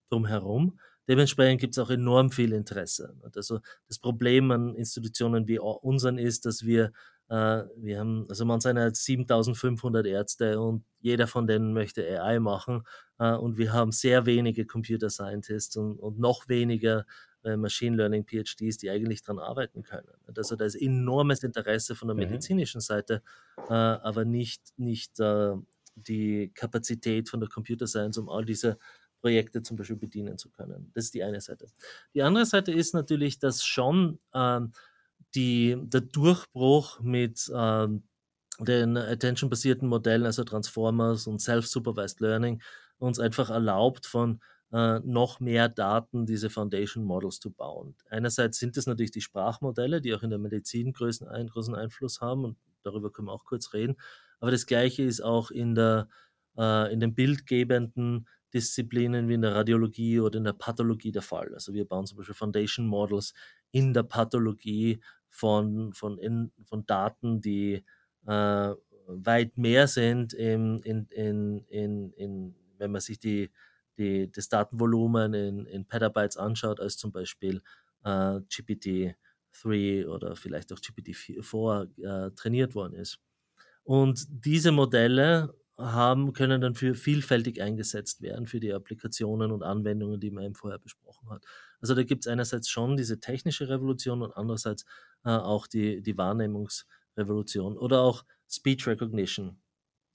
drum 0.09 0.27
herum. 0.27 0.79
Dementsprechend 1.07 1.61
gibt 1.61 1.77
es 1.77 1.79
auch 1.79 1.91
enorm 1.91 2.31
viel 2.31 2.53
Interesse. 2.53 3.15
Also 3.35 3.61
das 3.89 3.99
Problem 3.99 4.51
an 4.51 4.75
Institutionen 4.75 5.47
wie 5.49 5.59
unseren 5.59 6.17
ist, 6.19 6.47
dass 6.47 6.65
wir 6.65 6.93
äh, 7.29 7.65
wir 7.77 7.99
haben, 7.99 8.25
also 8.29 8.45
man 8.45 8.61
jetzt 8.61 9.05
7500 9.05 10.07
Ärzte 10.07 10.61
und 10.61 10.85
jeder 11.01 11.27
von 11.27 11.47
denen 11.47 11.73
möchte 11.73 12.07
AI 12.07 12.39
machen. 12.39 12.85
Äh, 13.19 13.33
und 13.33 13.59
wir 13.59 13.73
haben 13.73 13.93
sehr 13.93 14.27
wenige 14.27 14.67
Computer 14.67 15.11
Scientists 15.11 15.77
und, 15.77 15.99
und 15.99 16.19
noch 16.19 16.49
weniger 16.49 17.07
äh, 17.45 17.57
Machine 17.57 17.97
Learning 17.97 18.25
PhDs, 18.25 18.79
die 18.79 18.91
eigentlich 18.91 19.23
daran 19.23 19.39
arbeiten 19.39 19.83
können. 19.83 20.09
Also 20.35 20.57
da 20.57 20.65
ist 20.65 20.75
enormes 20.75 21.43
Interesse 21.43 21.95
von 21.95 22.09
der 22.09 22.15
mhm. 22.15 22.25
medizinischen 22.25 22.81
Seite, 22.81 23.23
aber 23.69 24.25
nicht, 24.25 24.75
nicht 24.77 25.19
die 25.97 26.53
Kapazität 26.55 27.29
von 27.29 27.41
der 27.41 27.49
Computer 27.49 27.87
Science, 27.87 28.19
um 28.19 28.29
all 28.29 28.45
diese 28.45 28.79
Projekte 29.21 29.63
zum 29.63 29.77
Beispiel 29.77 29.97
bedienen 29.97 30.39
zu 30.39 30.51
können. 30.51 30.91
Das 30.95 31.07
ist 31.07 31.15
die 31.15 31.25
eine 31.25 31.41
Seite. 31.41 31.67
Die 32.15 32.23
andere 32.23 32.47
Seite 32.47 32.71
ist 32.71 32.95
natürlich, 32.95 33.39
dass 33.39 33.65
schon 33.65 34.19
ähm, 34.35 34.73
die, 35.35 35.77
der 35.81 36.03
Durchbruch 36.03 37.01
mit 37.01 37.51
ähm, 37.55 38.05
den 38.61 38.97
attention-basierten 38.97 39.89
Modellen, 39.89 40.25
also 40.25 40.45
Transformers 40.45 41.27
und 41.27 41.41
Self-Supervised 41.41 42.21
Learning, 42.21 42.63
uns 42.99 43.19
einfach 43.19 43.51
erlaubt, 43.51 44.07
von 44.07 44.41
äh, 44.73 44.99
noch 45.01 45.41
mehr 45.41 45.69
Daten 45.69 46.27
diese 46.27 46.51
Foundation 46.51 47.05
Models 47.05 47.41
zu 47.41 47.51
bauen. 47.51 47.95
Einerseits 48.11 48.59
sind 48.59 48.77
es 48.77 48.87
natürlich 48.87 49.13
die 49.13 49.21
Sprachmodelle, 49.21 50.01
die 50.01 50.15
auch 50.15 50.23
in 50.23 50.31
der 50.31 50.39
Medizin 50.39 50.93
größten, 50.93 51.29
einen 51.29 51.49
großen 51.49 51.75
Einfluss 51.75 52.21
haben 52.21 52.45
und 52.45 52.57
darüber 52.83 53.13
können 53.13 53.29
wir 53.29 53.33
auch 53.33 53.45
kurz 53.45 53.73
reden. 53.73 53.97
Aber 54.41 54.51
das 54.51 54.67
Gleiche 54.67 55.03
ist 55.03 55.23
auch 55.23 55.51
in, 55.51 55.75
der, 55.75 56.09
äh, 56.59 56.93
in 56.93 57.01
den 57.01 57.15
bildgebenden 57.15 58.29
Disziplinen 58.55 59.29
wie 59.29 59.35
in 59.35 59.43
der 59.43 59.55
Radiologie 59.55 60.21
oder 60.21 60.39
in 60.39 60.45
der 60.45 60.53
Pathologie 60.53 61.13
der 61.13 61.23
Fall. 61.23 61.53
Also 61.55 61.73
wir 61.73 61.85
bauen 61.85 62.07
zum 62.07 62.19
Beispiel 62.19 62.35
Foundation 62.35 62.87
Models 62.87 63.35
in 63.71 63.93
der 63.93 64.05
Pathologie 64.05 65.01
von, 65.29 65.93
von, 65.93 66.19
in, 66.19 66.53
von 66.65 66.87
Daten, 66.87 67.41
die 67.41 67.85
äh, 68.27 68.75
weit 69.09 69.59
mehr 69.59 69.87
sind, 69.87 70.33
in, 70.33 70.79
in, 70.81 71.07
in, 71.11 71.65
in, 71.69 72.13
in, 72.13 72.55
wenn 72.79 72.91
man 72.91 73.01
sich 73.01 73.19
die, 73.19 73.51
die, 73.99 74.31
das 74.31 74.49
Datenvolumen 74.49 75.35
in, 75.35 75.67
in 75.67 75.87
Petabytes 75.87 76.37
anschaut, 76.37 76.81
als 76.81 76.97
zum 76.97 77.13
Beispiel 77.13 77.63
äh, 78.05 78.41
GPT-3 78.51 80.07
oder 80.07 80.37
vielleicht 80.37 80.73
auch 80.73 80.79
GPT-4 80.79 82.29
äh, 82.29 82.31
trainiert 82.33 82.75
worden 82.75 82.95
ist. 82.95 83.19
Und 83.85 84.27
diese 84.29 84.73
Modelle 84.73 85.55
haben, 85.79 86.33
können 86.33 86.61
dann 86.61 86.75
für 86.75 86.95
vielfältig 86.95 87.61
eingesetzt 87.61 88.23
werden 88.23 88.47
für 88.47 88.61
die 88.61 88.73
Applikationen 88.73 89.53
und 89.53 89.63
Anwendungen, 89.63 90.21
die 90.21 90.31
man 90.31 90.45
eben 90.45 90.55
vorher 90.55 90.79
besprochen 90.79 91.29
hat. 91.31 91.45
Also 91.81 91.95
da 91.95 92.03
gibt 92.03 92.25
es 92.25 92.29
einerseits 92.29 92.69
schon 92.69 92.97
diese 92.97 93.21
technische 93.21 93.69
Revolution 93.69 94.23
und 94.23 94.37
andererseits 94.37 94.85
äh, 95.25 95.31
auch 95.31 95.67
die, 95.67 96.03
die 96.03 96.17
Wahrnehmungsrevolution 96.17 97.77
oder 97.77 98.01
auch 98.01 98.25
Speech 98.49 98.87
Recognition. 98.87 99.59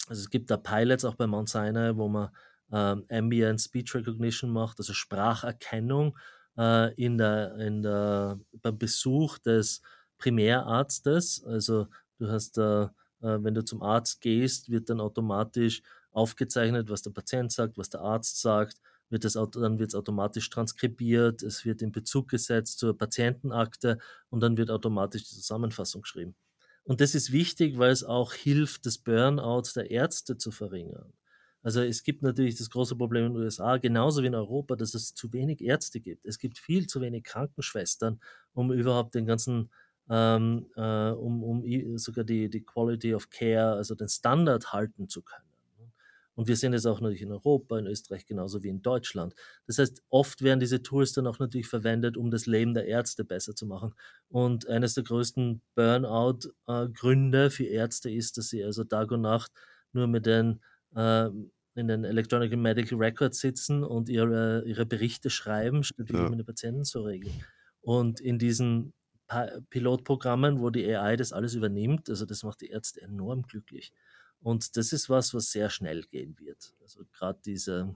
Also 0.08 0.22
es 0.22 0.30
gibt 0.30 0.50
da 0.50 0.58
Pilots 0.58 1.06
auch 1.06 1.16
bei 1.16 1.28
Mount 1.28 1.50
Sinai, 1.50 1.96
wo 1.96 2.08
man 2.08 2.30
ähm, 2.72 3.06
Ambient 3.10 3.62
Speech 3.62 3.96
Recognition 3.96 4.52
macht, 4.52 4.80
also 4.80 4.94
Spracherkennung 4.94 6.18
äh, 6.58 6.94
in 6.96 7.18
der, 7.18 7.56
in 7.58 7.82
der, 7.82 8.40
beim 8.62 8.78
Besuch 8.78 9.38
des 9.40 9.82
Primärarztes. 10.18 11.44
Also 11.44 11.88
du 12.18 12.30
hast 12.30 12.58
da, 12.58 12.94
äh, 13.22 13.38
wenn 13.42 13.54
du 13.54 13.64
zum 13.64 13.82
Arzt 13.82 14.22
gehst, 14.22 14.70
wird 14.70 14.90
dann 14.90 15.00
automatisch 15.00 15.82
aufgezeichnet, 16.12 16.90
was 16.90 17.02
der 17.02 17.12
Patient 17.12 17.52
sagt, 17.52 17.78
was 17.78 17.90
der 17.90 18.02
Arzt 18.02 18.42
sagt 18.42 18.82
wird 19.12 19.26
das, 19.26 19.34
dann 19.34 19.78
wird 19.78 19.90
es 19.90 19.96
automatisch 19.96 20.50
transkribiert, 20.50 21.44
es 21.44 21.66
wird 21.66 21.82
in 21.82 21.92
Bezug 21.92 22.30
gesetzt 22.30 22.80
zur 22.80 22.98
Patientenakte 22.98 24.00
und 24.30 24.40
dann 24.42 24.58
wird 24.58 24.72
automatisch 24.72 25.24
die 25.24 25.36
Zusammenfassung 25.36 26.02
geschrieben. 26.02 26.36
Und 26.84 27.02
das 27.02 27.14
ist 27.14 27.32
wichtig, 27.32 27.78
weil 27.78 27.92
es 27.92 28.04
auch 28.04 28.34
hilft, 28.34 28.86
das 28.86 28.98
Burnout 28.98 29.64
der 29.76 29.92
Ärzte 29.92 30.38
zu 30.38 30.52
verringern. 30.52 31.14
Also 31.64 31.82
es 31.82 32.04
gibt 32.04 32.24
natürlich 32.24 32.56
das 32.56 32.70
große 32.70 32.96
Problem 32.96 33.28
in 33.28 33.34
den 33.34 33.44
USA, 33.44 33.78
genauso 33.78 34.24
wie 34.24 34.28
in 34.28 34.36
Europa, 34.36 34.76
dass 34.76 34.94
es 34.94 35.14
zu 35.14 35.32
wenig 35.34 35.62
Ärzte 35.62 36.00
gibt. 36.00 36.26
Es 36.26 36.40
gibt 36.40 36.58
viel 36.58 36.88
zu 36.88 37.02
wenig 37.02 37.24
Krankenschwestern, 37.24 38.20
um 38.54 38.72
überhaupt 38.72 39.16
den 39.16 39.26
ganzen, 39.26 39.72
ähm, 40.10 40.68
äh, 40.76 41.10
um, 41.12 41.44
um 41.44 41.98
sogar 41.98 42.24
die, 42.24 42.50
die 42.50 42.64
Quality 42.64 43.14
of 43.14 43.30
Care, 43.30 43.74
also 43.74 43.96
den 43.96 44.10
Standard 44.10 44.74
halten 44.74 45.08
zu 45.08 45.22
können. 45.22 45.52
Und 46.36 46.48
wir 46.48 46.56
sehen 46.56 46.74
es 46.74 46.86
auch 46.86 47.02
natürlich 47.02 47.22
in 47.22 47.32
Europa, 47.32 47.78
in 47.78 47.88
Österreich 47.88 48.26
genauso 48.26 48.64
wie 48.64 48.70
in 48.70 48.82
Deutschland. 48.82 49.36
Das 49.68 49.78
heißt, 49.78 50.02
oft 50.10 50.42
werden 50.42 50.60
diese 50.60 50.82
Tools 50.82 51.14
dann 51.14 51.28
auch 51.28 51.40
natürlich 51.40 51.68
verwendet, 51.68 52.18
um 52.18 52.32
das 52.32 52.46
Leben 52.46 52.74
der 52.74 52.88
Ärzte 52.88 53.26
besser 53.26 53.54
zu 53.54 53.66
machen. 53.66 53.94
Und 54.30 54.68
eines 54.68 54.94
der 54.94 55.04
größten 55.04 55.62
Burnout-Gründe 55.76 57.52
für 57.52 57.66
Ärzte 57.66 58.10
ist, 58.10 58.38
dass 58.38 58.50
sie 58.50 58.64
also 58.64 58.84
Tag 58.86 59.12
und 59.12 59.22
Nacht 59.22 59.52
nur 59.94 60.08
mit 60.08 60.26
den 60.26 60.62
äh, 60.96 61.30
in 61.76 61.88
den 61.88 62.04
Electronic 62.04 62.56
Medical 62.58 62.98
Records 62.98 63.40
sitzen 63.40 63.84
und 63.84 64.10
ihre, 64.10 64.64
ihre 64.66 64.86
Berichte 64.86 65.30
schreiben, 65.30 65.84
statt 65.84 66.10
ja. 66.10 66.30
mit 66.30 66.40
den 66.40 66.46
Patienten 66.46 66.84
zu 66.84 67.02
regeln. 67.02 67.34
Und 67.82 68.20
in 68.20 68.38
diesen 68.38 68.94
Pilotprogrammen, 69.70 70.60
wo 70.60 70.70
die 70.70 70.94
AI 70.94 71.16
das 71.16 71.32
alles 71.32 71.56
übernimmt, 71.56 72.10
also 72.10 72.26
das 72.26 72.44
macht 72.44 72.62
die 72.62 72.68
Ärzte 72.68 73.02
enorm 73.02 73.44
glücklich. 73.44 73.94
Und 74.42 74.76
das 74.76 74.92
ist 74.92 75.10
was, 75.10 75.34
was 75.34 75.52
sehr 75.52 75.70
schnell 75.70 76.04
gehen 76.04 76.38
wird. 76.40 76.74
Also 76.82 77.04
gerade 77.14 77.40
diese, 77.46 77.96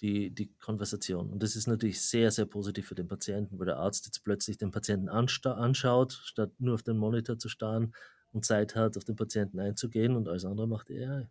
die, 0.00 0.30
die 0.30 0.52
Konversation. 0.58 1.30
Und 1.30 1.42
das 1.42 1.54
ist 1.54 1.66
natürlich 1.66 2.00
sehr, 2.00 2.30
sehr 2.30 2.46
positiv 2.46 2.88
für 2.88 2.94
den 2.94 3.08
Patienten, 3.08 3.58
weil 3.58 3.66
der 3.66 3.76
Arzt 3.76 4.06
jetzt 4.06 4.24
plötzlich 4.24 4.56
den 4.58 4.70
Patienten 4.70 5.08
anschaut, 5.08 6.12
statt 6.24 6.52
nur 6.58 6.74
auf 6.74 6.82
den 6.82 6.96
Monitor 6.96 7.38
zu 7.38 7.48
starren 7.48 7.94
und 8.32 8.44
Zeit 8.44 8.74
hat, 8.74 8.96
auf 8.96 9.04
den 9.04 9.16
Patienten 9.16 9.60
einzugehen 9.60 10.16
und 10.16 10.28
alles 10.28 10.44
andere 10.44 10.66
macht 10.66 10.88
die 10.88 10.98
AI. 11.04 11.28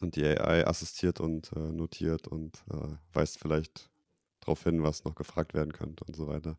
Und 0.00 0.16
die 0.16 0.24
AI 0.24 0.66
assistiert 0.66 1.20
und 1.20 1.50
äh, 1.56 1.58
notiert 1.58 2.28
und 2.28 2.62
äh, 2.70 2.96
weist 3.12 3.38
vielleicht 3.38 3.90
darauf 4.40 4.62
hin, 4.64 4.82
was 4.82 5.04
noch 5.04 5.14
gefragt 5.14 5.54
werden 5.54 5.72
könnte 5.72 6.04
und 6.04 6.14
so 6.14 6.28
weiter. 6.28 6.58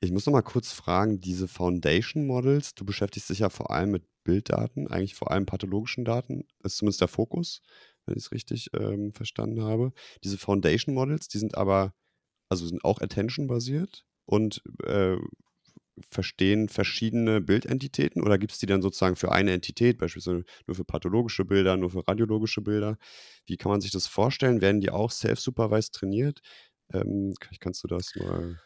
Ich 0.00 0.12
muss 0.12 0.26
noch 0.26 0.32
mal 0.32 0.42
kurz 0.42 0.72
fragen, 0.72 1.20
diese 1.20 1.48
Foundation 1.48 2.26
Models, 2.26 2.74
du 2.74 2.84
beschäftigst 2.84 3.30
dich 3.30 3.40
ja 3.40 3.48
vor 3.48 3.70
allem 3.70 3.90
mit 3.90 4.04
Bilddaten, 4.24 4.88
eigentlich 4.88 5.14
vor 5.14 5.30
allem 5.30 5.46
pathologischen 5.46 6.04
Daten, 6.04 6.46
ist 6.62 6.76
zumindest 6.76 7.00
der 7.00 7.08
Fokus, 7.08 7.62
wenn 8.06 8.16
ich 8.16 8.24
es 8.24 8.32
richtig 8.32 8.70
ähm, 8.74 9.12
verstanden 9.12 9.62
habe. 9.62 9.92
Diese 10.22 10.38
Foundation 10.38 10.94
Models, 10.94 11.28
die 11.28 11.38
sind 11.38 11.56
aber, 11.56 11.94
also 12.48 12.66
sind 12.66 12.84
auch 12.84 13.00
Attention-basiert 13.00 14.04
und 14.26 14.62
äh, 14.84 15.16
verstehen 16.10 16.68
verschiedene 16.68 17.40
Bildentitäten 17.40 18.22
oder 18.22 18.38
gibt 18.38 18.52
es 18.52 18.58
die 18.58 18.66
dann 18.66 18.82
sozusagen 18.82 19.16
für 19.16 19.32
eine 19.32 19.52
Entität, 19.52 19.98
beispielsweise 19.98 20.44
nur 20.66 20.74
für 20.74 20.84
pathologische 20.84 21.44
Bilder, 21.44 21.76
nur 21.76 21.90
für 21.90 22.06
radiologische 22.06 22.60
Bilder? 22.60 22.98
Wie 23.46 23.56
kann 23.56 23.70
man 23.70 23.80
sich 23.80 23.90
das 23.90 24.06
vorstellen? 24.06 24.60
Werden 24.60 24.80
die 24.80 24.90
auch 24.90 25.10
self-supervised 25.10 25.94
trainiert? 25.94 26.40
Ähm, 26.92 27.34
kannst 27.60 27.82
du 27.84 27.88
das 27.88 28.14
mal 28.16 28.58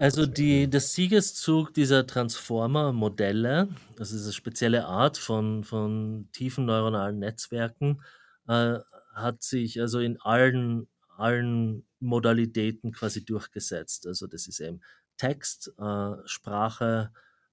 also 0.00 0.26
die, 0.26 0.70
der 0.70 0.80
Siegeszug 0.80 1.74
dieser 1.74 2.06
Transformer-Modelle, 2.06 3.68
das 3.96 4.12
ist 4.12 4.22
eine 4.22 4.32
spezielle 4.32 4.84
Art 4.86 5.18
von, 5.18 5.64
von 5.64 6.28
tiefen 6.32 6.66
neuronalen 6.66 7.18
Netzwerken, 7.18 8.00
äh, 8.46 8.78
hat 9.12 9.42
sich 9.42 9.80
also 9.80 9.98
in 9.98 10.20
allen, 10.20 10.86
allen 11.16 11.84
Modalitäten 11.98 12.92
quasi 12.92 13.24
durchgesetzt. 13.24 14.06
Also 14.06 14.28
das 14.28 14.46
ist 14.46 14.60
eben 14.60 14.82
Text, 15.18 15.74
äh, 15.78 16.12
Sprache, 16.24 17.12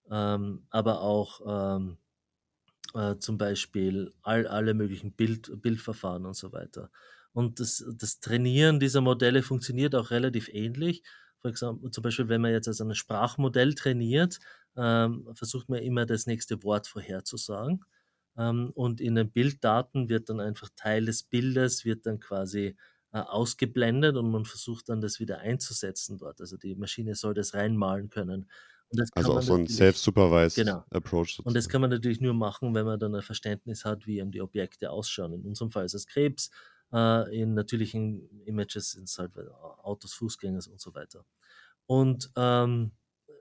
ähm, 0.10 0.65
aber 0.69 1.01
auch 1.01 1.41
ähm, 1.78 1.97
äh, 2.93 3.17
zum 3.17 3.38
Beispiel 3.38 4.13
all, 4.21 4.47
alle 4.47 4.73
möglichen 4.73 5.12
Bild, 5.13 5.62
Bildverfahren 5.62 6.25
und 6.25 6.35
so 6.35 6.54
weiter. 6.54 6.90
Und 7.33 7.60
das, 7.60 7.83
das 7.98 8.21
Trainieren 8.21 8.79
dieser 8.79 9.02
Modelle 9.02 9.44
funktioniert 9.44 9.94
auch 9.96 10.12
relativ 10.12 10.48
ähnlich 10.48 11.04
zum 11.54 12.02
Beispiel, 12.02 12.29
wenn 12.29 12.42
man 12.42 12.52
jetzt 12.52 12.67
also 12.67 12.83
ein 12.83 12.96
Sprachmodell 12.96 13.75
trainiert, 13.75 14.40
ähm, 14.75 15.27
versucht 15.33 15.69
man 15.69 15.79
immer 15.79 16.06
das 16.06 16.25
nächste 16.25 16.63
Wort 16.63 16.87
vorherzusagen. 16.87 17.83
Ähm, 18.37 18.71
und 18.73 19.00
in 19.02 19.15
den 19.15 19.31
Bilddaten 19.31 20.10
wird 20.10 20.29
dann 20.29 20.40
einfach 20.40 20.69
Teil 20.75 21.06
des 21.06 21.23
Bildes, 21.23 21.85
wird 21.85 22.06
dann 22.06 22.19
quasi 22.19 22.75
äh, 23.16 23.20
ausgeblendet 23.20 24.18
und 24.18 24.30
man 24.30 24.44
versucht 24.44 24.90
dann 24.90 25.00
das 25.00 25.22
wieder 25.22 25.40
einzusetzen 25.40 26.18
dort. 26.18 26.42
Also 26.42 26.58
die 26.58 26.76
Maschine 26.76 27.16
soll 27.16 27.34
das 27.34 27.54
reinmalen 27.54 28.10
können. 28.10 28.50
also 29.13 29.38
auch 29.38 29.42
so 29.42 29.54
ein 29.54 29.68
self-supervised 29.68 30.58
genau. 30.58 30.84
Approach. 30.90 31.30
Sozusagen. 31.30 31.48
Und 31.48 31.54
das 31.56 31.70
kann 31.70 31.80
man 31.80 31.92
natürlich 31.92 32.20
nur 32.20 32.34
machen, 32.34 32.76
wenn 32.76 32.86
man 32.86 33.00
dann 33.00 33.16
ein 33.16 33.22
Verständnis 33.22 33.86
hat, 33.86 34.06
wie 34.06 34.20
eben 34.20 34.32
die 34.32 34.42
Objekte 34.42 34.92
ausschauen. 34.92 35.32
In 35.32 35.46
unserem 35.46 35.72
Fall 35.72 35.86
ist 35.86 35.94
es 35.94 36.08
Krebs, 36.08 36.52
äh, 36.92 37.42
in 37.42 37.54
natürlichen 37.54 38.42
Images 38.44 38.92
sind 38.92 39.06
es 39.06 39.18
halt 39.18 39.32
Autos, 39.82 40.13
Fußgängers 40.13 40.68
und 40.68 40.82
so 40.82 40.94
weiter. 40.94 41.24
Und 41.86 42.30
ähm, 42.36 42.92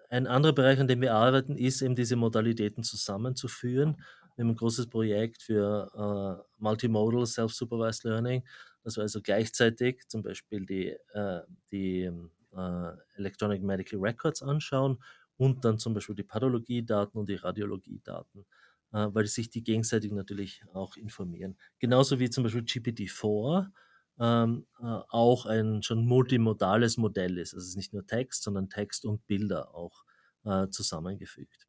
ein 0.08 0.28
anderer 0.28 0.52
Bereich, 0.52 0.78
an 0.78 0.86
dem 0.86 1.00
wir 1.00 1.14
arbeiten, 1.14 1.56
ist 1.56 1.82
eben 1.82 1.96
diese 1.96 2.14
Modalitäten 2.14 2.84
zusammenzuführen. 2.84 3.96
Wir 4.36 4.44
haben 4.44 4.50
ein 4.50 4.56
großes 4.56 4.86
Projekt 4.86 5.42
für 5.42 5.90
äh, 6.38 6.62
Multimodal 6.62 7.26
Self-Supervised 7.26 8.04
Learning, 8.04 8.44
dass 8.84 8.96
wir 8.96 9.02
also 9.02 9.20
gleichzeitig 9.22 10.06
zum 10.08 10.22
Beispiel 10.22 10.66
die, 10.66 10.96
äh, 11.14 11.40
die 11.72 12.10
äh, 12.56 12.90
Electronic 13.16 13.62
Medical 13.62 13.98
Records 14.00 14.42
anschauen 14.42 15.02
und 15.36 15.64
dann 15.64 15.78
zum 15.78 15.94
Beispiel 15.94 16.14
die 16.14 16.22
Pathologiedaten 16.22 17.18
und 17.18 17.28
die 17.28 17.34
Radiologiedaten, 17.36 18.46
äh, 18.92 19.08
weil 19.12 19.26
sich 19.26 19.50
die 19.50 19.62
gegenseitig 19.64 20.12
natürlich 20.12 20.62
auch 20.72 20.96
informieren. 20.96 21.56
Genauso 21.78 22.18
wie 22.20 22.30
zum 22.30 22.44
Beispiel 22.44 22.62
GPT-4 22.64 23.72
ähm, 24.20 24.66
äh, 24.80 24.84
auch 24.84 25.46
ein 25.46 25.82
schon 25.82 26.06
multimodales 26.06 26.96
Modell 26.98 27.38
ist. 27.38 27.54
Also 27.54 27.64
es 27.64 27.70
ist 27.70 27.76
nicht 27.76 27.92
nur 27.92 28.06
Text, 28.06 28.44
sondern 28.44 28.70
Text 28.70 29.04
und 29.04 29.26
Bilder 29.26 29.74
auch 29.74 30.04
äh, 30.44 30.68
zusammengefügt. 30.68 31.66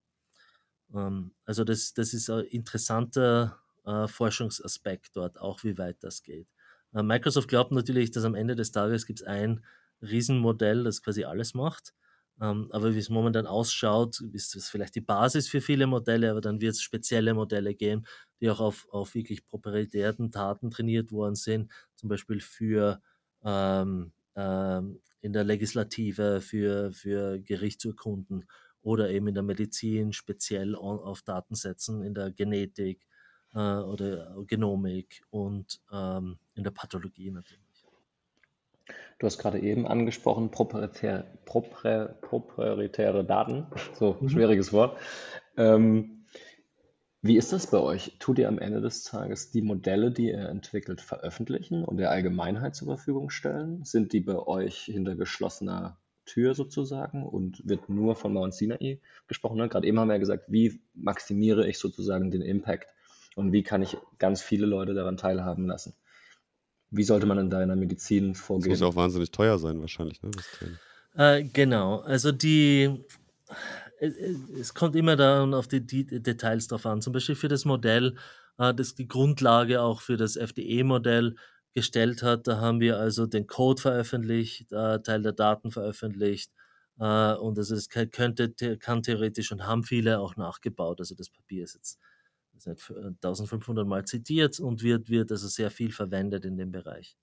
Ähm, 0.94 1.34
also 1.46 1.64
das, 1.64 1.94
das 1.94 2.14
ist 2.14 2.30
ein 2.30 2.46
interessanter 2.46 3.60
äh, 3.86 4.08
Forschungsaspekt 4.08 5.16
dort, 5.16 5.40
auch 5.40 5.64
wie 5.64 5.78
weit 5.78 6.04
das 6.04 6.24
geht. 6.24 6.48
Äh, 6.96 7.04
Microsoft 7.04 7.50
glaubt 7.50 7.72
natürlich, 7.72 8.12
dass 8.12 8.24
am 8.24 8.36
Ende 8.36 8.56
des 8.56 8.72
Tages 8.72 9.06
gibt 9.06 9.22
es 9.22 9.28
ein 9.28 9.64
Riesenmodell, 10.02 10.84
das 10.84 11.04
quasi 11.04 11.26
alles 11.26 11.54
macht. 11.54 11.94
Ähm, 12.42 12.70
aber 12.72 12.94
wie 12.94 13.00
es 13.00 13.10
momentan 13.10 13.48
ausschaut, 13.48 14.22
ist 14.34 14.56
das 14.56 14.70
vielleicht 14.70 14.96
die 14.96 15.02
Basis 15.02 15.48
für 15.48 15.62
viele 15.62 15.88
Modelle, 15.88 16.32
aber 16.32 16.42
dann 16.42 16.60
wird 16.60 16.74
es 16.74 16.82
spezielle 16.82 17.34
Modelle 17.34 17.76
geben, 17.76 18.04
die 18.42 18.50
auch 18.50 18.60
auf, 18.60 18.88
auf 18.90 19.16
wirklich 19.16 19.46
proprietären 19.46 20.32
Daten 20.32 20.70
trainiert 20.70 21.12
worden 21.12 21.36
sind, 21.36 21.72
zum 21.96 22.10
Beispiel 22.10 22.42
für 22.42 23.02
ähm, 23.44 24.12
ähm, 24.36 25.00
in 25.22 25.34
der 25.34 25.46
Legislative, 25.46 26.42
für, 26.42 26.92
für 26.92 27.40
Gerichtsurkunden 27.40 28.46
oder 28.82 29.10
eben 29.10 29.28
in 29.28 29.34
der 29.34 29.44
Medizin 29.44 30.12
speziell 30.14 30.76
auf 30.76 31.22
Datensätzen 31.24 32.04
in 32.04 32.14
der 32.14 32.32
Genetik 32.32 33.08
äh, 33.56 33.60
oder 33.60 34.36
Genomik 34.48 35.24
und 35.32 35.82
ähm, 35.92 36.38
in 36.54 36.64
der 36.64 36.72
Pathologie 36.72 37.32
natürlich. 37.32 37.62
Du 39.18 39.26
hast 39.26 39.40
gerade 39.40 39.60
eben 39.60 39.88
angesprochen, 39.88 40.52
proprietär, 40.52 41.26
propri, 41.46 42.08
proprietäre 42.22 43.26
Daten, 43.26 43.66
so 43.94 44.18
mhm. 44.20 44.30
schwieriges 44.30 44.74
Wort. 44.74 45.00
Ähm, 45.58 46.26
wie 47.22 47.38
ist 47.38 47.54
das 47.54 47.72
bei 47.72 47.80
euch? 47.80 48.18
Tut 48.20 48.38
ihr 48.38 48.48
am 48.48 48.60
Ende 48.60 48.82
des 48.82 49.04
Tages 49.04 49.50
die 49.50 49.64
Modelle, 49.64 50.12
die 50.12 50.28
ihr 50.28 50.48
entwickelt, 50.48 51.02
veröffentlichen 51.02 51.84
und 51.84 51.98
der 51.98 52.12
Allgemeinheit 52.12 52.76
zur 52.76 52.88
Verfügung 52.90 53.32
stellen? 53.32 53.84
Sind 53.84 54.14
die 54.14 54.20
bei 54.20 54.38
euch 54.38 54.82
hinter 54.82 55.16
geschlossener 55.16 55.98
Tür 56.26 56.54
sozusagen 56.54 57.24
und 57.24 57.68
wird 57.68 57.90
nur 57.90 58.16
von 58.16 58.34
Mount 58.34 58.54
Sinai 58.54 59.00
gesprochen? 59.28 59.58
Ne? 59.58 59.70
Gerade 59.70 59.88
eben 59.88 60.00
haben 60.00 60.10
wir 60.10 60.16
ja 60.16 60.20
gesagt, 60.20 60.52
wie 60.52 60.80
maximiere 60.94 61.68
ich 61.68 61.80
sozusagen 61.80 62.30
den 62.30 62.44
Impact 62.44 62.94
und 63.36 63.52
wie 63.52 63.64
kann 63.64 63.82
ich 63.82 63.98
ganz 64.18 64.42
viele 64.42 64.66
Leute 64.66 64.94
daran 64.94 65.18
teilhaben 65.18 65.68
lassen? 65.68 65.94
Wie 66.90 67.04
sollte 67.04 67.26
man 67.26 67.38
in 67.38 67.50
deiner 67.50 67.76
Medizin 67.76 68.36
vorgehen? 68.36 68.72
Das 68.72 68.80
muss 68.80 68.90
auch 68.90 68.96
wahnsinnig 68.96 69.32
teuer 69.32 69.60
sein, 69.60 69.80
wahrscheinlich, 69.82 70.22
ne? 70.22 70.32
Äh, 71.16 71.44
genau, 71.44 72.00
also 72.00 72.32
die, 72.32 73.04
äh, 74.00 74.08
äh, 74.08 74.36
es 74.60 74.74
kommt 74.74 74.96
immer 74.96 75.16
dann 75.16 75.54
auf 75.54 75.68
die, 75.68 75.86
die 75.86 76.06
Details 76.06 76.68
drauf 76.68 76.86
an. 76.86 77.02
Zum 77.02 77.14
Beispiel 77.14 77.36
für 77.36 77.48
das 77.48 77.66
Modell, 77.66 78.18
äh, 78.58 78.74
das 78.74 78.96
die 78.96 79.08
Grundlage 79.08 79.82
auch 79.82 80.02
für 80.02 80.18
das 80.18 80.36
FDE-Modell 80.36 81.36
gestellt 81.74 82.22
hat, 82.24 82.48
da 82.48 82.60
haben 82.60 82.80
wir 82.80 82.98
also 83.00 83.28
den 83.28 83.48
Code 83.48 83.82
veröffentlicht, 83.82 84.70
Teil 84.70 85.22
der 85.22 85.34
Daten 85.34 85.72
veröffentlicht. 85.72 86.54
Und 86.96 87.58
also 87.58 87.76
es 87.76 87.90
könnte, 87.90 88.54
kann 88.80 89.04
theoretisch 89.04 89.52
und 89.52 89.66
haben 89.68 89.84
viele 89.84 90.20
auch 90.20 90.38
nachgebaut. 90.38 91.02
Also 91.02 91.16
das 91.16 91.30
Papier 91.30 91.66
ist 91.66 91.76
jetzt 91.76 92.00
1500 92.64 93.88
Mal 93.88 94.06
zitiert 94.06 94.60
und 94.60 94.84
wird, 94.84 95.10
wird 95.10 95.32
also 95.32 95.48
sehr 95.48 95.72
viel 95.72 95.92
verwendet 95.92 96.46
in 96.46 96.58
dem 96.58 96.72
Bereich. 96.72 97.18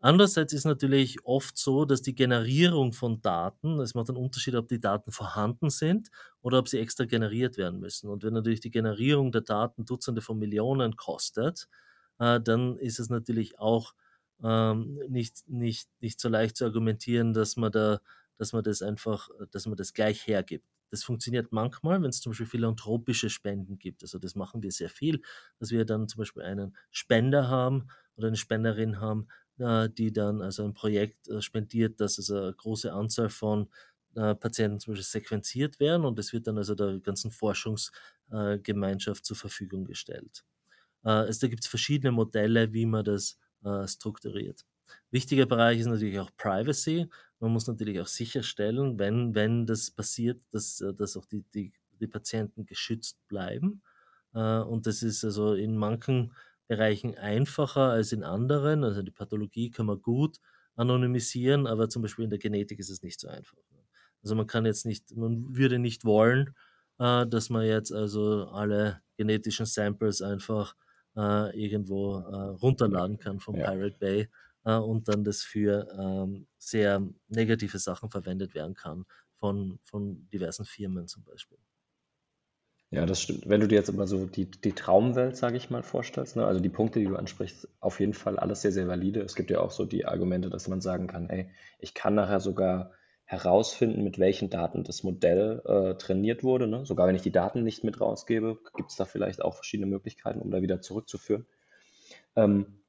Andererseits 0.00 0.52
ist 0.52 0.64
natürlich 0.64 1.24
oft 1.24 1.56
so, 1.56 1.84
dass 1.84 2.02
die 2.02 2.14
Generierung 2.16 2.92
von 2.92 3.22
Daten, 3.22 3.78
es 3.78 3.94
macht 3.94 4.08
einen 4.08 4.18
Unterschied, 4.18 4.56
ob 4.56 4.66
die 4.66 4.80
Daten 4.80 5.12
vorhanden 5.12 5.70
sind 5.70 6.10
oder 6.40 6.58
ob 6.58 6.68
sie 6.68 6.78
extra 6.80 7.04
generiert 7.04 7.56
werden 7.56 7.78
müssen. 7.78 8.10
Und 8.10 8.24
wenn 8.24 8.34
natürlich 8.34 8.58
die 8.58 8.72
Generierung 8.72 9.30
der 9.30 9.42
Daten 9.42 9.84
Dutzende 9.84 10.20
von 10.20 10.38
Millionen 10.40 10.96
kostet, 10.96 11.68
äh, 12.18 12.40
dann 12.40 12.76
ist 12.78 12.98
es 12.98 13.10
natürlich 13.10 13.60
auch 13.60 13.94
ähm, 14.42 14.98
nicht, 15.08 15.48
nicht, 15.48 15.88
nicht 16.00 16.20
so 16.20 16.28
leicht 16.28 16.56
zu 16.56 16.64
argumentieren, 16.64 17.32
dass 17.32 17.56
man 17.56 17.70
da, 17.70 18.00
dass 18.38 18.52
man 18.52 18.64
das 18.64 18.82
einfach, 18.82 19.28
dass 19.52 19.66
man 19.66 19.76
das 19.76 19.92
gleich 19.94 20.26
hergibt. 20.26 20.66
Das 20.92 21.02
funktioniert 21.04 21.52
manchmal, 21.52 22.00
wenn 22.02 22.10
es 22.10 22.20
zum 22.20 22.30
Beispiel 22.32 22.46
philanthropische 22.46 23.30
Spenden 23.30 23.78
gibt. 23.78 24.02
Also 24.02 24.18
das 24.20 24.36
machen 24.36 24.62
wir 24.62 24.70
sehr 24.70 24.90
viel, 24.90 25.22
dass 25.58 25.70
wir 25.72 25.84
dann 25.84 26.06
zum 26.08 26.18
Beispiel 26.20 26.42
einen 26.44 26.76
Spender 26.92 27.48
haben 27.48 27.88
oder 28.16 28.28
eine 28.28 28.36
Spenderin 28.36 29.00
haben, 29.00 29.26
äh, 29.58 29.88
die 29.90 30.12
dann 30.12 30.42
also 30.42 30.64
ein 30.64 30.74
Projekt 30.74 31.28
äh, 31.28 31.42
spendiert, 31.42 32.00
dass 32.00 32.18
also 32.18 32.36
eine 32.36 32.52
große 32.54 32.92
Anzahl 32.92 33.30
von 33.30 33.70
äh, 34.14 34.34
Patienten 34.34 34.80
zum 34.80 34.92
Beispiel 34.94 35.04
sequenziert 35.20 35.80
werden 35.80 36.04
und 36.04 36.18
es 36.18 36.32
wird 36.32 36.46
dann 36.46 36.58
also 36.58 36.74
der 36.74 37.00
ganzen 37.00 37.30
Forschungsgemeinschaft 37.30 39.24
zur 39.24 39.36
Verfügung 39.36 39.84
gestellt. 39.84 40.44
Also 41.02 41.40
da 41.40 41.48
gibt 41.48 41.64
es 41.64 41.68
verschiedene 41.68 42.12
Modelle, 42.12 42.72
wie 42.72 42.86
man 42.86 43.04
das 43.04 43.38
strukturiert. 43.86 44.64
Wichtiger 45.12 45.44
Bereich 45.44 45.78
ist 45.78 45.86
natürlich 45.86 46.18
auch 46.18 46.30
Privacy. 46.38 47.06
Man 47.38 47.52
muss 47.52 47.66
natürlich 47.66 48.00
auch 48.00 48.06
sicherstellen, 48.06 48.98
wenn, 48.98 49.34
wenn 49.34 49.66
das 49.66 49.90
passiert, 49.90 50.40
dass, 50.50 50.80
äh, 50.80 50.94
dass 50.94 51.18
auch 51.18 51.26
die, 51.26 51.44
die, 51.54 51.72
die 52.00 52.06
Patienten 52.06 52.64
geschützt 52.64 53.18
bleiben. 53.28 53.82
Äh, 54.34 54.60
und 54.60 54.86
das 54.86 55.02
ist 55.02 55.22
also 55.22 55.52
in 55.52 55.76
manchen 55.76 56.32
Bereichen 56.66 57.14
einfacher 57.18 57.90
als 57.90 58.12
in 58.12 58.24
anderen. 58.24 58.84
Also 58.84 59.02
die 59.02 59.10
Pathologie 59.10 59.70
kann 59.70 59.84
man 59.84 60.00
gut 60.00 60.38
anonymisieren, 60.76 61.66
aber 61.66 61.90
zum 61.90 62.00
Beispiel 62.00 62.24
in 62.24 62.30
der 62.30 62.38
Genetik 62.38 62.78
ist 62.78 62.88
es 62.88 63.02
nicht 63.02 63.20
so 63.20 63.28
einfach. 63.28 63.58
Also 64.22 64.34
man 64.34 64.46
kann 64.46 64.64
jetzt 64.64 64.86
nicht, 64.86 65.14
man 65.14 65.54
würde 65.54 65.78
nicht 65.78 66.06
wollen, 66.06 66.54
äh, 66.98 67.26
dass 67.26 67.50
man 67.50 67.66
jetzt 67.66 67.92
also 67.92 68.48
alle 68.48 69.02
genetischen 69.18 69.66
Samples 69.66 70.22
einfach 70.22 70.74
irgendwo 71.14 72.14
runterladen 72.14 73.18
kann 73.18 73.38
vom 73.38 73.56
ja. 73.56 73.70
Pirate 73.70 73.98
Bay 73.98 74.28
äh, 74.64 74.76
und 74.76 75.08
dann 75.08 75.24
das 75.24 75.42
für 75.42 75.88
ähm, 75.98 76.46
sehr 76.58 77.02
negative 77.28 77.78
Sachen 77.78 78.10
verwendet 78.10 78.54
werden 78.54 78.74
kann 78.74 79.04
von, 79.36 79.78
von 79.84 80.28
diversen 80.32 80.64
Firmen 80.64 81.08
zum 81.08 81.24
Beispiel. 81.24 81.58
Ja, 82.92 83.06
das 83.06 83.22
stimmt. 83.22 83.48
Wenn 83.48 83.62
du 83.62 83.68
dir 83.68 83.76
jetzt 83.76 83.88
aber 83.88 84.06
so 84.06 84.26
die, 84.26 84.50
die 84.50 84.72
Traumwelt, 84.72 85.34
sage 85.34 85.56
ich 85.56 85.70
mal, 85.70 85.82
vorstellst, 85.82 86.36
ne? 86.36 86.44
also 86.44 86.60
die 86.60 86.68
Punkte, 86.68 87.00
die 87.00 87.06
du 87.06 87.16
ansprichst, 87.16 87.66
auf 87.80 88.00
jeden 88.00 88.12
Fall 88.12 88.38
alles 88.38 88.60
sehr, 88.60 88.70
sehr 88.70 88.86
valide. 88.86 89.22
Es 89.22 89.34
gibt 89.34 89.50
ja 89.50 89.60
auch 89.60 89.70
so 89.70 89.86
die 89.86 90.04
Argumente, 90.04 90.50
dass 90.50 90.68
man 90.68 90.82
sagen 90.82 91.06
kann, 91.06 91.30
ey, 91.30 91.48
ich 91.78 91.94
kann 91.94 92.14
nachher 92.14 92.40
sogar 92.40 92.92
herausfinden, 93.24 94.04
mit 94.04 94.18
welchen 94.18 94.50
Daten 94.50 94.84
das 94.84 95.04
Modell 95.04 95.62
äh, 95.64 95.94
trainiert 95.94 96.44
wurde. 96.44 96.66
Ne? 96.66 96.84
Sogar 96.84 97.08
wenn 97.08 97.16
ich 97.16 97.22
die 97.22 97.32
Daten 97.32 97.62
nicht 97.62 97.82
mit 97.82 97.98
rausgebe, 97.98 98.58
gibt 98.76 98.90
es 98.90 98.96
da 98.96 99.06
vielleicht 99.06 99.40
auch 99.40 99.54
verschiedene 99.54 99.88
Möglichkeiten, 99.88 100.42
um 100.42 100.50
da 100.50 100.60
wieder 100.60 100.82
zurückzuführen. 100.82 101.46
Ähm, 102.36 102.81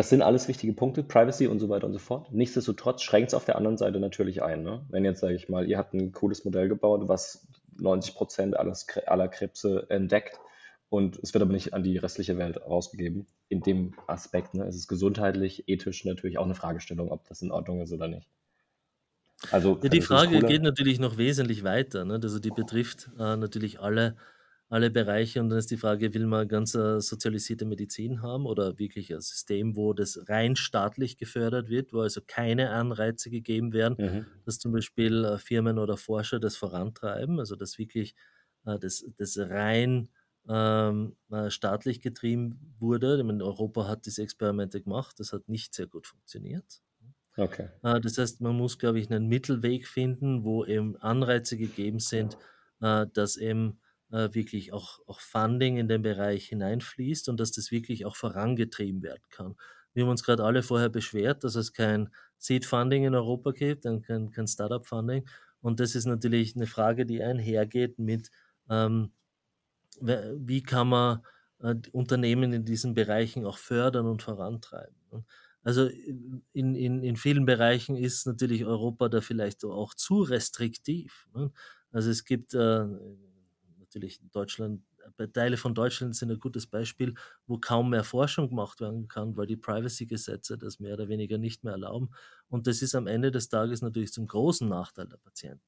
das 0.00 0.08
sind 0.08 0.22
alles 0.22 0.48
wichtige 0.48 0.72
Punkte, 0.72 1.02
Privacy 1.02 1.46
und 1.46 1.58
so 1.58 1.68
weiter 1.68 1.86
und 1.86 1.92
so 1.92 1.98
fort. 1.98 2.32
Nichtsdestotrotz 2.32 3.02
schränkt 3.02 3.28
es 3.28 3.34
auf 3.34 3.44
der 3.44 3.56
anderen 3.56 3.76
Seite 3.76 4.00
natürlich 4.00 4.42
ein. 4.42 4.62
Ne? 4.62 4.82
Wenn 4.88 5.04
jetzt, 5.04 5.20
sage 5.20 5.34
ich 5.34 5.50
mal, 5.50 5.68
ihr 5.68 5.76
habt 5.76 5.92
ein 5.92 6.12
cooles 6.12 6.42
Modell 6.46 6.70
gebaut, 6.70 7.02
was 7.06 7.46
90 7.76 8.14
Prozent 8.14 8.56
aller 8.56 9.28
Krebse 9.28 9.84
entdeckt 9.90 10.40
und 10.88 11.18
es 11.22 11.34
wird 11.34 11.42
aber 11.42 11.52
nicht 11.52 11.74
an 11.74 11.82
die 11.82 11.98
restliche 11.98 12.38
Welt 12.38 12.62
rausgegeben. 12.62 13.26
In 13.50 13.60
dem 13.60 13.92
Aspekt 14.06 14.54
ne, 14.54 14.64
ist 14.64 14.76
es 14.76 14.88
gesundheitlich, 14.88 15.68
ethisch 15.68 16.06
natürlich 16.06 16.38
auch 16.38 16.46
eine 16.46 16.54
Fragestellung, 16.54 17.12
ob 17.12 17.28
das 17.28 17.42
in 17.42 17.50
Ordnung 17.50 17.82
ist 17.82 17.92
oder 17.92 18.08
nicht. 18.08 18.26
Also, 19.50 19.78
ja, 19.82 19.90
die 19.90 20.00
Frage 20.00 20.40
geht 20.40 20.62
natürlich 20.62 20.98
noch 20.98 21.18
wesentlich 21.18 21.62
weiter. 21.62 22.06
Ne? 22.06 22.18
Also 22.22 22.38
die 22.38 22.50
betrifft 22.50 23.10
äh, 23.18 23.36
natürlich 23.36 23.80
alle 23.80 24.16
alle 24.70 24.88
Bereiche. 24.88 25.40
Und 25.40 25.50
dann 25.50 25.58
ist 25.58 25.70
die 25.70 25.76
Frage, 25.76 26.14
will 26.14 26.26
man 26.26 26.46
ganz 26.46 26.74
äh, 26.74 27.00
sozialisierte 27.00 27.64
Medizin 27.64 28.22
haben 28.22 28.46
oder 28.46 28.78
wirklich 28.78 29.12
ein 29.12 29.20
System, 29.20 29.74
wo 29.76 29.92
das 29.92 30.28
rein 30.28 30.54
staatlich 30.54 31.18
gefördert 31.18 31.68
wird, 31.68 31.92
wo 31.92 32.00
also 32.00 32.20
keine 32.24 32.70
Anreize 32.70 33.30
gegeben 33.30 33.72
werden, 33.72 33.96
mhm. 33.98 34.26
dass 34.46 34.60
zum 34.60 34.72
Beispiel 34.72 35.24
äh, 35.24 35.38
Firmen 35.38 35.78
oder 35.78 35.96
Forscher 35.96 36.38
das 36.38 36.56
vorantreiben, 36.56 37.40
also 37.40 37.56
dass 37.56 37.78
wirklich 37.78 38.14
äh, 38.64 38.78
das, 38.78 39.04
das 39.18 39.36
rein 39.38 40.08
ähm, 40.48 41.16
äh, 41.32 41.50
staatlich 41.50 42.00
getrieben 42.00 42.74
wurde. 42.78 43.18
In 43.18 43.42
Europa 43.42 43.88
hat 43.88 44.06
diese 44.06 44.22
Experimente 44.22 44.80
gemacht, 44.80 45.18
das 45.18 45.32
hat 45.32 45.48
nicht 45.48 45.74
sehr 45.74 45.88
gut 45.88 46.06
funktioniert. 46.06 46.80
Okay. 47.36 47.68
Das 47.80 48.18
heißt, 48.18 48.40
man 48.40 48.56
muss, 48.56 48.78
glaube 48.78 48.98
ich, 48.98 49.10
einen 49.10 49.28
Mittelweg 49.28 49.86
finden, 49.86 50.44
wo 50.44 50.64
eben 50.64 50.96
Anreize 50.96 51.56
gegeben 51.56 52.00
sind, 52.00 52.36
dass 52.80 53.36
eben 53.36 53.78
äh, 54.10 54.28
wirklich 54.32 54.72
auch, 54.72 55.00
auch 55.06 55.20
Funding 55.20 55.76
in 55.76 55.88
den 55.88 56.02
Bereich 56.02 56.46
hineinfließt 56.48 57.28
und 57.28 57.40
dass 57.40 57.52
das 57.52 57.70
wirklich 57.70 58.06
auch 58.06 58.16
vorangetrieben 58.16 59.02
werden 59.02 59.22
kann. 59.30 59.56
Wir 59.92 60.04
haben 60.04 60.10
uns 60.10 60.22
gerade 60.22 60.44
alle 60.44 60.62
vorher 60.62 60.88
beschwert, 60.88 61.44
dass 61.44 61.56
es 61.56 61.72
kein 61.72 62.10
Seed 62.38 62.64
Funding 62.64 63.04
in 63.04 63.14
Europa 63.14 63.52
gibt, 63.52 63.84
kein, 63.84 64.30
kein 64.30 64.46
Startup 64.46 64.86
Funding. 64.86 65.28
Und 65.60 65.80
das 65.80 65.94
ist 65.94 66.06
natürlich 66.06 66.56
eine 66.56 66.66
Frage, 66.66 67.06
die 67.06 67.22
einhergeht 67.22 67.98
mit, 67.98 68.30
ähm, 68.68 69.12
wie 70.00 70.62
kann 70.62 70.88
man 70.88 71.22
äh, 71.60 71.74
Unternehmen 71.92 72.52
in 72.52 72.64
diesen 72.64 72.94
Bereichen 72.94 73.44
auch 73.44 73.58
fördern 73.58 74.06
und 74.06 74.22
vorantreiben. 74.22 74.96
Ne? 75.12 75.24
Also 75.62 75.86
in, 75.86 76.74
in, 76.74 77.02
in 77.02 77.16
vielen 77.16 77.44
Bereichen 77.44 77.96
ist 77.96 78.26
natürlich 78.26 78.64
Europa 78.64 79.08
da 79.10 79.20
vielleicht 79.20 79.64
auch 79.64 79.94
zu 79.94 80.22
restriktiv. 80.22 81.28
Ne? 81.34 81.52
Also 81.92 82.10
es 82.10 82.24
gibt 82.24 82.54
äh, 82.54 82.86
natürlich 83.90 84.20
Deutschland, 84.30 84.82
äh, 85.18 85.28
Teile 85.28 85.56
von 85.56 85.74
Deutschland 85.74 86.14
sind 86.14 86.30
ein 86.30 86.38
gutes 86.38 86.66
Beispiel, 86.66 87.14
wo 87.46 87.58
kaum 87.58 87.90
mehr 87.90 88.04
Forschung 88.04 88.48
gemacht 88.48 88.80
werden 88.80 89.08
kann, 89.08 89.36
weil 89.36 89.46
die 89.46 89.56
Privacy-Gesetze 89.56 90.56
das 90.56 90.78
mehr 90.78 90.94
oder 90.94 91.08
weniger 91.08 91.38
nicht 91.38 91.64
mehr 91.64 91.72
erlauben. 91.72 92.10
Und 92.48 92.66
das 92.66 92.82
ist 92.82 92.94
am 92.94 93.06
Ende 93.06 93.30
des 93.30 93.48
Tages 93.48 93.82
natürlich 93.82 94.12
zum 94.12 94.26
großen 94.26 94.68
Nachteil 94.68 95.08
der 95.08 95.16
Patienten. 95.16 95.62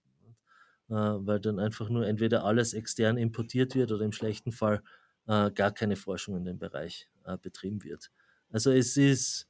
Äh, 0.88 0.94
weil 0.94 1.40
dann 1.40 1.58
einfach 1.58 1.88
nur 1.88 2.06
entweder 2.06 2.44
alles 2.44 2.74
extern 2.74 3.16
importiert 3.16 3.74
wird 3.74 3.92
oder 3.92 4.04
im 4.04 4.12
schlechten 4.12 4.52
Fall 4.52 4.82
äh, 5.26 5.50
gar 5.50 5.72
keine 5.72 5.96
Forschung 5.96 6.36
in 6.36 6.44
dem 6.44 6.58
Bereich 6.58 7.08
betrieben 7.40 7.84
wird. 7.84 8.10
Also 8.50 8.72
es 8.72 8.96
ist, 8.96 9.48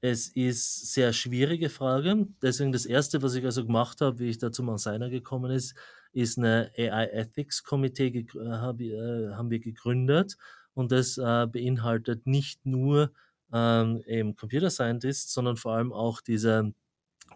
es 0.00 0.26
ist 0.26 0.92
sehr 0.92 1.12
schwierige 1.12 1.70
Frage. 1.70 2.26
Deswegen 2.42 2.72
das 2.72 2.84
Erste, 2.84 3.22
was 3.22 3.36
ich 3.36 3.44
also 3.44 3.64
gemacht 3.64 4.00
habe, 4.00 4.18
wie 4.18 4.28
ich 4.28 4.38
da 4.38 4.50
zum 4.50 4.68
Anseiner 4.68 5.08
gekommen 5.08 5.52
ist, 5.52 5.76
ist 6.12 6.38
eine 6.38 6.70
AI 6.76 7.06
Ethics 7.06 7.62
Komitee, 7.62 8.08
äh, 8.08 8.58
haben 8.58 9.50
wir 9.50 9.60
gegründet. 9.60 10.36
Und 10.74 10.92
das 10.92 11.18
äh, 11.18 11.46
beinhaltet 11.46 12.26
nicht 12.26 12.64
nur 12.64 13.12
ähm, 13.52 14.02
eben 14.06 14.36
Computer 14.36 14.70
Scientists, 14.70 15.32
sondern 15.32 15.56
vor 15.56 15.74
allem 15.74 15.92
auch 15.92 16.20
diese 16.20 16.72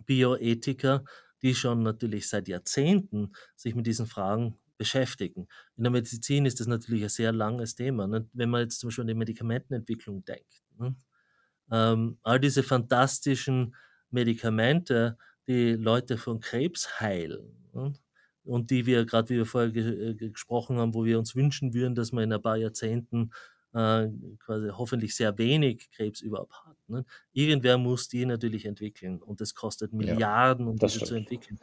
Bioethiker, 0.07 1.05
die 1.43 1.55
schon 1.55 1.83
natürlich 1.83 2.29
seit 2.29 2.49
Jahrzehnten 2.49 3.33
sich 3.55 3.75
mit 3.75 3.87
diesen 3.87 4.07
Fragen 4.07 4.59
beschäftigen. 4.79 5.49
In 5.77 5.85
der 5.85 5.91
Medizin 5.91 6.47
ist 6.47 6.61
das 6.61 6.67
natürlich 6.67 7.03
ein 7.03 7.09
sehr 7.09 7.33
langes 7.33 7.75
Thema. 7.75 8.07
Ne? 8.07 8.29
Wenn 8.33 8.51
man 8.51 8.63
jetzt 8.63 8.81
zum 8.81 8.89
Beispiel 8.89 9.03
an 9.03 9.09
die 9.09 9.15
Medikamentenentwicklung 9.15 10.25
denkt. 10.25 10.65
Ne? 10.79 10.95
Ähm, 11.71 12.19
all 12.23 12.41
diese 12.41 12.63
fantastischen 12.63 13.75
Medikamente, 14.11 15.19
die 15.47 15.73
Leute 15.73 16.19
von 16.19 16.41
Krebs 16.41 17.01
heilen 17.01 17.57
ne? 17.73 17.93
Und 18.47 18.71
die 18.71 18.87
wir, 18.87 19.05
gerade 19.05 19.29
wie 19.29 19.37
wir 19.37 19.47
vorher 19.47 19.71
ge 19.71 20.11
äh, 20.11 20.15
gesprochen 20.15 20.79
haben, 20.79 20.95
wo 20.95 21.05
wir 21.05 21.19
uns 21.19 21.35
wünschen 21.35 21.75
würden, 21.75 21.95
dass 21.95 22.13
man 22.13 22.25
in 22.25 22.33
ein 22.33 22.43
paar 22.43 22.57
Jahrzehnten 22.57 23.31
äh, 23.75 24.09
quasi 24.39 24.69
hoffentlich 24.71 25.15
sehr 25.15 25.37
wenig 25.39 25.91
Krebs 25.91 26.21
überhaupt 26.21 26.55
hat. 26.65 26.77
Ne? 26.89 27.05
Irgendwer 27.33 27.77
muss 27.79 28.09
die 28.09 28.25
natürlich 28.25 28.65
entwickeln 28.65 29.21
und 29.21 29.41
das 29.41 29.55
kostet 29.55 29.93
Milliarden, 29.93 30.67
um 30.67 30.77
diese 30.77 31.05
zu 31.05 31.15
entwickeln. 31.15 31.59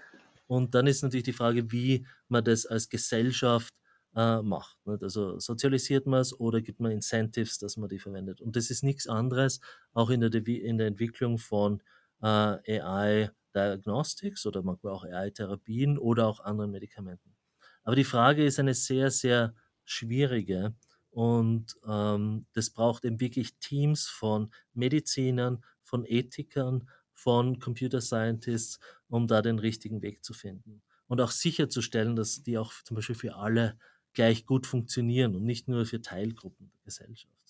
Und 0.48 0.76
dann 0.76 0.88
ist 0.88 1.02
natürlich 1.02 1.24
die 1.24 1.34
Frage, 1.34 1.72
wie 1.72 2.06
man 2.28 2.44
das 2.44 2.66
als 2.66 2.90
Gesellschaft 2.90 3.74
äh, 4.16 4.42
macht. 4.42 4.78
Nicht? 4.86 5.02
Also 5.02 5.40
sozialisiert 5.40 6.06
man 6.06 6.20
es 6.22 6.38
oder 6.40 6.62
gibt 6.62 6.80
man 6.80 6.92
Incentives, 6.92 7.58
dass 7.58 7.78
man 7.78 7.90
die 7.90 8.00
verwendet. 8.00 8.42
Und 8.42 8.56
das 8.56 8.70
ist 8.70 8.84
nichts 8.84 9.08
anderes, 9.08 9.60
auch 9.94 10.10
in 10.10 10.22
der, 10.22 10.34
in 10.46 10.78
der 10.78 10.88
Entwicklung 10.88 11.38
von 11.38 11.82
äh, 12.24 12.82
AI 12.82 13.32
Diagnostics 13.56 14.46
oder 14.48 14.64
manchmal 14.64 14.94
auch 14.94 15.04
AI-Therapien 15.04 15.98
oder 16.00 16.28
auch 16.28 16.40
anderen 16.40 16.72
Medikamenten. 16.72 17.36
Aber 17.84 17.96
die 17.96 18.04
Frage 18.04 18.46
ist 18.46 18.60
eine 18.60 18.74
sehr, 18.74 19.12
sehr 19.12 19.54
schwierige 19.86 20.76
und 21.12 21.76
ähm, 21.88 22.48
das 22.54 22.72
braucht 22.72 23.06
eben 23.06 23.20
wirklich 23.20 23.58
Teams 23.60 24.08
von 24.08 24.52
Medizinern, 24.74 25.64
von 25.84 26.06
Ethikern, 26.06 26.90
von 27.14 27.60
Computer 27.60 28.02
Scientists, 28.02 28.80
um 29.08 29.28
da 29.28 29.42
den 29.42 29.60
richtigen 29.60 30.02
Weg 30.02 30.24
zu 30.24 30.34
finden. 30.34 30.82
Und 31.08 31.22
auch 31.22 31.32
sicherzustellen, 31.32 32.16
dass 32.16 32.42
die 32.42 32.58
auch 32.58 32.74
zum 32.84 32.96
Beispiel 32.96 33.16
für 33.16 33.36
alle 33.36 33.78
gleich 34.14 34.46
gut 34.46 34.66
funktionieren 34.66 35.36
und 35.36 35.44
nicht 35.46 35.68
nur 35.68 35.86
für 35.86 36.02
Teilgruppen 36.02 36.72
der 36.72 36.82
Gesellschaft. 36.86 37.43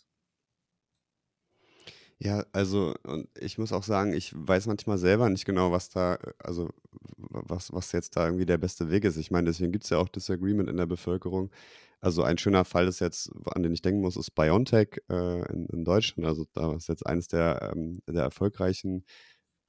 Ja, 2.24 2.45
also 2.53 2.93
und 3.03 3.28
ich 3.38 3.57
muss 3.57 3.74
auch 3.74 3.84
sagen, 3.84 4.13
ich 4.13 4.32
weiß 4.34 4.67
manchmal 4.67 4.97
selber 4.97 5.30
nicht 5.30 5.43
genau, 5.43 5.74
was 5.74 5.89
da, 5.89 6.17
also 6.39 6.69
was, 7.17 7.74
was 7.74 7.91
jetzt 7.91 8.15
da 8.15 8.26
irgendwie 8.26 8.45
der 8.45 8.57
beste 8.57 8.89
Weg 8.89 9.03
ist. 9.03 9.17
Ich 9.17 9.30
meine, 9.30 9.47
deswegen 9.47 9.74
gibt 9.74 9.84
es 9.84 9.89
ja 9.89 9.97
auch 9.97 10.07
Disagreement 10.07 10.69
in 10.69 10.78
der 10.78 10.86
Bevölkerung. 10.86 11.51
Also 11.99 12.24
ein 12.24 12.38
schöner 12.38 12.63
Fall 12.63 12.88
ist 12.88 13.01
jetzt, 13.01 13.30
an 13.47 13.63
den 13.63 13.74
ich 13.74 13.82
denken 13.82 13.99
muss, 14.01 14.15
ist 14.15 14.32
BioNTech 14.36 15.01
äh, 15.09 15.41
in, 15.51 15.65
in, 15.67 15.84
Deutschland. 15.84 16.26
Also 16.26 16.45
da 16.53 16.74
ist 16.76 16.88
jetzt 16.88 17.05
eines 17.05 17.28
der, 17.28 17.74
ähm, 17.76 17.99
der 18.07 18.24
erfolgreichen 18.24 19.05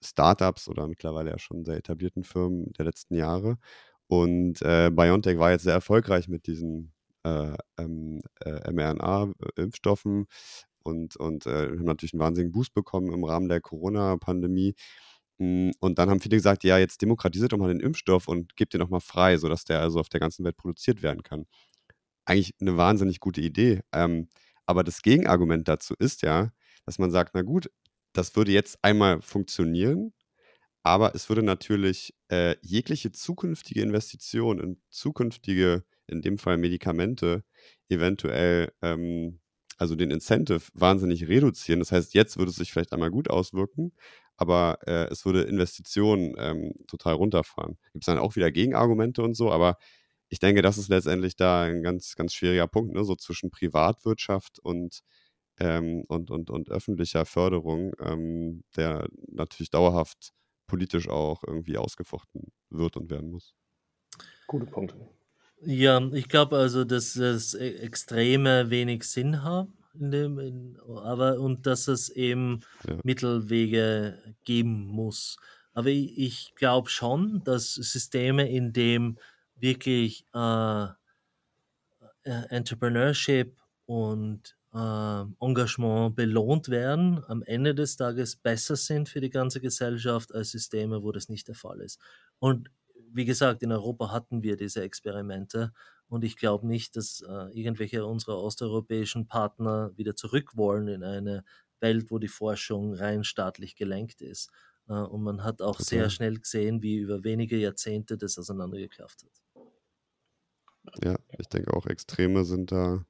Startups 0.03 0.69
oder 0.69 0.87
mittlerweile 0.89 1.31
ja 1.31 1.39
schon 1.41 1.65
sehr 1.65 1.77
etablierten 1.77 2.25
Firmen 2.25 2.73
der 2.75 2.85
letzten 2.87 3.17
Jahre. 3.17 3.59
Und 4.07 4.63
äh, 4.63 4.91
BioNTech 4.93 5.39
war 5.39 5.51
jetzt 5.51 5.65
sehr 5.65 5.75
erfolgreich 5.75 6.29
mit 6.29 6.47
diesen 6.47 6.93
äh, 7.25 7.57
ähm, 7.79 8.21
äh, 8.45 8.71
mRNA-Impfstoffen 8.73 10.27
und, 10.85 11.17
und 11.17 11.47
äh, 11.47 11.69
haben 11.69 11.85
natürlich 11.85 12.15
einen 12.15 12.21
wahnsinnigen 12.21 12.53
Boost 12.53 12.75
bekommen 12.75 13.13
im 13.13 13.25
Rahmen 13.25 13.49
der 13.49 13.61
Corona-Pandemie. 13.61 14.75
Hm, 15.41 15.73
und 15.81 15.99
dann 15.99 16.11
haben 16.11 16.21
viele 16.21 16.37
gesagt, 16.37 16.65
ja, 16.65 16.79
jetzt 16.79 17.03
demokratisiert 17.03 17.53
doch 17.53 17.59
mal 17.59 17.69
den 17.69 17.81
Impfstoff 17.81 18.29
und 18.29 18.57
gebt 18.57 18.75
den 18.75 18.81
doch 18.81 18.91
mal 18.91 19.01
frei, 19.01 19.37
sodass 19.39 19.65
der 19.65 19.81
also 19.81 19.99
auf 20.01 20.09
der 20.09 20.21
ganzen 20.21 20.45
Welt 20.45 20.57
produziert 20.57 21.03
werden 21.03 21.23
kann. 21.23 21.47
Eigentlich 22.27 22.55
eine 22.61 22.77
wahnsinnig 22.77 23.21
gute 23.21 23.41
Idee. 23.41 23.83
Ähm, 23.93 24.29
aber 24.67 24.85
das 24.85 25.03
Gegenargument 25.03 25.69
dazu 25.69 25.95
ist 25.99 26.23
ja, 26.23 26.53
dass 26.87 26.99
man 26.99 27.11
sagt, 27.11 27.33
na 27.35 27.43
gut, 27.43 27.71
das 28.15 28.37
würde 28.37 28.53
jetzt 28.53 28.79
einmal 28.83 29.21
funktionieren, 29.23 30.13
aber 30.85 31.15
es 31.15 31.29
würde 31.29 31.43
natürlich 31.43 32.15
äh, 32.31 32.57
jegliche 32.63 33.13
zukünftige 33.13 33.83
Investition 33.83 34.61
in 34.61 34.83
zukünftige, 34.91 35.85
in 36.09 36.23
dem 36.23 36.39
Fall 36.39 36.59
Medikamente, 36.59 37.45
eventuell 37.89 38.73
ähm, 38.83 39.41
also 39.77 39.97
den 39.97 40.11
Incentive 40.11 40.63
wahnsinnig 40.75 41.29
reduzieren. 41.29 41.81
Das 41.81 41.93
heißt, 41.93 42.15
jetzt 42.15 42.39
würde 42.39 42.51
es 42.51 42.57
sich 42.57 42.73
vielleicht 42.73 42.93
einmal 42.93 43.11
gut 43.11 43.31
auswirken, 43.31 43.93
aber 44.37 44.79
äh, 44.87 45.07
es 45.11 45.25
würde 45.25 45.43
Investitionen 45.43 46.35
ähm, 46.39 46.75
total 46.87 47.15
runterfahren. 47.15 47.79
Gibt 47.93 48.05
es 48.05 48.07
dann 48.07 48.19
auch 48.19 48.37
wieder 48.37 48.51
Gegenargumente 48.51 49.23
und 49.23 49.35
so, 49.35 49.51
aber 49.51 49.79
ich 50.29 50.39
denke, 50.39 50.63
das 50.63 50.79
ist 50.79 50.89
letztendlich 50.89 51.37
da 51.37 51.63
ein 51.63 51.83
ganz, 51.83 52.17
ganz 52.17 52.35
schwieriger 52.35 52.67
Punkt, 52.67 52.95
ne? 52.95 53.05
so 53.05 53.15
zwischen 53.15 53.51
Privatwirtschaft 53.51 54.59
und, 54.59 55.01
ähm, 55.61 56.05
und, 56.09 56.31
und, 56.31 56.51
und 56.51 56.71
öffentlicher 56.71 57.25
Förderung, 57.25 57.93
ähm, 58.01 58.65
der 58.77 59.09
natürlich 59.29 59.71
dauerhaft 59.71 60.33
politisch 60.67 61.09
auch 61.09 61.45
irgendwie 61.47 61.77
ausgefochten 61.77 62.53
wird 62.71 62.97
und 62.97 63.11
werden 63.11 63.31
muss. 63.31 63.55
Gute 64.47 64.67
Punkte. 64.67 64.97
Ja, 65.67 66.01
ich 66.13 66.29
glaube 66.29 66.57
also, 66.57 66.85
dass 66.85 67.17
es 67.17 67.55
e 67.55 67.77
Extreme 67.79 68.71
wenig 68.71 69.05
Sinn 69.05 69.43
haben 69.43 69.73
in 69.95 70.11
dem 70.11 70.39
in 70.39 70.79
aber 71.05 71.39
und 71.41 71.67
dass 71.67 71.87
es 71.89 72.09
eben 72.11 72.61
Ja. 72.89 73.01
Mittelwege 73.03 74.19
geben 74.45 74.87
muss. 74.87 75.37
Aber 75.73 75.89
i 75.91 76.13
ich 76.17 76.55
glaube 76.57 76.91
schon, 76.91 77.43
dass 77.45 77.75
Systeme, 77.75 78.49
in 78.51 78.73
dem 78.73 79.19
wirklich, 79.57 80.27
äh, 80.35 80.87
äh, 82.25 82.47
Entrepreneurship 82.51 83.57
und, 83.87 84.57
äh, 84.75 85.23
Engagement 85.41 86.17
belohnt 86.17 86.69
werden, 86.69 87.23
am 87.29 87.43
Ende 87.43 87.75
des 87.75 87.97
Tages 87.97 88.37
besser 88.37 88.77
sind 88.77 89.09
für 89.09 89.21
die 89.21 89.31
ganze 89.31 89.61
Gesellschaft 89.61 90.35
als 90.35 90.51
Systeme, 90.53 91.03
wo 91.03 91.13
das 91.13 91.29
nicht 91.29 91.49
der 91.49 91.55
Fall 91.55 91.81
ist. 91.81 92.01
Und 92.39 92.71
wie 93.15 93.25
gesagt, 93.25 93.63
in 93.63 93.73
Europa 93.73 94.11
hatten 94.11 94.43
wir 94.43 94.57
diese 94.57 94.83
Experimente 94.83 95.73
und 96.09 96.25
ich 96.25 96.37
glaube 96.37 96.67
nicht, 96.67 96.97
dass 96.97 97.23
äh, 97.23 97.59
irgendwelche 97.59 98.05
unserer 98.05 98.39
osteuropäischen 98.39 99.29
Partner 99.29 99.93
wieder 99.97 100.17
zurück 100.17 100.57
wollen 100.57 100.89
in 100.89 101.05
eine 101.05 101.45
Welt, 101.81 102.11
wo 102.11 102.19
die 102.19 102.29
Forschung 102.29 102.95
rein 102.95 103.25
staatlich 103.25 103.77
gelenkt 103.77 104.21
ist. 104.21 104.51
Äh, 104.89 104.95
und 104.95 105.23
man 105.23 105.45
hat 105.45 105.63
auch 105.63 105.77
okay. 105.77 105.85
sehr 105.85 106.11
schnell 106.11 106.39
gesehen, 106.39 106.83
wie 106.83 106.97
über 106.97 107.23
wenige 107.23 107.57
Jahrzehnte 107.57 108.19
das 108.19 108.39
auseinandergeklafft 108.39 109.25
hat. 109.25 109.43
Ja, 111.03 111.17
ich 111.39 111.49
denke 111.49 111.73
auch 111.73 111.87
Extreme 111.87 112.45
sind 112.45 112.73
da 112.73 113.05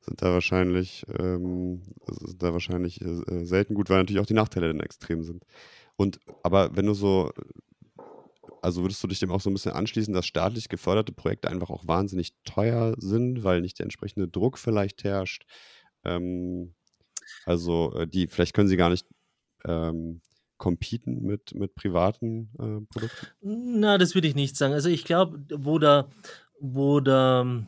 sind 0.00 0.22
da 0.22 0.32
wahrscheinlich 0.32 1.04
ähm, 1.18 1.82
sind 2.08 2.42
da 2.42 2.54
wahrscheinlich 2.54 3.02
äh, 3.02 3.44
selten 3.44 3.74
gut, 3.74 3.90
weil 3.90 3.98
natürlich 3.98 4.20
auch 4.20 4.26
die 4.26 4.34
Nachteile 4.34 4.68
dann 4.68 4.80
extrem 4.80 5.22
sind. 5.22 5.44
Und 5.96 6.20
aber 6.42 6.74
wenn 6.74 6.86
du 6.86 6.94
so 6.94 7.30
also 8.62 8.82
würdest 8.82 9.02
du 9.02 9.08
dich 9.08 9.18
dem 9.18 9.30
auch 9.30 9.40
so 9.40 9.50
ein 9.50 9.54
bisschen 9.54 9.72
anschließen, 9.72 10.14
dass 10.14 10.26
staatlich 10.26 10.68
geförderte 10.68 11.12
Projekte 11.12 11.48
einfach 11.48 11.70
auch 11.70 11.86
wahnsinnig 11.86 12.34
teuer 12.44 12.94
sind, 12.98 13.44
weil 13.44 13.60
nicht 13.60 13.78
der 13.78 13.84
entsprechende 13.84 14.28
Druck 14.28 14.58
vielleicht 14.58 15.04
herrscht? 15.04 15.44
Ähm, 16.04 16.74
also 17.46 17.92
äh, 17.94 18.06
die, 18.06 18.28
vielleicht 18.28 18.54
können 18.54 18.68
sie 18.68 18.76
gar 18.76 18.90
nicht 18.90 19.06
ähm, 19.64 20.20
competen 20.56 21.22
mit, 21.22 21.54
mit 21.54 21.74
privaten 21.74 22.50
äh, 22.58 22.86
Produkten? 22.92 23.80
Na, 23.80 23.98
das 23.98 24.14
würde 24.14 24.28
ich 24.28 24.34
nicht 24.34 24.56
sagen. 24.56 24.74
Also 24.74 24.88
ich 24.88 25.04
glaube, 25.04 25.44
wo 25.50 25.78
da, 25.78 26.10
wo 26.58 27.00
da, 27.00 27.66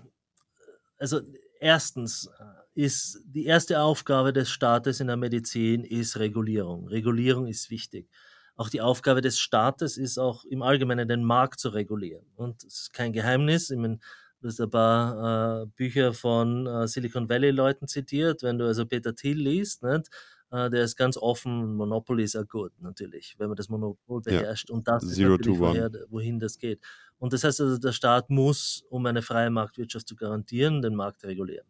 also 0.98 1.20
erstens, 1.60 2.28
ist 2.74 3.20
die 3.26 3.44
erste 3.44 3.80
Aufgabe 3.80 4.32
des 4.32 4.50
Staates 4.50 5.00
in 5.00 5.08
der 5.08 5.16
Medizin 5.16 5.84
ist 5.84 6.18
Regulierung. 6.18 6.88
Regulierung 6.88 7.46
ist 7.46 7.70
wichtig. 7.70 8.08
Auch 8.56 8.68
die 8.68 8.80
Aufgabe 8.80 9.20
des 9.20 9.38
Staates 9.38 9.96
ist 9.96 10.18
auch 10.18 10.44
im 10.44 10.62
Allgemeinen 10.62 11.08
den 11.08 11.24
Markt 11.24 11.58
zu 11.58 11.70
regulieren. 11.70 12.26
Und 12.36 12.64
es 12.64 12.80
ist 12.80 12.92
kein 12.92 13.12
Geheimnis. 13.12 13.70
Ich 13.70 13.78
meine, 13.78 13.98
du 14.40 14.48
hast 14.48 14.60
ein 14.60 14.70
paar 14.70 15.62
äh, 15.62 15.66
Bücher 15.76 16.12
von 16.12 16.66
äh, 16.66 16.86
Silicon 16.86 17.28
Valley-Leuten 17.28 17.88
zitiert. 17.88 18.42
Wenn 18.42 18.58
du 18.58 18.66
also 18.66 18.84
Peter 18.84 19.14
Thiel 19.14 19.38
liest, 19.38 19.82
nicht? 19.82 20.10
Äh, 20.50 20.68
der 20.68 20.84
ist 20.84 20.96
ganz 20.96 21.16
offen. 21.16 21.74
Monopoly 21.74 22.24
ist 22.24 22.36
auch 22.36 22.46
gut, 22.46 22.72
natürlich, 22.78 23.34
wenn 23.38 23.48
man 23.48 23.56
das 23.56 23.70
Monopol 23.70 24.20
beherrscht. 24.20 24.68
Ja. 24.68 24.74
Und 24.74 24.86
das 24.86 25.02
Zero 25.08 25.34
ist 25.34 25.38
natürlich, 25.40 25.58
woher, 25.58 25.90
wohin 26.10 26.38
das 26.38 26.58
geht. 26.58 26.80
Und 27.18 27.32
das 27.32 27.42
heißt 27.42 27.62
also, 27.62 27.78
der 27.78 27.92
Staat 27.92 28.28
muss, 28.28 28.84
um 28.90 29.06
eine 29.06 29.22
freie 29.22 29.50
Marktwirtschaft 29.50 30.06
zu 30.06 30.14
garantieren, 30.14 30.82
den 30.82 30.94
Markt 30.94 31.24
regulieren. 31.24 31.66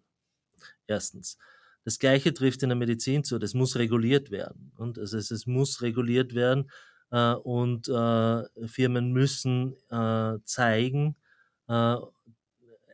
Erstens. 0.86 1.38
Das 1.84 1.98
Gleiche 1.98 2.32
trifft 2.32 2.62
in 2.62 2.68
der 2.68 2.76
Medizin 2.76 3.24
zu. 3.24 3.38
Das 3.38 3.54
muss 3.54 3.76
reguliert 3.76 4.30
werden. 4.30 4.72
Und 4.76 4.98
also 4.98 5.18
es, 5.18 5.30
es 5.30 5.46
muss 5.46 5.82
reguliert 5.82 6.34
werden. 6.34 6.70
Äh, 7.10 7.34
und 7.34 7.88
äh, 7.88 8.68
Firmen 8.68 9.12
müssen 9.12 9.74
äh, 9.90 10.38
zeigen, 10.44 11.16
äh, 11.68 11.96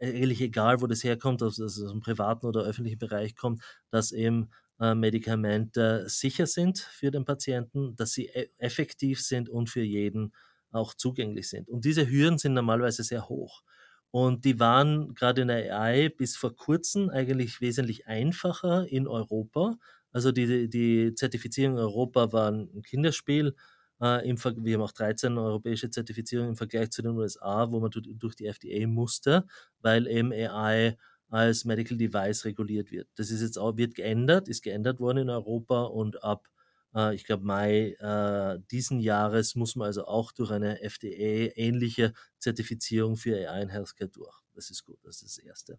eigentlich 0.00 0.40
egal, 0.40 0.80
wo 0.80 0.86
das 0.86 1.04
herkommt, 1.04 1.42
ob 1.42 1.50
es 1.50 1.60
aus 1.60 1.76
dem 1.76 2.00
privaten 2.00 2.46
oder 2.46 2.62
öffentlichen 2.62 2.98
Bereich 2.98 3.34
kommt, 3.36 3.62
dass 3.90 4.12
eben 4.12 4.50
äh, 4.80 4.94
Medikamente 4.94 6.08
sicher 6.08 6.46
sind 6.46 6.78
für 6.78 7.10
den 7.10 7.24
Patienten, 7.24 7.96
dass 7.96 8.12
sie 8.12 8.26
e 8.26 8.48
effektiv 8.58 9.20
sind 9.20 9.48
und 9.48 9.68
für 9.70 9.82
jeden 9.82 10.32
auch 10.70 10.94
zugänglich 10.94 11.48
sind. 11.48 11.68
Und 11.68 11.84
diese 11.84 12.08
Hürden 12.08 12.38
sind 12.38 12.54
normalerweise 12.54 13.02
sehr 13.02 13.28
hoch. 13.28 13.62
Und 14.10 14.44
die 14.44 14.58
waren 14.58 15.14
gerade 15.14 15.42
in 15.42 15.48
der 15.48 15.78
AI 15.78 16.08
bis 16.08 16.36
vor 16.36 16.56
kurzem 16.56 17.10
eigentlich 17.10 17.60
wesentlich 17.60 18.06
einfacher 18.06 18.86
in 18.88 19.06
Europa. 19.06 19.78
Also 20.12 20.32
die, 20.32 20.68
die 20.70 21.14
Zertifizierung 21.14 21.74
in 21.76 21.82
Europa 21.82 22.32
war 22.32 22.50
ein 22.50 22.82
Kinderspiel. 22.82 23.54
Äh, 24.00 24.28
im 24.28 24.36
wir 24.38 24.74
haben 24.74 24.82
auch 24.82 24.92
13 24.92 25.36
europäische 25.36 25.90
Zertifizierungen 25.90 26.50
im 26.50 26.56
Vergleich 26.56 26.90
zu 26.90 27.02
den 27.02 27.12
USA, 27.12 27.70
wo 27.70 27.80
man 27.80 27.90
durch 27.90 28.34
die 28.36 28.46
FDA 28.46 28.86
musste, 28.86 29.44
weil 29.80 30.06
eben 30.06 30.32
AI 30.32 30.96
als 31.30 31.64
Medical 31.64 31.98
Device 31.98 32.44
reguliert 32.46 32.90
wird. 32.90 33.08
Das 33.16 33.30
ist 33.30 33.42
jetzt 33.42 33.58
auch, 33.58 33.76
wird 33.76 33.94
geändert, 33.94 34.48
ist 34.48 34.62
geändert 34.62 35.00
worden 35.00 35.18
in 35.18 35.30
Europa 35.30 35.82
und 35.82 36.24
ab 36.24 36.48
äh, 36.94 37.14
ich 37.14 37.24
glaube, 37.24 37.44
Mai 37.44 37.92
äh, 37.98 38.60
diesen 38.70 39.00
Jahres 39.00 39.54
muss 39.54 39.76
man 39.76 39.86
also 39.86 40.06
auch 40.06 40.32
durch 40.32 40.50
eine 40.50 40.80
FDA-ähnliche 40.82 42.12
Zertifizierung 42.38 43.16
für 43.16 43.36
AI 43.36 43.62
in 43.62 43.68
Healthcare 43.68 44.10
durch. 44.10 44.36
Das 44.54 44.70
ist 44.70 44.84
gut, 44.84 44.98
das 45.04 45.22
ist 45.22 45.38
das 45.38 45.44
Erste. 45.44 45.78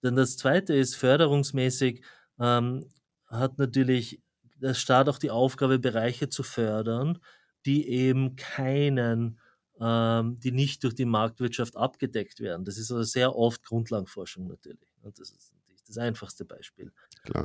Dann 0.00 0.16
das 0.16 0.36
Zweite 0.36 0.74
ist, 0.74 0.96
förderungsmäßig 0.96 2.04
ähm, 2.38 2.88
hat 3.26 3.58
natürlich 3.58 4.22
der 4.56 4.74
Staat 4.74 5.08
auch 5.08 5.18
die 5.18 5.30
Aufgabe, 5.30 5.78
Bereiche 5.78 6.28
zu 6.28 6.42
fördern, 6.42 7.18
die 7.66 7.88
eben 7.88 8.36
keinen, 8.36 9.40
ähm, 9.80 10.38
die 10.40 10.52
nicht 10.52 10.84
durch 10.84 10.94
die 10.94 11.04
Marktwirtschaft 11.04 11.76
abgedeckt 11.76 12.40
werden. 12.40 12.64
Das 12.64 12.78
ist 12.78 12.90
also 12.90 13.02
sehr 13.02 13.36
oft 13.36 13.64
Grundlagenforschung 13.64 14.46
natürlich. 14.46 14.96
Und 15.02 15.18
das 15.18 15.30
ist 15.30 15.52
das 15.86 15.98
einfachste 15.98 16.44
Beispiel. 16.44 16.92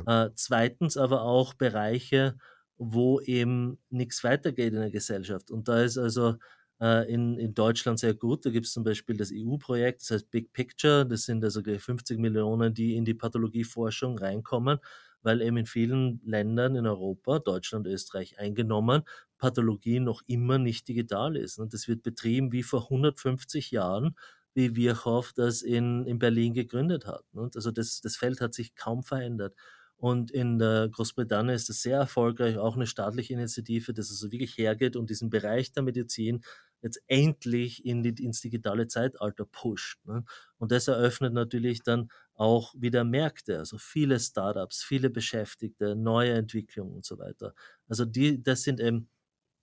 Äh, 0.06 0.30
zweitens 0.34 0.96
aber 0.96 1.22
auch 1.22 1.54
Bereiche, 1.54 2.36
wo 2.78 3.20
eben 3.20 3.78
nichts 3.90 4.24
weitergeht 4.24 4.72
in 4.72 4.80
der 4.80 4.90
Gesellschaft. 4.90 5.50
Und 5.50 5.68
da 5.68 5.82
ist 5.82 5.98
also 5.98 6.36
äh, 6.80 7.10
in, 7.12 7.38
in 7.38 7.54
Deutschland 7.54 7.98
sehr 7.98 8.14
gut. 8.14 8.44
Da 8.44 8.50
gibt 8.50 8.66
es 8.66 8.72
zum 8.72 8.84
Beispiel 8.84 9.16
das 9.16 9.30
EU-Projekt, 9.32 10.02
das 10.02 10.10
heißt 10.10 10.30
Big 10.30 10.52
Picture. 10.52 11.06
Das 11.06 11.22
sind 11.24 11.44
also 11.44 11.62
50 11.62 12.18
Millionen, 12.18 12.74
die 12.74 12.96
in 12.96 13.04
die 13.04 13.14
Pathologieforschung 13.14 14.18
reinkommen, 14.18 14.78
weil 15.22 15.40
eben 15.40 15.56
in 15.56 15.66
vielen 15.66 16.20
Ländern 16.24 16.76
in 16.76 16.86
Europa, 16.86 17.38
Deutschland, 17.38 17.86
Österreich 17.86 18.38
eingenommen, 18.38 19.02
Pathologie 19.38 20.00
noch 20.00 20.22
immer 20.26 20.58
nicht 20.58 20.88
digital 20.88 21.36
ist. 21.36 21.58
Und 21.58 21.72
das 21.74 21.88
wird 21.88 22.02
betrieben 22.02 22.52
wie 22.52 22.62
vor 22.62 22.84
150 22.84 23.70
Jahren, 23.70 24.16
wie 24.54 24.76
Virchow 24.76 25.32
das 25.34 25.62
in, 25.62 26.06
in 26.06 26.18
Berlin 26.18 26.54
gegründet 26.54 27.06
hat. 27.06 27.24
Und 27.32 27.56
also 27.56 27.70
das, 27.70 28.00
das 28.00 28.16
Feld 28.16 28.40
hat 28.40 28.54
sich 28.54 28.74
kaum 28.74 29.02
verändert. 29.02 29.54
Und 29.96 30.30
in 30.30 30.58
der 30.58 30.88
Großbritannien 30.88 31.54
ist 31.54 31.68
das 31.68 31.82
sehr 31.82 31.98
erfolgreich, 31.98 32.58
auch 32.58 32.76
eine 32.76 32.86
staatliche 32.86 33.32
Initiative, 33.32 33.94
dass 33.94 34.10
also 34.10 34.30
wirklich 34.32 34.58
hergeht 34.58 34.96
und 34.96 35.08
diesen 35.08 35.30
Bereich 35.30 35.72
der 35.72 35.82
Medizin 35.82 36.42
jetzt 36.82 37.02
endlich 37.06 37.84
in 37.86 38.02
die, 38.02 38.22
ins 38.22 38.42
digitale 38.42 38.86
Zeitalter 38.88 39.46
pusht. 39.46 40.04
Ne? 40.04 40.24
Und 40.58 40.70
das 40.70 40.88
eröffnet 40.88 41.32
natürlich 41.32 41.82
dann 41.82 42.10
auch 42.34 42.74
wieder 42.76 43.04
Märkte, 43.04 43.58
also 43.58 43.78
viele 43.78 44.20
Startups, 44.20 44.82
viele 44.82 45.08
Beschäftigte, 45.08 45.96
neue 45.96 46.32
Entwicklungen 46.34 46.94
und 46.94 47.04
so 47.06 47.18
weiter. 47.18 47.54
Also 47.88 48.04
die, 48.04 48.42
das 48.42 48.62
sind 48.62 48.80
eben 48.80 49.08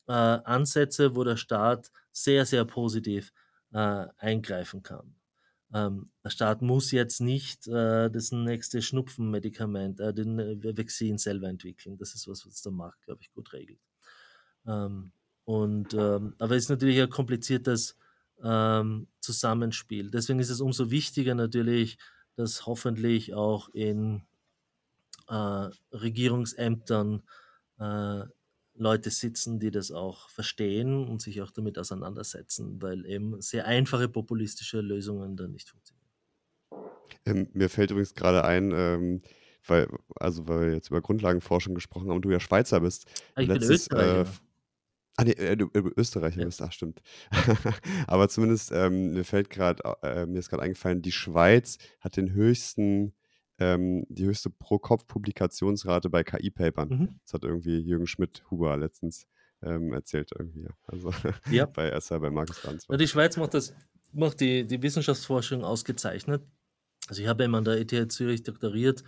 äh, 0.07 0.13
Ansätze, 0.13 1.15
wo 1.15 1.23
der 1.23 1.37
Staat 1.37 1.91
sehr, 2.11 2.45
sehr 2.45 2.65
positiv 2.65 3.31
äh, 3.73 4.07
eingreifen 4.17 4.83
kann. 4.83 5.15
Ähm, 5.73 6.11
der 6.23 6.29
Staat 6.29 6.61
muss 6.61 6.91
jetzt 6.91 7.21
nicht 7.21 7.67
äh, 7.67 8.09
das 8.09 8.31
nächste 8.31 8.81
Schnupfenmedikament, 8.81 9.99
äh, 9.99 10.13
den 10.13 10.39
äh, 10.39 10.77
Vaccin 10.77 11.17
selber 11.17 11.47
entwickeln. 11.47 11.97
Das 11.97 12.13
ist 12.13 12.27
was, 12.27 12.45
was 12.45 12.61
der 12.61 12.71
Markt, 12.73 13.01
glaube 13.05 13.21
ich, 13.21 13.31
gut 13.31 13.53
regelt. 13.53 13.79
Ähm, 14.67 15.13
und, 15.45 15.93
ähm, 15.93 16.35
aber 16.39 16.55
es 16.55 16.63
ist 16.63 16.69
natürlich 16.69 17.01
ein 17.01 17.09
kompliziertes 17.09 17.97
ähm, 18.43 19.07
Zusammenspiel. 19.19 20.11
Deswegen 20.11 20.39
ist 20.39 20.49
es 20.49 20.61
umso 20.61 20.91
wichtiger 20.91 21.35
natürlich, 21.35 21.97
dass 22.35 22.65
hoffentlich 22.65 23.33
auch 23.33 23.69
in 23.69 24.23
äh, 25.27 25.69
Regierungsämtern 25.93 27.23
äh, 27.79 28.23
Leute 28.75 29.09
sitzen, 29.09 29.59
die 29.59 29.71
das 29.71 29.91
auch 29.91 30.29
verstehen 30.29 31.07
und 31.07 31.21
sich 31.21 31.41
auch 31.41 31.51
damit 31.51 31.77
auseinandersetzen, 31.77 32.81
weil 32.81 33.05
eben 33.05 33.41
sehr 33.41 33.65
einfache 33.65 34.07
populistische 34.07 34.81
Lösungen 34.81 35.35
dann 35.35 35.51
nicht 35.51 35.69
funktionieren. 35.69 36.01
Ähm, 37.25 37.49
mir 37.53 37.69
fällt 37.69 37.91
übrigens 37.91 38.15
gerade 38.15 38.43
ein, 38.43 38.71
ähm, 38.73 39.21
weil, 39.67 39.87
also 40.15 40.47
weil 40.47 40.67
wir 40.67 40.73
jetzt 40.73 40.89
über 40.89 41.01
Grundlagenforschung 41.01 41.75
gesprochen 41.75 42.09
haben 42.09 42.15
und 42.15 42.25
du 42.25 42.31
ja 42.31 42.39
Schweizer 42.39 42.79
bist. 42.79 43.05
Ah, 43.35 43.41
ich 43.41 43.47
bin 43.47 43.61
Österreicher. 43.61 44.21
Äh, 44.21 44.25
ah, 45.17 45.23
nee, 45.23 45.31
äh, 45.31 45.57
du 45.57 45.69
äh, 45.73 45.91
Österreicher 45.97 46.39
ja. 46.39 46.45
bist, 46.45 46.61
ach 46.61 46.71
stimmt. 46.71 47.01
Aber 48.07 48.29
zumindest, 48.29 48.71
ähm, 48.71 49.13
mir 49.13 49.23
fällt 49.23 49.49
gerade, 49.49 49.83
äh, 50.01 50.25
mir 50.25 50.39
ist 50.39 50.49
gerade 50.49 50.63
eingefallen, 50.63 51.01
die 51.01 51.11
Schweiz 51.11 51.77
hat 51.99 52.17
den 52.17 52.31
höchsten 52.31 53.13
ähm, 53.61 54.05
die 54.09 54.25
höchste 54.25 54.49
Pro-Kopf-Publikationsrate 54.49 56.09
bei 56.09 56.23
KI-Papern. 56.23 56.89
Mhm. 56.89 57.19
Das 57.23 57.33
hat 57.33 57.43
irgendwie 57.43 57.77
Jürgen 57.77 58.07
Schmidt-Huber 58.07 58.75
letztens 58.75 59.27
ähm, 59.61 59.93
erzählt 59.93 60.31
irgendwie. 60.35 60.67
Also 60.87 61.13
ja. 61.51 61.67
bei 61.67 61.89
SR, 61.89 62.19
bei 62.19 62.31
Markus 62.31 62.63
Lanz. 62.63 62.87
Ja, 62.89 62.97
die 62.97 63.07
Schweiz 63.07 63.37
macht 63.37 63.53
das, 63.53 63.75
macht 64.13 64.39
die, 64.41 64.67
die 64.67 64.81
Wissenschaftsforschung 64.81 65.63
ausgezeichnet. 65.63 66.41
Also 67.07 67.21
ich 67.21 67.27
habe 67.27 67.43
immer 67.43 67.59
an 67.59 67.65
der 67.65 67.79
ETH 67.79 68.11
Zürich 68.11 68.41
doktoriert. 68.41 69.03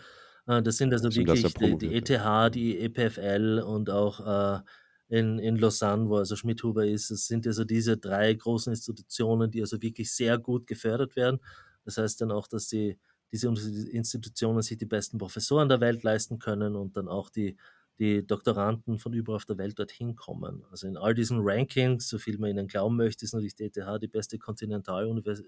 Äh, 0.45 0.61
das 0.61 0.77
sind 0.77 0.93
also 0.93 1.09
Stimmt, 1.09 1.29
wirklich 1.29 1.53
die, 1.55 1.77
die, 1.79 1.95
ETH, 1.95 2.53
die 2.53 2.79
EPFL 2.79 3.63
und 3.65 3.89
auch 3.89 4.59
äh, 4.59 4.59
in, 5.07 5.39
in 5.39 5.57
Lausanne, 5.57 6.09
wo 6.09 6.17
also 6.17 6.35
Schmidt-Huber 6.35 6.85
ist. 6.85 7.09
Es 7.09 7.25
sind 7.25 7.47
also 7.47 7.63
diese 7.63 7.97
drei 7.97 8.31
großen 8.31 8.71
Institutionen, 8.71 9.49
die 9.49 9.61
also 9.61 9.81
wirklich 9.81 10.11
sehr 10.13 10.37
gut 10.37 10.67
gefördert 10.67 11.15
werden. 11.15 11.39
Das 11.85 11.97
heißt 11.97 12.21
dann 12.21 12.31
auch, 12.31 12.47
dass 12.47 12.67
die 12.67 12.99
diese 13.33 13.47
Institutionen 13.89 14.61
sich 14.61 14.77
die 14.77 14.85
besten 14.85 15.17
Professoren 15.17 15.67
der 15.67 15.81
Welt 15.81 16.03
leisten 16.03 16.37
können 16.37 16.75
und 16.75 16.95
dann 16.95 17.07
auch 17.07 17.31
die, 17.31 17.57
die 17.97 18.25
Doktoranden 18.25 18.99
von 18.99 19.11
überall 19.13 19.37
auf 19.37 19.45
der 19.45 19.57
Welt 19.57 19.79
dorthin 19.79 20.15
kommen. 20.15 20.63
Also 20.69 20.87
in 20.87 20.97
all 20.97 21.15
diesen 21.15 21.39
Rankings, 21.41 22.07
so 22.07 22.19
viel 22.19 22.37
man 22.37 22.51
ihnen 22.51 22.67
glauben 22.67 22.95
möchte, 22.95 23.25
ist 23.25 23.33
natürlich 23.33 23.55
die 23.55 23.63
ETH 23.63 24.01
die 24.01 24.07
beste 24.07 24.37
kontinentaleuropäische 24.37 25.43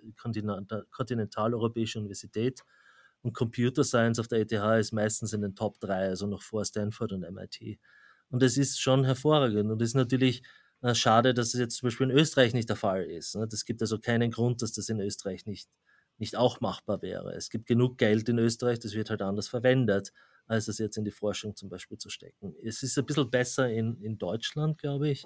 Kontinental 0.90 1.54
Universität. 1.54 2.64
Und 3.22 3.34
Computer 3.34 3.84
Science 3.84 4.20
auf 4.20 4.28
der 4.28 4.40
ETH 4.40 4.52
ist 4.80 4.92
meistens 4.92 5.34
in 5.34 5.42
den 5.42 5.56
Top 5.56 5.80
3, 5.80 6.10
also 6.10 6.26
noch 6.26 6.42
vor 6.42 6.66
Stanford 6.66 7.12
und 7.12 7.22
MIT. 7.22 7.80
Und 8.30 8.42
das 8.42 8.58
ist 8.58 8.82
schon 8.82 9.06
hervorragend. 9.06 9.72
Und 9.72 9.80
es 9.82 9.90
ist 9.90 9.96
natürlich 9.96 10.42
äh, 10.82 10.96
schade, 10.96 11.36
dass 11.36 11.54
es 11.54 11.60
jetzt 11.60 11.78
zum 11.78 11.88
Beispiel 11.88 12.10
in 12.10 12.18
Österreich 12.18 12.54
nicht 12.54 12.70
der 12.70 12.76
Fall 12.76 13.04
ist. 13.04 13.36
Es 13.36 13.36
ne? 13.36 13.48
gibt 13.66 13.82
also 13.82 14.00
keinen 14.00 14.32
Grund, 14.32 14.64
dass 14.64 14.72
das 14.72 14.90
in 14.90 15.00
Österreich 15.00 15.46
nicht 15.46 15.70
nicht 16.18 16.36
auch 16.36 16.62
machbar 16.62 17.02
wäre. 17.02 17.34
Es 17.34 17.50
gibt 17.50 17.68
genug 17.68 17.98
Geld 17.98 18.30
in 18.30 18.40
Österreich, 18.40 18.80
das 18.80 18.94
wird 18.94 19.10
halt 19.10 19.22
anders 19.22 19.48
verwendet, 19.48 20.12
als 20.48 20.68
es 20.68 20.78
jetzt 20.78 20.98
in 20.98 21.06
die 21.06 21.12
Forschung 21.12 21.56
zum 21.56 21.70
Beispiel 21.70 21.98
zu 21.98 22.10
stecken. 22.10 22.56
Es 22.64 22.84
ist 22.84 22.98
ein 22.98 23.06
bisschen 23.06 23.30
besser 23.30 23.70
in, 23.70 24.02
in 24.02 24.18
Deutschland, 24.18 24.78
glaube 24.78 25.10
ich, 25.10 25.26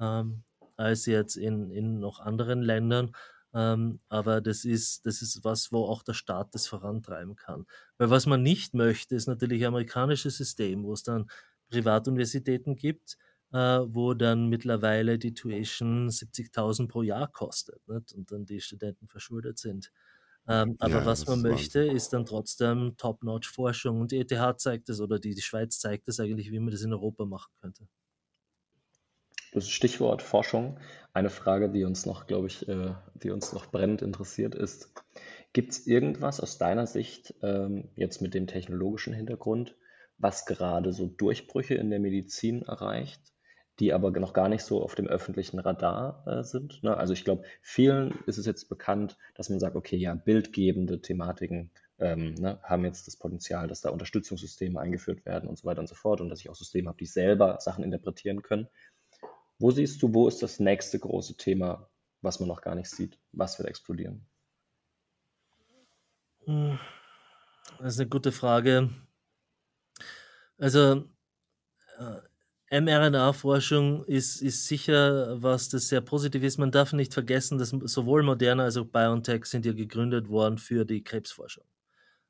ähm, 0.00 0.44
als 0.76 1.06
jetzt 1.06 1.36
in, 1.36 1.70
in 1.70 1.98
noch 2.00 2.20
anderen 2.20 2.62
Ländern. 2.62 3.12
Ähm, 3.54 3.98
aber 4.08 4.40
das 4.40 4.64
ist, 4.64 5.06
das 5.06 5.22
ist 5.22 5.42
was, 5.42 5.72
wo 5.72 5.86
auch 5.86 6.02
der 6.02 6.12
Staat 6.12 6.54
das 6.54 6.66
vorantreiben 6.66 7.34
kann. 7.34 7.66
Weil 7.96 8.10
was 8.10 8.26
man 8.26 8.42
nicht 8.42 8.74
möchte, 8.74 9.14
ist 9.14 9.26
natürlich 9.26 9.62
ein 9.62 9.68
amerikanisches 9.68 10.36
System, 10.36 10.84
wo 10.84 10.92
es 10.92 11.02
dann 11.02 11.30
Privatuniversitäten 11.70 12.76
gibt, 12.76 13.16
äh, 13.52 13.56
wo 13.58 14.14
dann 14.14 14.48
mittlerweile 14.48 15.18
die 15.18 15.34
Tuition 15.34 16.08
70.000 16.08 16.88
pro 16.88 17.02
Jahr 17.02 17.28
kostet 17.32 17.86
nicht? 17.88 18.12
und 18.12 18.30
dann 18.30 18.44
die 18.44 18.60
Studenten 18.60 19.08
verschuldet 19.08 19.58
sind. 19.58 19.90
Ähm, 20.48 20.76
aber 20.80 21.00
Ja, 21.00 21.04
was 21.04 21.26
man 21.26 21.42
möchte, 21.42 21.80
Wahnsinn. 21.80 21.96
ist 21.96 22.12
dann 22.12 22.26
trotzdem 22.26 22.96
Top-Notch-Forschung. 22.96 24.00
Und 24.00 24.12
die 24.12 24.18
ETH 24.18 24.60
zeigt 24.60 24.88
es 24.88 25.00
oder 25.00 25.18
die, 25.18 25.34
die 25.34 25.42
Schweiz 25.42 25.78
zeigt 25.78 26.08
es 26.08 26.20
eigentlich, 26.20 26.50
wie 26.50 26.58
man 26.60 26.72
das 26.72 26.82
in 26.82 26.92
Europa 26.92 27.24
machen 27.26 27.52
könnte. 27.60 27.88
Das 29.52 29.68
Stichwort 29.68 30.22
Forschung. 30.22 30.78
Eine 31.12 31.30
Frage, 31.30 31.70
die 31.70 31.84
uns 31.84 32.06
noch, 32.06 32.26
glaube 32.26 32.46
ich, 32.46 32.66
äh, 32.68 32.94
die 33.14 33.30
uns 33.30 33.52
noch 33.52 33.66
brennend 33.70 34.02
interessiert, 34.02 34.54
ist, 34.54 34.92
gibt 35.52 35.72
es 35.72 35.86
irgendwas 35.86 36.40
aus 36.40 36.58
deiner 36.58 36.86
Sicht, 36.86 37.34
ähm, 37.42 37.90
jetzt 37.96 38.20
mit 38.22 38.34
dem 38.34 38.46
technologischen 38.46 39.14
Hintergrund, 39.14 39.76
was 40.18 40.46
gerade 40.46 40.92
so 40.92 41.06
Durchbrüche 41.06 41.74
in 41.74 41.90
der 41.90 42.00
Medizin 42.00 42.62
erreicht, 42.62 43.20
die 43.80 43.92
aber 43.92 44.10
noch 44.10 44.32
gar 44.32 44.48
nicht 44.48 44.62
so 44.64 44.82
auf 44.82 44.94
dem 44.94 45.06
öffentlichen 45.06 45.58
Radar 45.58 46.26
äh, 46.26 46.42
sind? 46.42 46.82
Ne? 46.82 46.96
Also 46.96 47.12
ich 47.12 47.24
glaube, 47.24 47.44
vielen 47.60 48.18
ist 48.26 48.38
es 48.38 48.46
jetzt 48.46 48.68
bekannt, 48.68 49.16
dass 49.34 49.50
man 49.50 49.60
sagt, 49.60 49.76
okay, 49.76 49.96
ja, 49.96 50.14
bildgebende 50.14 51.00
Thematiken 51.00 51.70
ähm, 51.98 52.34
ne, 52.34 52.60
haben 52.62 52.84
jetzt 52.84 53.06
das 53.06 53.16
Potenzial, 53.16 53.68
dass 53.68 53.80
da 53.80 53.90
Unterstützungssysteme 53.90 54.80
eingeführt 54.80 55.24
werden 55.26 55.48
und 55.48 55.58
so 55.58 55.66
weiter 55.66 55.80
und 55.80 55.88
so 55.88 55.94
fort 55.94 56.20
und 56.20 56.28
dass 56.28 56.40
ich 56.40 56.50
auch 56.50 56.54
Systeme 56.54 56.88
habe, 56.88 56.98
die 56.98 57.06
selber 57.06 57.58
Sachen 57.60 57.84
interpretieren 57.84 58.42
können. 58.42 58.68
Wo 59.58 59.70
siehst 59.70 60.02
du, 60.02 60.14
wo 60.14 60.28
ist 60.28 60.42
das 60.42 60.60
nächste 60.60 60.98
große 60.98 61.36
Thema, 61.36 61.88
was 62.22 62.38
man 62.40 62.48
noch 62.48 62.62
gar 62.62 62.74
nicht 62.74 62.90
sieht? 62.90 63.18
Was 63.32 63.58
wird 63.58 63.68
explodieren? 63.68 64.26
Hm, 66.44 66.78
Das 67.78 67.94
ist 67.94 68.00
eine 68.00 68.08
gute 68.08 68.32
Frage. 68.32 68.90
Also 70.58 71.04
äh, 71.98 72.20
mRNA-Forschung 72.70 74.04
ist, 74.04 74.42
ist 74.42 74.66
sicher 74.66 75.42
was, 75.42 75.68
das 75.68 75.88
sehr 75.88 76.00
positiv 76.00 76.42
ist. 76.42 76.58
Man 76.58 76.70
darf 76.70 76.92
nicht 76.92 77.14
vergessen, 77.14 77.58
dass 77.58 77.70
sowohl 77.70 78.22
Moderna 78.22 78.64
als 78.64 78.76
auch 78.76 78.86
BioNTech 78.86 79.46
sind 79.46 79.64
ja 79.64 79.72
gegründet 79.72 80.28
worden 80.28 80.58
für 80.58 80.84
die 80.84 81.02
Krebsforschung 81.02 81.64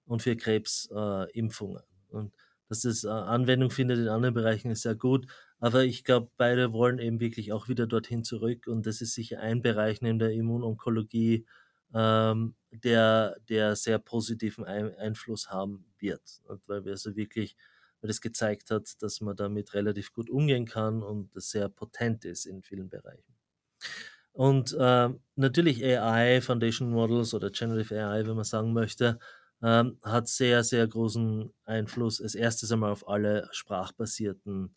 und 0.07 0.23
für 0.23 0.37
Krebsimpfungen. 0.37 1.83
Äh, 1.83 2.15
und 2.15 2.33
dass 2.69 2.83
das 2.83 3.05
äh, 3.05 3.09
Anwendung 3.09 3.71
findet 3.71 3.99
in 3.99 4.09
anderen 4.09 4.35
Bereichen 4.35 4.71
ist 4.71 4.83
sehr 4.83 4.95
gut. 4.95 5.27
Aber 5.59 5.85
ich 5.85 6.05
glaube, 6.05 6.31
beide 6.37 6.73
wollen 6.73 6.99
eben 6.99 7.21
wirklich 7.21 7.53
auch 7.53 7.69
wieder 7.69 7.87
dorthin 7.87 8.25
zurück. 8.25 8.67
Und 8.67 8.87
das 8.87 9.01
ist 9.01 9.15
sicher 9.15 9.41
ein 9.41 9.63
Bereich 9.63 10.01
neben 10.03 10.19
der 10.19 10.33
Immunonkologie, 10.33 11.47
ähm, 11.95 12.55
der, 12.71 13.37
der 13.49 13.75
sehr 13.75 13.99
positiven 13.99 14.65
ein 14.65 14.95
Einfluss 14.97 15.51
haben 15.51 15.87
wird. 15.99 16.23
Und 16.47 16.61
weil 16.69 16.85
wir 16.85 16.93
also 16.93 17.17
wirklich, 17.17 17.57
weil 18.01 18.09
das 18.09 18.21
gezeigt 18.21 18.71
hat, 18.71 19.03
dass 19.03 19.21
man 19.21 19.37
damit 19.37 19.75
relativ 19.75 20.13
gut 20.13 20.31
umgehen 20.31 20.67
kann 20.67 21.03
und 21.03 21.35
das 21.35 21.51
sehr 21.51 21.69
potent 21.69 22.25
ist 22.25 22.47
in 22.47 22.63
vielen 22.63 22.89
Bereichen. 22.91 23.35
Und 24.33 24.73
äh, 24.79 25.09
natürlich 25.37 25.85
AI, 25.85 26.41
Foundation 26.41 26.91
Models 26.91 27.35
oder 27.35 27.51
Generative 27.51 27.95
AI, 28.05 28.27
wenn 28.27 28.37
man 28.37 28.45
sagen 28.45 28.73
möchte, 28.73 29.19
ähm, 29.63 29.99
hat 30.03 30.29
sehr, 30.29 30.63
sehr 30.63 30.87
großen 30.87 31.51
Einfluss 31.65 32.21
als 32.21 32.35
erstes 32.37 32.71
einmal 32.71 32.93
auf 32.93 33.09
alle 33.09 33.49
sprachbasierten 33.51 34.77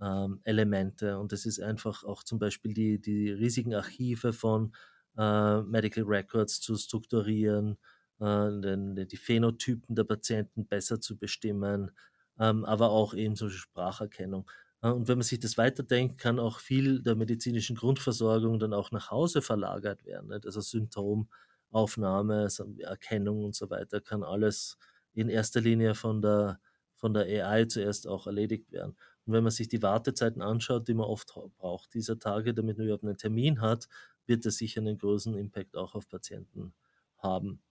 ähm, 0.00 0.40
Elemente. 0.44 1.18
Und 1.18 1.32
das 1.32 1.46
ist 1.46 1.60
einfach 1.60 2.04
auch 2.04 2.22
zum 2.24 2.38
Beispiel 2.38 2.72
die, 2.74 3.00
die 3.00 3.30
riesigen 3.30 3.74
Archive 3.74 4.32
von 4.32 4.74
äh, 5.18 5.60
Medical 5.62 6.04
Records 6.04 6.60
zu 6.60 6.76
strukturieren, 6.76 7.78
äh, 8.20 8.24
den, 8.60 9.06
die 9.08 9.16
Phänotypen 9.16 9.94
der 9.94 10.04
Patienten 10.04 10.66
besser 10.66 11.00
zu 11.00 11.18
bestimmen, 11.18 11.92
ähm, 12.38 12.64
aber 12.64 12.90
auch 12.90 13.14
eben 13.14 13.36
so 13.36 13.48
Spracherkennung. 13.48 14.50
Äh, 14.82 14.90
und 14.90 15.08
wenn 15.08 15.18
man 15.18 15.24
sich 15.24 15.40
das 15.40 15.58
weiterdenkt, 15.58 16.18
kann 16.18 16.38
auch 16.38 16.60
viel 16.60 17.02
der 17.02 17.14
medizinischen 17.16 17.76
Grundversorgung 17.76 18.58
dann 18.58 18.72
auch 18.74 18.90
nach 18.90 19.10
Hause 19.10 19.42
verlagert 19.42 20.04
werden. 20.04 20.28
Nicht? 20.28 20.46
Also 20.46 20.60
Symptomaufnahme, 20.60 22.48
Erkennung 22.80 23.44
und 23.44 23.54
so 23.54 23.70
weiter 23.70 24.00
kann 24.00 24.22
alles 24.22 24.76
in 25.14 25.28
erster 25.28 25.60
Linie 25.60 25.94
von 25.94 26.20
der, 26.22 26.60
von 26.96 27.14
der 27.14 27.24
AI 27.24 27.64
zuerst 27.66 28.06
auch 28.06 28.26
erledigt 28.26 28.70
werden. 28.72 28.96
Und 29.26 29.32
wenn 29.32 29.42
man 29.44 29.52
sich 29.52 29.68
die 29.68 29.82
Wartezeiten 29.82 30.42
anschaut, 30.42 30.88
die 30.88 30.94
man 30.94 31.06
oft 31.06 31.32
braucht 31.56 31.94
dieser 31.94 32.18
Tage, 32.18 32.52
damit 32.52 32.76
man 32.76 32.86
überhaupt 32.86 33.04
einen 33.04 33.16
Termin 33.16 33.60
hat, 33.60 33.88
wird 34.26 34.44
das 34.44 34.56
sicher 34.56 34.80
einen 34.80 34.98
großen 34.98 35.34
Impact 35.36 35.76
auch 35.76 35.94
auf 35.94 36.08
Patienten 36.08 36.74
haben. 37.18 37.62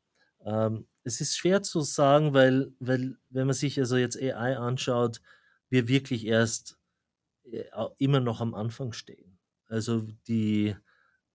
Ähm, 0.45 0.87
es 1.03 1.21
ist 1.21 1.37
schwer 1.37 1.61
zu 1.63 1.81
sagen, 1.81 2.33
weil, 2.33 2.73
weil 2.79 3.17
wenn 3.29 3.47
man 3.47 3.53
sich 3.55 3.79
also 3.79 3.97
jetzt 3.97 4.17
AI 4.21 4.57
anschaut, 4.57 5.21
wir 5.69 5.87
wirklich 5.87 6.25
erst 6.25 6.77
äh, 7.43 7.63
immer 7.97 8.19
noch 8.19 8.41
am 8.41 8.53
Anfang 8.55 8.93
stehen. 8.93 9.39
Also 9.67 10.01
die, 10.27 10.75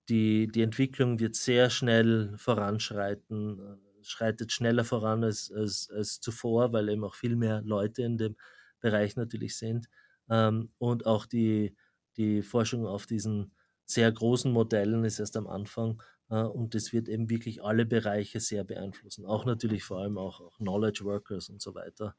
die, 0.09 0.49
die 0.49 0.62
Entwicklung 0.62 1.19
wird 1.21 1.37
sehr 1.37 1.71
schnell 1.71 2.35
voranschreiten, 2.39 3.61
äh, 3.61 4.05
schreitet 4.05 4.53
schneller 4.53 4.85
voran 4.85 5.25
als, 5.25 5.53
als, 5.53 5.91
als 5.91 6.21
zuvor, 6.21 6.73
weil 6.73 6.89
eben 6.89 7.05
auch 7.05 7.14
viel 7.14 7.37
mehr 7.37 7.62
Leute 7.62 8.03
in 8.03 8.16
dem 8.19 8.37
Bereich 8.81 9.16
natürlich 9.16 9.57
sind. 9.59 9.89
Ähm, 10.31 10.73
und 10.79 11.07
auch 11.07 11.27
die, 11.27 11.77
die 12.16 12.43
Forschung 12.43 12.87
auf 12.87 13.07
diesen 13.07 13.53
sehr 13.85 14.11
großen 14.12 14.53
Modellen 14.53 15.05
ist 15.05 15.19
erst 15.19 15.37
am 15.37 15.47
Anfang 15.47 16.03
und 16.37 16.74
das 16.74 16.93
wird 16.93 17.09
eben 17.09 17.31
wirklich 17.31 17.62
alle 17.62 17.87
Bereiche 17.87 18.41
sehr 18.41 18.64
beeinflussen. 18.64 19.24
Auch 19.24 19.47
natürlich 19.47 19.85
vor 19.85 19.99
allem 19.99 20.18
auch, 20.18 20.41
auch 20.41 20.59
Knowledge 20.59 21.05
Workers 21.05 21.49
und 21.49 21.62
so 21.62 21.74
weiter. 21.74 22.14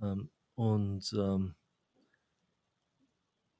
Ähm, 0.00 0.30
und 0.54 1.12
ähm, 1.16 1.54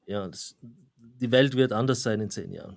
ja, 0.07 0.26
das, 0.28 0.57
die 0.96 1.30
Welt 1.30 1.55
wird 1.57 1.72
anders 1.72 2.03
sein 2.03 2.20
in 2.20 2.30
zehn 2.30 2.53
Jahren. 2.53 2.76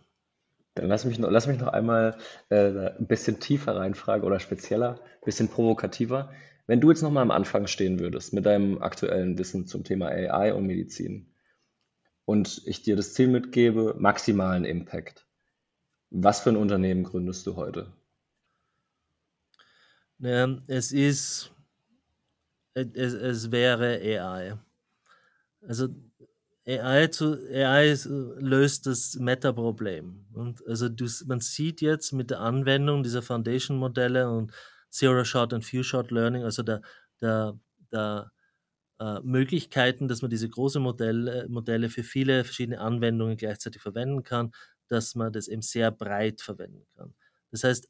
Dann 0.75 0.87
lass 0.87 1.05
mich 1.05 1.19
noch, 1.19 1.29
lass 1.29 1.47
mich 1.47 1.59
noch 1.59 1.67
einmal 1.67 2.17
äh, 2.49 2.89
ein 2.97 3.07
bisschen 3.07 3.39
tiefer 3.39 3.75
reinfragen 3.75 4.25
oder 4.25 4.39
spezieller, 4.39 4.99
ein 5.01 5.25
bisschen 5.25 5.49
provokativer. 5.49 6.31
Wenn 6.65 6.79
du 6.79 6.89
jetzt 6.89 7.01
nochmal 7.01 7.23
am 7.23 7.31
Anfang 7.31 7.67
stehen 7.67 7.99
würdest 7.99 8.33
mit 8.33 8.45
deinem 8.45 8.81
aktuellen 8.81 9.37
Wissen 9.37 9.67
zum 9.67 9.83
Thema 9.83 10.07
AI 10.07 10.53
und 10.53 10.65
Medizin 10.65 11.33
und 12.25 12.61
ich 12.65 12.83
dir 12.83 12.95
das 12.95 13.13
Ziel 13.13 13.27
mitgebe, 13.27 13.95
maximalen 13.97 14.63
Impact, 14.63 15.27
was 16.11 16.41
für 16.41 16.49
ein 16.51 16.57
Unternehmen 16.57 17.03
gründest 17.03 17.47
du 17.47 17.55
heute? 17.55 17.91
Es 20.67 20.91
ist, 20.91 21.51
es, 22.73 23.13
es 23.13 23.51
wäre 23.51 23.99
AI. 23.99 24.57
Also 25.61 25.89
AI, 26.67 27.07
zu, 27.07 27.39
AI 27.51 27.95
löst 28.05 28.85
das 28.85 29.15
Meta-Problem. 29.15 30.25
Und 30.33 30.65
also 30.67 30.89
du, 30.89 31.07
man 31.25 31.39
sieht 31.39 31.81
jetzt 31.81 32.13
mit 32.13 32.29
der 32.29 32.39
Anwendung 32.41 33.03
dieser 33.03 33.21
Foundation-Modelle 33.21 34.29
und 34.29 34.51
Zero-Shot 34.89 35.53
und 35.53 35.65
Few-Shot-Learning, 35.65 36.43
also 36.43 36.61
der, 36.63 36.81
der, 37.21 37.59
der 37.91 38.31
Möglichkeiten, 39.23 40.07
dass 40.07 40.21
man 40.21 40.29
diese 40.29 40.47
großen 40.47 40.81
Modelle, 40.81 41.47
Modelle 41.49 41.89
für 41.89 42.03
viele 42.03 42.43
verschiedene 42.43 42.79
Anwendungen 42.79 43.35
gleichzeitig 43.35 43.81
verwenden 43.81 44.21
kann, 44.23 44.51
dass 44.91 45.15
man 45.15 45.33
das 45.33 45.47
eben 45.47 45.61
sehr 45.61 45.91
breit 45.91 46.41
verwenden 46.41 46.85
kann. 46.95 47.13
Das 47.51 47.63
heißt, 47.63 47.89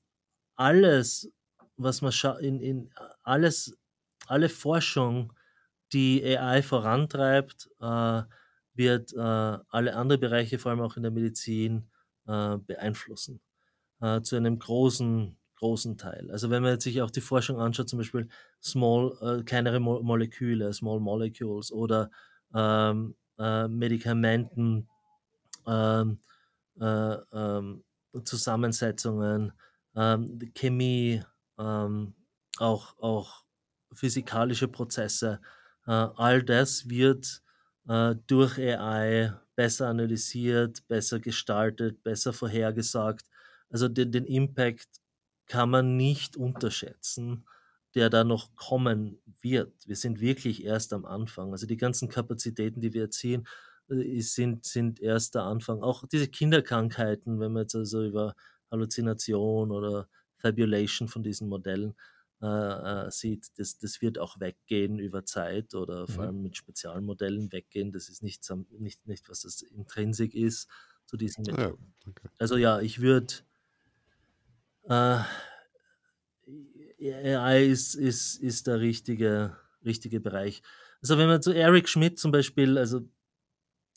alles, 0.56 1.32
was 1.78 2.02
man 2.02 2.14
in, 2.42 2.60
in 2.62 2.90
alles, 3.24 3.78
alle 4.28 4.50
Forschung, 4.50 5.34
die 5.94 6.24
AI 6.26 6.62
vorantreibt, 6.62 7.70
äh, 7.82 8.24
wird 8.74 9.14
äh, 9.14 9.20
alle 9.20 9.96
anderen 9.96 10.22
Bereiche, 10.22 10.60
vor 10.60 10.72
allem 10.72 10.82
auch 10.82 10.96
in 10.98 11.04
der 11.04 11.12
Medizin, 11.12 11.90
äh, 12.28 12.58
beeinflussen. 12.58 13.42
Äh, 14.02 14.22
zu 14.22 14.36
einem 14.36 14.60
großen, 14.60 15.38
großen 15.58 15.98
Teil. 15.98 16.32
Also 16.32 16.50
wenn 16.50 16.64
man 16.64 16.74
jetzt 16.74 16.84
sich 16.86 17.02
auch 17.02 17.12
die 17.12 17.22
Forschung 17.22 17.60
anschaut, 17.60 17.90
zum 17.90 18.00
Beispiel 18.00 18.30
small, 18.64 19.18
äh, 19.22 19.44
kleinere 19.44 19.80
Mo 19.80 20.02
Moleküle, 20.02 20.74
Small 20.74 21.00
Molecules 21.00 21.72
oder 21.72 22.12
ähm, 22.54 23.16
äh, 23.40 23.68
Medikamenten, 23.68 24.90
ähm, 25.68 26.18
äh, 26.20 26.31
ähm, 26.80 27.84
Zusammensetzungen, 28.24 29.54
ähm, 29.96 30.40
Chemie, 30.54 31.24
ähm, 31.58 32.14
auch, 32.58 32.98
auch 33.00 33.44
physikalische 33.94 34.68
Prozesse, 34.68 35.42
äh, 35.88 35.92
all 35.92 36.44
das 36.44 36.90
wird 36.90 37.42
äh, 37.88 38.16
durch 38.28 38.58
AI 38.58 39.34
besser 39.56 39.88
analysiert, 39.88 40.88
besser 40.88 41.20
gestaltet, 41.20 42.04
besser 42.04 42.34
vorhergesagt. 42.34 43.26
Also 43.70 43.88
den, 43.88 44.12
den 44.12 44.26
Impact 44.26 44.88
kann 45.48 45.70
man 45.70 45.98
nicht 45.98 46.38
unterschätzen, 46.38 47.46
der 47.96 48.10
da 48.10 48.24
noch 48.24 48.56
kommen 48.56 49.22
wird. 49.42 49.74
Wir 49.86 49.96
sind 49.96 50.22
wirklich 50.22 50.64
erst 50.64 50.94
am 50.94 51.06
Anfang. 51.06 51.52
Also 51.52 51.68
die 51.68 51.78
ganzen 51.78 52.10
Kapazitäten, 52.10 52.80
die 52.80 52.94
wir 52.94 53.04
erzielen, 53.04 53.42
äh, 53.44 53.48
sind, 54.20 54.66
sind 54.66 55.00
erst 55.02 55.36
der 55.36 55.44
Anfang. 55.44 55.82
Auch 55.84 56.06
diese 56.08 56.28
Kinderkrankheiten, 56.28 57.40
wenn 57.40 57.52
man 57.54 57.64
jetzt 57.64 57.76
also 57.76 58.04
über 58.06 58.36
Halluzination 58.72 59.72
oder 59.72 60.08
Fabulation 60.38 61.08
von 61.08 61.24
diesen 61.24 61.50
Modellen 61.50 61.96
äh, 62.42 62.48
äh, 63.08 63.12
sieht, 63.12 63.50
das, 63.58 63.78
das 63.78 64.02
wird 64.02 64.18
auch 64.18 64.40
weggehen 64.40 65.00
über 65.00 65.26
Zeit 65.26 65.76
oder 65.76 66.08
vor 66.08 66.24
Mhm. 66.24 66.26
allem 66.26 66.42
mit 66.42 66.58
Spezialmodellen 66.58 67.52
weggehen. 67.52 67.92
Das 67.92 68.10
ist 68.10 68.24
nicht, 68.24 68.50
nicht, 68.72 69.08
nicht 69.08 69.30
was 69.30 69.42
das 69.42 69.62
Intrinsik 69.62 70.34
ist 70.34 70.68
zu 71.06 71.18
diesen 71.18 71.46
Ah 71.52 71.62
ja, 71.62 71.72
Methoden. 71.72 71.94
okay. 72.08 72.30
Also 72.40 72.58
ja, 72.58 72.80
ich 72.82 73.02
würde, 73.02 73.36
äh, 74.90 75.24
AI 77.00 77.66
ist, 77.66 77.96
ist, 77.96 78.36
ist 78.38 78.68
der 78.68 78.80
richtige, 78.80 79.58
richtige 79.86 80.20
Bereich. 80.20 80.62
Also 81.02 81.18
wenn 81.18 81.28
man 81.28 81.42
zu 81.42 81.52
Eric 81.52 81.90
Schmidt 81.90 82.20
zum 82.20 82.32
Beispiel, 82.32 82.78
also 82.78 83.02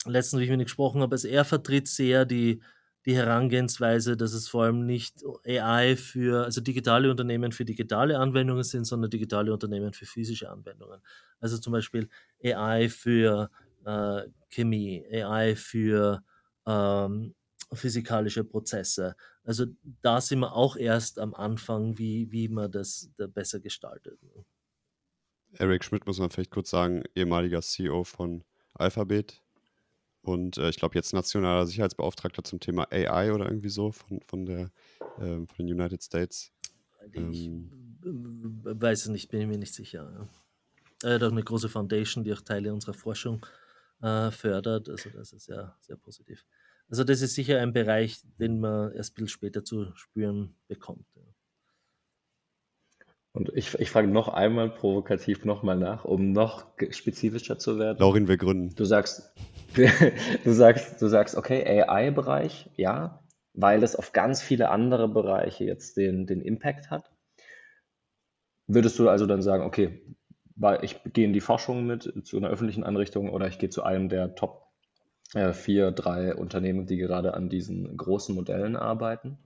letztens, 0.05 0.39
wie 0.39 0.45
ich 0.45 0.49
mit 0.49 0.59
ihm 0.59 0.65
gesprochen 0.65 1.01
habe, 1.01 1.13
also 1.13 1.27
er 1.27 1.45
vertritt 1.45 1.87
sehr 1.87 2.25
die, 2.25 2.61
die 3.05 3.15
Herangehensweise, 3.15 4.17
dass 4.17 4.33
es 4.33 4.47
vor 4.47 4.63
allem 4.63 4.85
nicht 4.85 5.23
AI 5.45 5.95
für, 5.95 6.43
also 6.45 6.61
digitale 6.61 7.11
Unternehmen 7.11 7.51
für 7.51 7.65
digitale 7.65 8.17
Anwendungen 8.17 8.63
sind, 8.63 8.85
sondern 8.85 9.11
digitale 9.11 9.53
Unternehmen 9.53 9.93
für 9.93 10.05
physische 10.05 10.49
Anwendungen. 10.49 11.01
Also 11.39 11.57
zum 11.57 11.73
Beispiel 11.73 12.09
AI 12.43 12.89
für 12.89 13.49
äh, 13.85 14.23
Chemie, 14.49 15.05
AI 15.11 15.55
für 15.55 16.23
ähm, 16.65 17.35
physikalische 17.73 18.43
Prozesse. 18.43 19.15
Also 19.43 19.65
da 20.01 20.21
sind 20.21 20.39
wir 20.39 20.53
auch 20.53 20.75
erst 20.75 21.19
am 21.19 21.33
Anfang, 21.35 21.97
wie, 21.97 22.31
wie 22.31 22.47
man 22.47 22.71
das 22.71 23.11
da 23.17 23.27
besser 23.27 23.59
gestaltet. 23.59 24.19
Eric 25.53 25.83
Schmidt 25.83 26.05
muss 26.05 26.19
man 26.19 26.29
vielleicht 26.29 26.51
kurz 26.51 26.69
sagen, 26.69 27.03
ehemaliger 27.15 27.61
CEO 27.61 28.03
von 28.03 28.43
Alphabet 28.73 29.41
und 30.25 30.57
äh, 30.57 30.69
ich 30.69 30.77
glaube 30.77 30.95
jetzt 30.95 31.13
nationaler 31.13 31.65
Sicherheitsbeauftragter 31.65 32.43
zum 32.43 32.59
Thema 32.59 32.87
AI 32.91 33.31
oder 33.31 33.45
irgendwie 33.45 33.69
so 33.69 33.91
von, 33.91 34.19
von, 34.27 34.45
der, 34.45 34.71
äh, 35.17 35.45
von 35.45 35.47
den 35.59 35.71
United 35.71 36.01
States. 36.03 36.51
Ich 37.11 37.21
ähm, 37.21 37.69
weiß 38.63 39.03
es 39.03 39.07
nicht, 39.09 39.29
bin 39.29 39.41
ich 39.41 39.47
mir 39.47 39.57
nicht 39.57 39.73
sicher. 39.73 40.27
Ja. 41.03 41.13
Hat 41.13 41.23
auch 41.23 41.31
eine 41.31 41.43
große 41.43 41.69
Foundation, 41.69 42.23
die 42.23 42.33
auch 42.33 42.41
Teile 42.41 42.73
unserer 42.73 42.95
Forschung 42.95 43.45
äh, 44.01 44.31
fördert. 44.31 44.89
Also 44.89 45.09
das 45.11 45.31
ist 45.31 45.47
ja 45.47 45.75
sehr 45.81 45.97
positiv. 45.97 46.43
Also 46.89 47.03
das 47.03 47.21
ist 47.21 47.35
sicher 47.35 47.59
ein 47.61 47.73
Bereich, 47.73 48.21
den 48.39 48.59
man 48.59 48.91
erst 48.93 49.11
ein 49.11 49.15
bisschen 49.15 49.27
später 49.27 49.63
zu 49.63 49.95
spüren 49.95 50.55
bekommt. 50.67 51.05
Und 53.35 53.51
ich, 53.53 53.77
ich 53.79 53.91
frage 53.91 54.07
noch 54.07 54.29
einmal 54.29 54.69
provokativ 54.69 55.43
nochmal 55.43 55.75
nach, 55.75 56.05
um 56.05 56.31
noch 56.31 56.67
spezifischer 56.91 57.59
zu 57.59 57.77
werden. 57.77 57.97
Laurin, 57.99 58.29
wir 58.29 58.37
gründen. 58.37 58.73
Du 58.75 58.85
sagst, 58.85 59.33
du 60.45 60.53
sagst, 60.53 61.01
du 61.01 61.07
sagst, 61.07 61.35
okay, 61.35 61.81
AI-Bereich, 61.81 62.69
ja, 62.77 63.19
weil 63.53 63.83
es 63.83 63.97
auf 63.97 64.13
ganz 64.13 64.41
viele 64.41 64.69
andere 64.69 65.09
Bereiche 65.09 65.65
jetzt 65.65 65.97
den, 65.97 66.25
den 66.27 66.39
Impact 66.39 66.89
hat. 66.89 67.11
Würdest 68.67 68.97
du 68.99 69.09
also 69.09 69.25
dann 69.25 69.41
sagen, 69.41 69.65
okay, 69.65 70.01
ich 70.81 71.01
gehe 71.03 71.25
in 71.25 71.33
die 71.33 71.41
Forschung 71.41 71.85
mit 71.85 72.13
zu 72.23 72.37
einer 72.37 72.47
öffentlichen 72.47 72.85
Einrichtung 72.85 73.29
oder 73.29 73.47
ich 73.49 73.59
gehe 73.59 73.69
zu 73.69 73.83
einem 73.83 74.07
der 74.07 74.35
Top 74.35 74.67
äh, 75.33 75.51
vier, 75.51 75.91
drei 75.91 76.33
Unternehmen, 76.33 76.85
die 76.85 76.95
gerade 76.95 77.33
an 77.33 77.49
diesen 77.49 77.97
großen 77.97 78.33
Modellen 78.33 78.77
arbeiten 78.77 79.39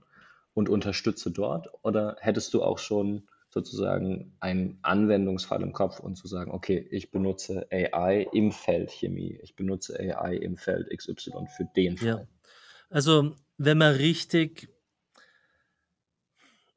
und 0.54 0.68
unterstütze 0.68 1.32
dort? 1.32 1.70
Oder 1.82 2.16
hättest 2.20 2.54
du 2.54 2.62
auch 2.62 2.78
schon 2.78 3.24
sozusagen 3.50 4.32
einen 4.40 4.78
Anwendungsfall 4.82 5.62
im 5.62 5.72
Kopf 5.72 6.00
und 6.00 6.16
zu 6.16 6.28
sagen, 6.28 6.52
okay, 6.52 6.86
ich 6.90 7.10
benutze 7.10 7.66
AI 7.70 8.28
im 8.32 8.52
Feld 8.52 8.90
Chemie, 8.90 9.38
ich 9.42 9.56
benutze 9.56 9.98
AI 9.98 10.36
im 10.36 10.56
Feld 10.56 10.88
XY 10.96 11.46
für 11.56 11.64
den 11.76 11.96
Fall. 11.96 12.08
Ja. 12.08 12.26
Also 12.88 13.34
wenn 13.58 13.78
man 13.78 13.94
richtig, 13.94 14.68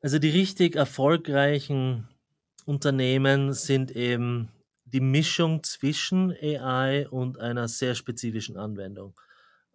also 0.02 0.20
die 0.20 0.30
richtig 0.30 0.76
erfolgreichen 0.76 2.10
Unternehmen 2.66 3.54
sind 3.54 3.92
eben 3.92 4.50
die 4.86 5.02
Mischung 5.02 5.64
zwischen 5.64 6.32
AI 6.32 7.08
und 7.10 7.40
einer 7.40 7.68
sehr 7.68 7.96
spezifischen 7.96 8.58
Anwendung. 8.58 9.20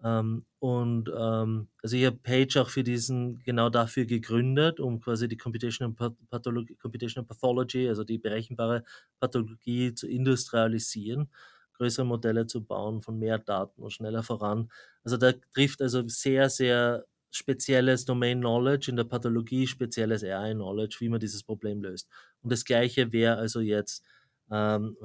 Ähm, 0.05 0.45
und 0.61 1.11
ähm, 1.17 1.69
also 1.83 1.97
ich 1.97 2.07
habe 2.07 2.19
Page 2.19 2.57
auch 2.59 2.69
für 2.71 2.85
diesen 2.85 3.41
genau 3.43 3.69
dafür 3.69 4.05
gegründet, 4.07 4.79
um 4.81 5.01
quasi 5.01 5.27
die 5.29 5.37
Computational, 5.37 5.95
Pathology, 6.31 6.77
Computational 6.77 7.27
Pathology, 7.27 7.89
also 7.89 8.05
die 8.05 8.19
berechenbare 8.19 8.85
Pathologie 9.21 9.95
zu 9.95 10.07
industrialisieren, 10.09 11.31
größere 11.75 12.07
Modelle 12.07 12.47
zu 12.47 12.65
bauen, 12.65 13.03
von 13.03 13.19
mehr 13.19 13.39
Daten 13.39 13.83
und 13.83 13.91
schneller 13.93 14.23
voran. 14.23 14.71
Also 15.05 15.17
da 15.17 15.33
trifft 15.53 15.83
also 15.83 16.07
sehr, 16.07 16.49
sehr 16.49 17.05
spezielles 17.31 18.05
Domain 18.05 18.39
Knowledge 18.41 18.91
in 18.91 18.97
der 18.97 19.05
Pathologie, 19.05 19.67
spezielles 19.67 20.23
AI 20.25 20.55
Knowledge, 20.55 20.97
wie 21.01 21.09
man 21.09 21.21
dieses 21.21 21.43
Problem 21.43 21.83
löst. 21.83 22.09
Und 22.43 22.53
das 22.53 22.65
gleiche 22.65 23.13
wäre 23.13 23.37
also 23.37 23.61
jetzt 23.61 24.05
ähm, 24.51 24.97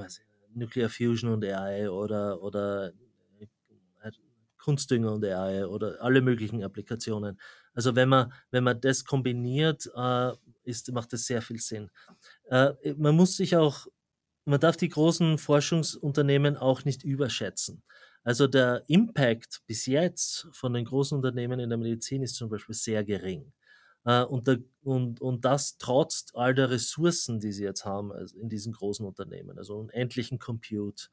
Nuclear 0.53 0.89
Fusion 0.89 1.31
und 1.31 1.43
AI 1.43 1.89
oder, 1.89 2.41
oder 2.41 2.93
Kunstdünger 4.63 5.11
und 5.11 5.25
AI 5.25 5.65
oder 5.67 6.01
alle 6.01 6.21
möglichen 6.21 6.63
Applikationen. 6.63 7.39
Also 7.73 7.95
wenn 7.95 8.07
man, 8.07 8.31
wenn 8.51 8.63
man 8.63 8.79
das 8.79 9.03
kombiniert, 9.03 9.91
äh, 9.93 10.31
ist, 10.63 10.91
macht 10.93 11.11
das 11.11 11.25
sehr 11.25 11.41
viel 11.41 11.59
Sinn. 11.59 11.89
Äh, 12.45 12.71
man 12.95 13.15
muss 13.15 13.35
sich 13.35 13.57
auch, 13.57 13.87
man 14.45 14.61
darf 14.61 14.77
die 14.77 14.89
großen 14.89 15.37
Forschungsunternehmen 15.37 16.55
auch 16.55 16.85
nicht 16.85 17.03
überschätzen. 17.03 17.83
Also 18.23 18.47
der 18.47 18.83
Impact 18.87 19.61
bis 19.67 19.85
jetzt 19.85 20.47
von 20.53 20.73
den 20.73 20.85
großen 20.85 21.17
Unternehmen 21.17 21.59
in 21.59 21.69
der 21.69 21.77
Medizin 21.77 22.23
ist 22.23 22.35
zum 22.35 22.49
Beispiel 22.49 22.75
sehr 22.75 23.03
gering. 23.03 23.51
Uh, 24.05 24.25
und, 24.27 24.47
der, 24.47 24.57
und, 24.81 25.21
und 25.21 25.45
das 25.45 25.77
trotz 25.77 26.25
all 26.33 26.53
der 26.53 26.69
Ressourcen, 26.69 27.39
die 27.39 27.53
sie 27.53 27.63
jetzt 27.63 27.85
haben 27.85 28.11
also 28.11 28.37
in 28.37 28.49
diesen 28.49 28.73
großen 28.73 29.05
Unternehmen, 29.05 29.57
also 29.57 29.77
unendlichen 29.77 30.39
Compute, 30.39 31.07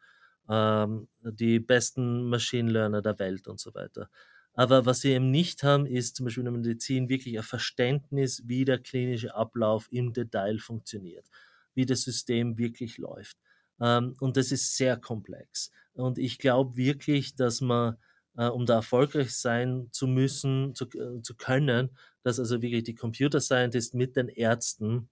ähm, 0.49 1.09
die 1.22 1.61
besten 1.61 2.28
Machine 2.28 2.70
Learner 2.70 3.03
der 3.03 3.18
Welt 3.18 3.47
und 3.49 3.61
so 3.61 3.74
weiter. 3.74 4.09
Aber 4.55 4.84
was 4.84 5.01
sie 5.01 5.12
eben 5.12 5.30
nicht 5.30 5.62
haben, 5.62 5.86
ist 5.86 6.16
zum 6.16 6.24
Beispiel 6.24 6.43
in 6.43 6.53
der 6.53 6.61
Medizin 6.61 7.09
wirklich 7.09 7.38
ein 7.38 7.45
Verständnis, 7.45 8.43
wie 8.47 8.64
der 8.64 8.78
klinische 8.78 9.34
Ablauf 9.34 9.86
im 9.91 10.12
Detail 10.12 10.59
funktioniert, 10.59 11.26
wie 11.74 11.86
das 11.86 12.03
System 12.03 12.59
wirklich 12.59 12.99
läuft. 12.99 13.38
Ähm, 13.80 14.14
und 14.20 14.36
das 14.36 14.53
ist 14.53 14.76
sehr 14.76 14.97
komplex. 14.97 15.70
Und 15.95 16.18
ich 16.18 16.38
glaube 16.38 16.76
wirklich, 16.76 17.34
dass 17.36 17.61
man, 17.61 17.97
äh, 18.36 18.47
um 18.49 18.66
da 18.66 18.76
erfolgreich 18.76 19.34
sein 19.34 19.88
zu 19.93 20.07
müssen, 20.07 20.74
zu, 20.74 20.86
äh, 20.86 21.22
zu 21.22 21.34
können, 21.36 21.91
dass 22.22 22.38
also 22.38 22.61
wirklich 22.61 22.84
die 22.84 22.95
Computer 22.95 23.41
Scientists 23.41 23.95
mit 23.95 24.16
den 24.16 24.28
Ärzten 24.28 25.09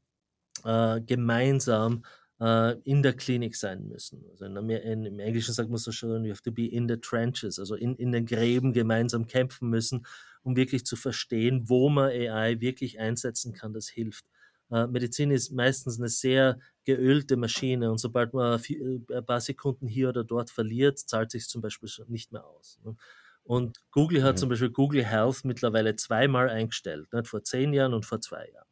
äh, 0.64 1.00
gemeinsam 1.00 2.04
äh, 2.40 2.76
in 2.84 3.02
der 3.02 3.14
Klinik 3.14 3.56
sein 3.56 3.88
müssen. 3.88 4.24
Also 4.30 4.44
in, 4.44 4.56
in, 4.56 5.06
Im 5.06 5.18
Englischen 5.18 5.54
sagt 5.54 5.70
man 5.70 5.78
so 5.78 5.92
schön, 5.92 6.24
you 6.24 6.30
have 6.30 6.42
to 6.42 6.52
be 6.52 6.66
in 6.66 6.88
the 6.88 6.96
trenches, 6.96 7.58
also 7.58 7.74
in, 7.74 7.96
in 7.96 8.12
den 8.12 8.26
Gräben 8.26 8.72
gemeinsam 8.72 9.26
kämpfen 9.26 9.68
müssen, 9.68 10.06
um 10.42 10.56
wirklich 10.56 10.84
zu 10.84 10.96
verstehen, 10.96 11.68
wo 11.68 11.88
man 11.88 12.10
AI 12.10 12.60
wirklich 12.60 12.98
einsetzen 12.98 13.52
kann, 13.52 13.72
das 13.72 13.88
hilft. 13.88 14.24
Äh, 14.70 14.86
Medizin 14.86 15.30
ist 15.30 15.50
meistens 15.50 15.98
eine 15.98 16.08
sehr 16.08 16.58
geölte 16.84 17.36
Maschine 17.36 17.90
und 17.90 17.98
sobald 17.98 18.34
man 18.34 18.60
äh, 18.68 19.00
ein 19.14 19.26
paar 19.26 19.40
Sekunden 19.40 19.86
hier 19.86 20.10
oder 20.10 20.24
dort 20.24 20.50
verliert, 20.50 20.98
zahlt 20.98 21.30
sich 21.30 21.48
zum 21.48 21.62
Beispiel 21.62 21.88
nicht 22.06 22.32
mehr 22.32 22.46
aus. 22.46 22.78
Ne? 22.84 22.96
Und 23.44 23.80
Google 23.92 24.22
hat 24.22 24.36
mhm. 24.36 24.38
zum 24.40 24.48
Beispiel 24.50 24.70
Google 24.70 25.04
Health 25.04 25.44
mittlerweile 25.44 25.96
zweimal 25.96 26.50
eingestellt, 26.50 27.12
nicht? 27.12 27.28
vor 27.28 27.42
zehn 27.42 27.72
Jahren 27.72 27.94
und 27.94 28.04
vor 28.04 28.20
zwei 28.20 28.46
Jahren. 28.50 28.67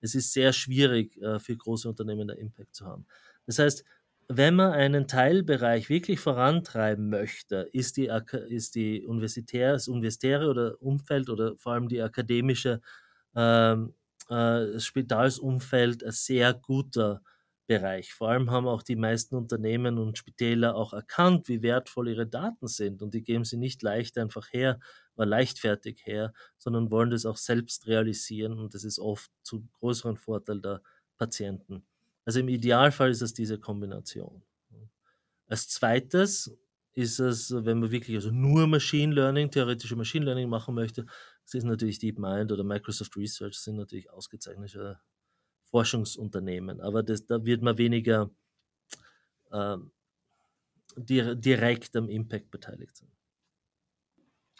Es 0.00 0.14
ist 0.14 0.32
sehr 0.32 0.52
schwierig 0.52 1.16
äh, 1.22 1.38
für 1.38 1.56
große 1.56 1.88
Unternehmen 1.88 2.28
der 2.28 2.38
Impact 2.38 2.74
zu 2.74 2.86
haben. 2.86 3.06
Das 3.46 3.58
heißt, 3.58 3.84
wenn 4.28 4.56
man 4.56 4.72
einen 4.72 5.06
Teilbereich 5.06 5.88
wirklich 5.88 6.18
vorantreiben 6.18 7.08
möchte, 7.10 7.68
ist 7.72 7.96
die, 7.96 8.10
ist 8.48 8.74
die 8.74 9.06
universitär, 9.06 9.72
das 9.72 9.88
universitäre 9.88 10.48
oder 10.48 10.82
Umfeld 10.82 11.30
oder 11.30 11.56
vor 11.58 11.74
allem 11.74 11.88
die 11.88 12.02
akademische 12.02 12.80
ähm, 13.36 13.94
äh, 14.28 14.80
Spitalsumfeld 14.80 16.02
ein 16.04 16.10
sehr 16.10 16.54
guter 16.54 17.22
Bereich. 17.66 18.12
Vor 18.12 18.28
allem 18.28 18.50
haben 18.50 18.68
auch 18.68 18.82
die 18.82 18.96
meisten 18.96 19.34
Unternehmen 19.34 19.98
und 19.98 20.18
Spitäler 20.18 20.76
auch 20.76 20.92
erkannt, 20.92 21.48
wie 21.48 21.62
wertvoll 21.62 22.08
ihre 22.08 22.26
Daten 22.26 22.68
sind 22.68 23.02
und 23.02 23.12
die 23.12 23.22
geben 23.22 23.44
sie 23.44 23.56
nicht 23.56 23.82
leicht 23.82 24.18
einfach 24.18 24.52
her, 24.52 24.78
oder 25.16 25.26
leichtfertig 25.26 26.02
her, 26.04 26.32
sondern 26.58 26.90
wollen 26.90 27.10
das 27.10 27.26
auch 27.26 27.36
selbst 27.36 27.86
realisieren 27.86 28.58
und 28.58 28.74
das 28.74 28.84
ist 28.84 28.98
oft 28.98 29.30
zu 29.42 29.66
größeren 29.80 30.16
Vorteil 30.16 30.60
der 30.60 30.82
Patienten. 31.18 31.84
Also 32.24 32.40
im 32.40 32.48
Idealfall 32.48 33.10
ist 33.10 33.22
es 33.22 33.32
diese 33.32 33.58
Kombination. 33.58 34.42
Als 35.48 35.68
zweites 35.68 36.56
ist 36.94 37.18
es, 37.18 37.52
wenn 37.52 37.80
man 37.80 37.90
wirklich 37.90 38.16
also 38.16 38.30
nur 38.30 38.66
Machine 38.66 39.14
Learning, 39.14 39.50
theoretische 39.50 39.96
Machine 39.96 40.24
Learning 40.24 40.48
machen 40.48 40.74
möchte, 40.74 41.06
das 41.44 41.54
ist 41.54 41.64
natürlich 41.64 41.98
DeepMind 41.98 42.50
oder 42.52 42.64
Microsoft 42.64 43.16
Research 43.16 43.58
sind 43.58 43.76
natürlich 43.76 44.10
ausgezeichnete 44.10 44.98
Forschungsunternehmen, 45.76 46.80
aber 46.80 47.02
das, 47.02 47.26
da 47.26 47.44
wird 47.44 47.60
man 47.60 47.76
weniger 47.76 48.30
äh, 49.52 49.76
direkt 50.96 51.94
am 51.96 52.08
Impact 52.08 52.50
beteiligt 52.50 52.96
sein. 52.96 53.12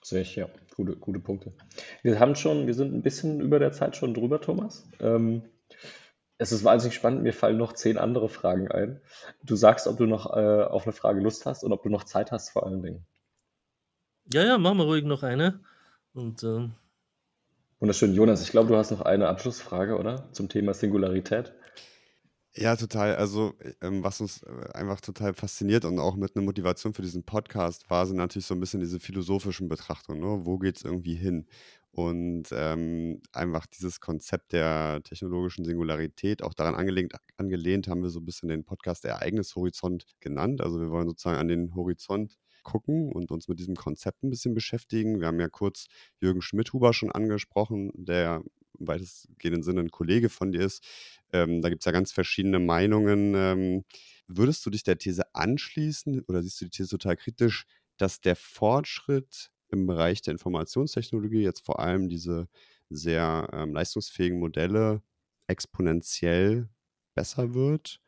Sehe 0.03 0.21
ich, 0.21 0.37
ja. 0.37 0.47
Gute, 0.75 0.95
gute 0.97 1.19
Punkte. 1.19 1.55
Wir 2.03 2.21
haben 2.21 2.35
schon, 2.35 2.67
wir 2.67 2.75
sind 2.75 2.93
ein 2.93 3.01
bisschen 3.01 3.41
über 3.41 3.59
der 3.59 3.73
Zeit 3.73 3.97
schon 3.97 4.13
drüber, 4.13 4.43
Thomas. 4.43 4.87
Ähm, 5.01 5.43
es 6.37 6.53
ist 6.53 6.65
wahnsinnig 6.65 6.95
spannend, 6.95 7.23
mir 7.23 7.33
fallen 7.33 7.57
noch 7.57 7.73
zehn 7.73 7.97
andere 7.97 8.29
Fragen 8.29 8.71
ein. 8.71 9.01
Du 9.43 9.57
sagst, 9.57 9.87
ob 9.87 9.97
du 9.97 10.05
noch 10.05 10.37
äh, 10.37 10.65
auf 10.65 10.85
eine 10.85 10.93
Frage 10.93 11.21
Lust 11.21 11.47
hast 11.47 11.65
und 11.65 11.73
ob 11.73 11.83
du 11.83 11.89
noch 11.89 12.05
Zeit 12.05 12.31
hast, 12.31 12.51
vor 12.51 12.67
allen 12.67 12.83
Dingen. 12.83 13.07
Ja, 14.35 14.45
ja, 14.45 14.59
machen 14.59 14.77
wir 14.77 14.85
ruhig 14.85 15.05
noch 15.05 15.23
eine. 15.23 15.61
Und 16.13 16.43
ähm, 16.45 16.75
Wunderschön, 17.79 18.15
Jonas. 18.15 18.43
Ich 18.43 18.51
glaube, 18.51 18.69
du 18.69 18.77
hast 18.77 18.91
noch 18.91 19.03
eine 19.03 19.29
Abschlussfrage, 19.29 19.99
oder? 19.99 20.33
Zum 20.33 20.49
Thema 20.49 20.73
Singularität. 20.73 21.53
Ja, 22.55 22.75
total. 22.75 23.17
Also, 23.17 23.53
ähm, 23.83 24.03
was 24.03 24.23
uns 24.23 24.43
äh, 24.43 24.73
einfach 24.73 25.03
total 25.03 25.35
fasziniert 25.35 25.85
und 25.85 25.99
auch 25.99 26.17
mit 26.17 26.35
einer 26.35 26.45
Motivation 26.45 26.95
für 26.95 27.03
diesen 27.03 27.23
Podcast 27.25 27.91
war, 27.91 28.07
sind 28.07 28.17
natürlich 28.17 28.47
so 28.47 28.55
ein 28.55 28.61
bisschen 28.61 28.81
diese 28.81 28.99
philosophischen 28.99 29.69
Betrachtungen, 29.69 30.21
ne? 30.21 30.47
Wo 30.47 30.57
geht's 30.57 30.83
irgendwie 30.83 31.17
hin? 31.17 31.47
Und 31.91 32.45
ähm, 32.53 33.21
einfach 33.33 33.67
dieses 33.67 34.01
Konzept 34.01 34.53
der 34.53 35.03
technologischen 35.05 35.67
Singularität, 35.67 36.43
auch 36.43 36.55
daran 36.55 36.75
angelehnt, 36.75 37.15
angelehnt 37.37 37.89
haben 37.89 38.03
wir 38.03 38.11
so 38.11 38.21
ein 38.21 38.25
bisschen 38.25 38.49
den 38.49 38.65
Podcast 38.65 39.05
Ereignishorizont 39.05 40.07
genannt. 40.21 40.63
Also 40.63 40.81
wir 40.81 40.91
wollen 40.91 41.09
sozusagen 41.09 41.39
an 41.39 41.49
den 41.49 41.75
Horizont 41.75 42.39
gucken 42.67 43.13
und 43.13 43.31
uns 43.31 43.47
mit 43.47 43.61
diesem 43.61 43.77
Konzept 43.77 44.25
ein 44.25 44.31
bisschen 44.31 44.53
beschäftigen. 44.53 45.21
Wir 45.21 45.29
haben 45.29 45.41
ja 45.41 45.49
kurz 45.49 45.87
Jürgen 46.21 46.43
Schmidhuber 46.43 46.93
schon 46.93 47.13
angesprochen, 47.13 47.93
der 47.95 48.43
im 48.79 48.89
weitestgehenden 48.89 49.63
Sinne 49.63 49.83
ein 49.83 49.91
Kollege 49.91 50.29
von 50.29 50.51
dir 50.51 50.63
ist. 50.63 50.85
Ähm, 51.33 51.63
da 51.63 51.69
gibt 51.69 51.83
es 51.83 51.87
ja 51.87 51.93
ganz 51.93 52.11
verschiedene 52.13 52.59
Meinungen. 52.59 53.35
Ähm, 53.37 53.85
würdest 54.27 54.67
du 54.67 54.71
dich 54.71 54.83
der 54.83 54.99
These 54.99 55.33
anschließen 55.33 56.23
oder 56.23 56.43
siehst 56.43 56.61
du 56.61 56.65
die 56.67 56.73
These 56.73 56.91
total 56.91 57.17
kritisch, 57.17 57.67
dass 57.99 58.21
der 58.21 58.35
Fortschritt 58.35 59.53
im 59.71 59.87
Bereich 59.87 60.21
der 60.23 60.33
Informationstechnologie, 60.33 61.43
jetzt 61.43 61.65
vor 61.65 61.79
allem 61.79 62.09
diese 62.09 62.49
sehr 62.91 63.49
ähm, 63.53 63.75
leistungsfähigen 63.75 64.41
Modelle, 64.41 65.03
exponentiell 65.47 66.69
besser 67.15 67.55
wird? 67.55 68.01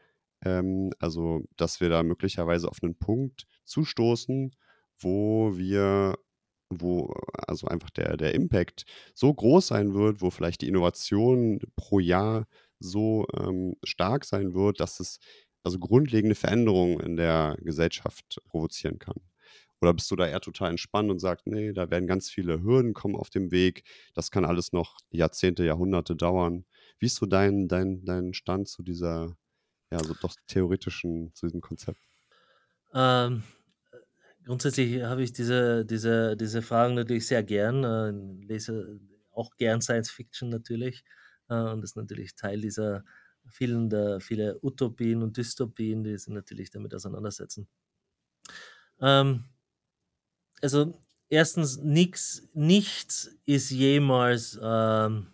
Ähm, 0.45 0.91
also, 0.99 1.45
dass 1.57 1.81
wir 1.81 1.89
da 1.91 2.03
möglicherweise 2.03 2.69
auf 2.69 2.83
einen 2.83 2.99
Punkt 2.99 3.47
zustoßen, 3.69 4.55
wo 5.01 5.57
wir 5.57 6.19
wo 6.71 7.15
also 7.47 7.67
einfach 7.67 7.91
der, 7.91 8.17
der 8.17 8.35
Impact 8.35 8.85
so 9.15 9.33
groß 9.33 9.69
sein 9.69 9.95
wird, 9.95 10.21
wo 10.21 10.31
vielleicht 10.31 10.61
die 10.61 10.69
Innovation 10.69 11.61
pro 11.77 11.99
Jahr 11.99 12.47
so 12.79 13.27
ähm, 13.39 13.75
stark 13.85 14.25
sein 14.25 14.55
wird, 14.55 14.81
dass 14.81 15.01
es 15.01 15.19
also 15.63 15.79
grundlegende 15.79 16.35
Veränderungen 16.35 17.01
in 17.01 17.17
der 17.17 17.57
Gesellschaft 17.61 18.41
provozieren 18.47 18.99
kann. 18.99 19.17
Oder 19.81 19.95
bist 19.95 20.11
du 20.11 20.17
da 20.17 20.27
eher 20.27 20.41
total 20.41 20.71
entspannt 20.71 21.11
und 21.11 21.21
sagst, 21.21 21.47
nee, 21.47 21.73
da 21.73 21.91
werden 21.91 22.09
ganz 22.09 22.29
viele 22.29 22.63
Hürden 22.63 22.95
kommen 22.95 23.15
auf 23.15 23.31
dem 23.31 23.53
Weg, 23.53 23.85
das 24.13 24.31
kann 24.31 24.45
alles 24.45 24.73
noch 24.73 24.97
Jahrzehnte, 25.11 25.65
Jahrhunderte 25.65 26.17
dauern. 26.17 26.65
Wie 26.99 27.07
ist 27.07 27.17
so 27.17 27.27
dein, 27.27 27.69
dein, 27.69 28.05
dein 28.05 28.35
Stand 28.35 28.69
zu 28.69 28.83
dieser, 28.83 29.37
ja, 29.93 30.03
so 30.03 30.15
doch 30.21 30.35
theoretischen, 30.49 31.33
zu 31.35 31.47
diesem 31.47 31.61
Konzept? 31.61 32.01
Ähm, 32.93 33.45
grundsätzlich 34.49 35.03
habe 35.03 35.23
ich 35.23 35.33
diese, 35.35 35.85
diese, 35.85 36.37
diese 36.37 36.63
Fragen 36.63 36.95
natürlich 36.95 37.27
sehr 37.27 37.43
gern, 37.43 37.85
äh, 37.85 38.47
lese 38.47 38.99
auch 39.31 39.57
gern 39.59 39.83
Science 39.83 40.11
Fiction 40.11 40.49
natürlich 40.49 41.05
äh, 41.51 41.55
und 41.55 41.83
das 41.83 41.91
ist 41.91 41.97
natürlich 41.97 42.35
Teil 42.35 42.61
dieser 42.63 43.05
vielen 43.51 43.91
der 43.91 44.21
viele 44.21 44.59
Utopien 44.63 45.23
und 45.23 45.37
Dystopien, 45.37 46.03
die 46.03 46.17
sich 46.17 46.33
natürlich 46.33 46.71
damit 46.71 46.95
auseinandersetzen. 46.95 47.69
Ähm, 49.01 49.45
also 50.63 50.99
erstens, 51.29 51.77
nix, 51.79 52.49
nichts 52.55 53.31
ist 53.45 53.71
jemals 53.71 54.59
ähm, 54.63 55.29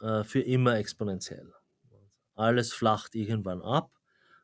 äh, 0.00 0.24
für 0.24 0.40
immer 0.40 0.76
exponentiell. 0.76 1.52
Alles 2.34 2.72
flacht 2.72 3.14
irgendwann 3.16 3.62
ab 3.62 3.99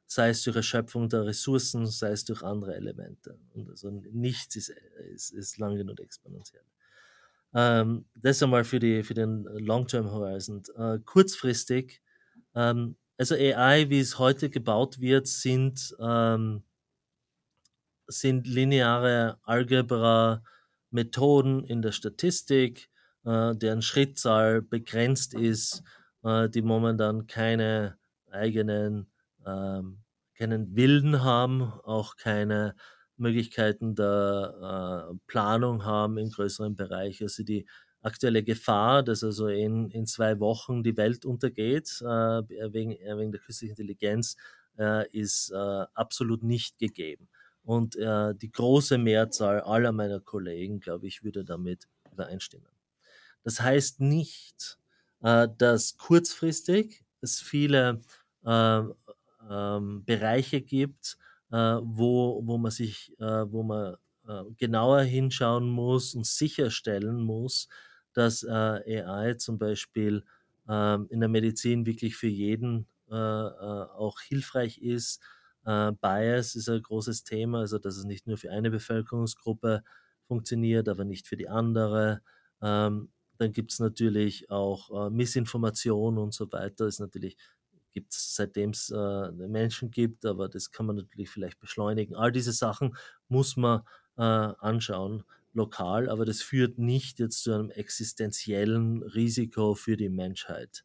sei 0.07 0.31
es 0.31 0.43
durch 0.43 0.57
Erschöpfung 0.57 1.09
der 1.09 1.27
Ressourcen, 1.27 1.87
sei 1.87 2.11
es 2.11 2.25
durch 2.25 2.43
andere 2.43 2.75
Elemente. 2.77 3.39
Und 3.55 3.69
also 3.69 3.91
nichts 3.91 4.57
ist, 4.57 4.73
ist, 5.13 5.31
ist 5.33 5.59
lang 5.59 5.77
genug 5.77 6.01
exponentiell. 6.01 6.63
Ähm, 7.55 8.05
das 8.15 8.43
einmal 8.43 8.65
für, 8.65 8.79
die, 8.79 9.03
für 9.03 9.15
den 9.15 9.45
Long-Term 9.45 10.11
Horizon. 10.11 10.63
Äh, 10.77 10.99
kurzfristig, 11.05 12.03
ähm, 12.55 12.97
also 13.19 13.35
AI, 13.35 13.89
wie 13.89 14.01
es 14.01 14.19
heute 14.19 14.51
gebaut 14.51 15.01
wird, 15.01 15.27
sind, 15.27 15.97
ähm, 15.99 16.63
sind 18.07 18.47
lineare 18.47 19.39
Algebra, 19.43 20.43
Methoden 20.91 21.65
in 21.65 21.83
der 21.83 21.93
Statistik, 21.93 22.91
äh, 23.25 23.57
deren 23.57 23.83
Schrittzahl 23.83 24.63
begrenzt 24.63 25.35
ist, 25.35 25.83
äh, 26.23 26.49
die 26.49 26.63
momentan 26.63 27.27
keine 27.27 27.99
eigenen 28.31 29.11
ähm, 29.47 29.99
keinen 30.35 30.77
Willen 30.77 31.23
haben, 31.23 31.63
auch 31.63 32.17
keine 32.17 32.75
Möglichkeiten 33.17 33.95
der 33.95 35.11
äh, 35.13 35.19
Planung 35.27 35.85
haben 35.85 36.19
im 36.19 36.31
größeren 36.31 36.77
Bereich. 36.77 37.23
Also 37.23 37.43
die 37.43 37.67
aktuelle 38.03 38.43
Gefahr, 38.43 39.03
dass 39.03 39.25
also 39.25 39.49
in, 39.49 39.91
in 39.91 40.07
zwei 40.07 40.39
Wochen 40.39 40.83
die 40.83 40.97
Welt 40.97 41.25
untergeht 41.25 42.01
äh, 42.03 42.05
wegen, 42.73 42.93
äh, 42.93 43.17
wegen 43.19 43.33
der 43.33 43.41
künstlichen 43.41 43.73
Intelligenz, 43.73 44.37
äh, 44.79 45.09
ist 45.11 45.51
äh, 45.51 45.57
absolut 45.95 46.43
nicht 46.43 46.79
gegeben. 46.79 47.29
Und 47.65 47.97
äh, 47.97 48.35
die 48.35 48.53
große 48.53 48.99
Mehrzahl 48.99 49.61
aller 49.61 49.93
meiner 49.93 50.21
Kollegen, 50.21 50.79
glaube 50.79 51.09
ich, 51.09 51.25
würde 51.25 51.45
damit 51.45 51.89
übereinstimmen. 52.13 52.69
Das 53.43 53.61
heißt 53.61 54.01
nicht, 54.01 54.79
dass 55.21 55.97
kurzfristig 55.97 57.05
es 57.21 57.41
viele 57.41 58.03
ähm, 59.51 60.05
Bereiche 60.05 60.61
gibt, 60.61 61.19
äh, 61.51 61.57
wo, 61.83 62.41
wo 62.45 62.59
man 62.59 62.71
sich, 62.71 63.13
äh, 63.19 63.25
wo 63.51 63.63
man 63.63 63.97
äh, 64.27 64.43
genauer 64.57 65.03
hinschauen 65.03 65.69
muss 65.71 66.15
und 66.15 66.27
sicherstellen 66.27 67.23
muss, 67.23 67.69
dass 68.13 68.43
äh, 68.43 69.03
AI 69.03 69.35
zum 69.35 69.59
Beispiel 69.59 70.25
ähm, 70.69 71.07
in 71.11 71.21
der 71.21 71.29
Medizin 71.29 71.87
wirklich 71.87 72.17
für 72.17 72.27
jeden 72.29 72.87
äh, 73.11 73.15
äh, 73.15 73.17
auch 73.17 74.21
hilfreich 74.21 74.79
ist. 74.79 75.21
Bias 75.65 76.55
ist 76.55 76.69
ein 76.69 76.81
großes 76.81 77.25
Thema, 77.25 77.59
also 77.59 77.81
dass 77.81 77.97
es 77.97 78.05
nicht 78.05 78.29
nur 78.29 78.37
für 78.37 78.53
eine 78.53 78.71
Bevölkerungsgruppe 78.71 79.83
funktioniert, 80.29 80.89
aber 80.89 81.05
nicht 81.05 81.27
für 81.27 81.37
die 81.37 81.49
andere. 81.49 82.23
Ähm, 82.63 83.11
dann 83.39 83.53
gibt 83.53 83.73
es 83.73 83.81
natürlich 83.81 84.49
auch 84.49 85.11
Missinformation 85.11 86.19
und 86.19 86.33
so 86.33 86.53
weiter, 86.53 86.87
ist 86.87 87.01
natürlich 87.01 87.37
gibt 87.97 88.13
es 88.13 88.35
seitdem 88.35 88.71
es 88.71 88.91
äh, 88.91 89.31
Menschen 89.33 89.91
gibt, 89.91 90.27
aber 90.27 90.51
das 90.51 90.71
kann 90.71 90.85
man 90.85 90.97
natürlich 90.97 91.31
vielleicht 91.31 91.59
beschleunigen. 91.59 92.15
All 92.15 92.31
diese 92.31 92.53
Sachen 92.53 92.95
muss 93.29 93.57
man 93.57 93.81
äh, 94.19 94.23
anschauen, 94.23 95.25
lokal, 95.55 96.11
aber 96.11 96.27
das 96.27 96.43
führt 96.43 96.79
nicht 96.79 97.19
jetzt 97.21 97.43
zu 97.43 97.55
einem 97.55 97.71
existenziellen 97.71 99.03
Risiko 99.03 99.75
für 99.75 99.97
die 99.97 100.11
Menschheit. 100.11 100.85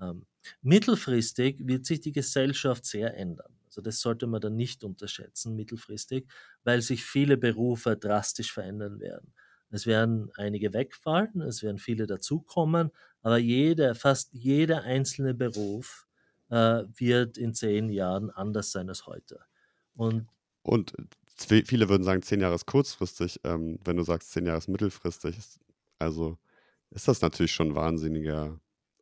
Ähm, 0.00 0.26
mittelfristig 0.62 1.66
wird 1.66 1.86
sich 1.86 2.00
die 2.00 2.12
Gesellschaft 2.12 2.84
sehr 2.86 3.16
ändern. 3.16 3.52
Also 3.66 3.80
das 3.80 3.98
sollte 3.98 4.28
man 4.28 4.40
dann 4.40 4.54
nicht 4.54 4.84
unterschätzen, 4.84 5.56
mittelfristig, 5.56 6.28
weil 6.62 6.80
sich 6.82 7.04
viele 7.04 7.36
Berufe 7.36 7.96
drastisch 7.96 8.52
verändern 8.52 9.00
werden. 9.00 9.34
Es 9.70 9.86
werden 9.86 10.30
einige 10.36 10.72
wegfallen, 10.72 11.40
es 11.40 11.64
werden 11.64 11.78
viele 11.78 12.06
dazukommen, 12.06 12.92
aber 13.22 13.38
jeder, 13.38 13.96
fast 13.96 14.32
jeder 14.32 14.82
einzelne 14.84 15.34
Beruf 15.34 16.06
äh, 16.54 16.84
wird 16.94 17.36
in 17.36 17.52
zehn 17.52 17.88
Jahren 17.88 18.30
anders 18.30 18.70
sein 18.70 18.88
als 18.88 19.06
heute. 19.06 19.40
Und, 19.96 20.28
Und 20.62 20.92
viele 21.40 21.88
würden 21.88 22.04
sagen, 22.04 22.22
zehn 22.22 22.40
Jahre 22.40 22.54
ist 22.54 22.66
kurzfristig. 22.66 23.40
Ähm, 23.42 23.80
wenn 23.84 23.96
du 23.96 24.04
sagst, 24.04 24.30
zehn 24.30 24.46
Jahre 24.46 24.58
ist 24.58 24.68
mittelfristig, 24.68 25.36
also 25.98 26.38
ist 26.90 27.08
das 27.08 27.20
natürlich 27.22 27.52
schon 27.52 27.74
wahnsinniger 27.74 28.60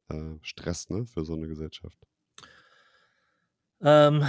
äh, 0.09 0.37
Stress 0.41 0.89
ne, 0.89 1.05
für 1.05 1.27
so 1.27 1.35
eine 1.35 1.47
Gesellschaft. 1.47 1.99
Ähm, 3.83 4.25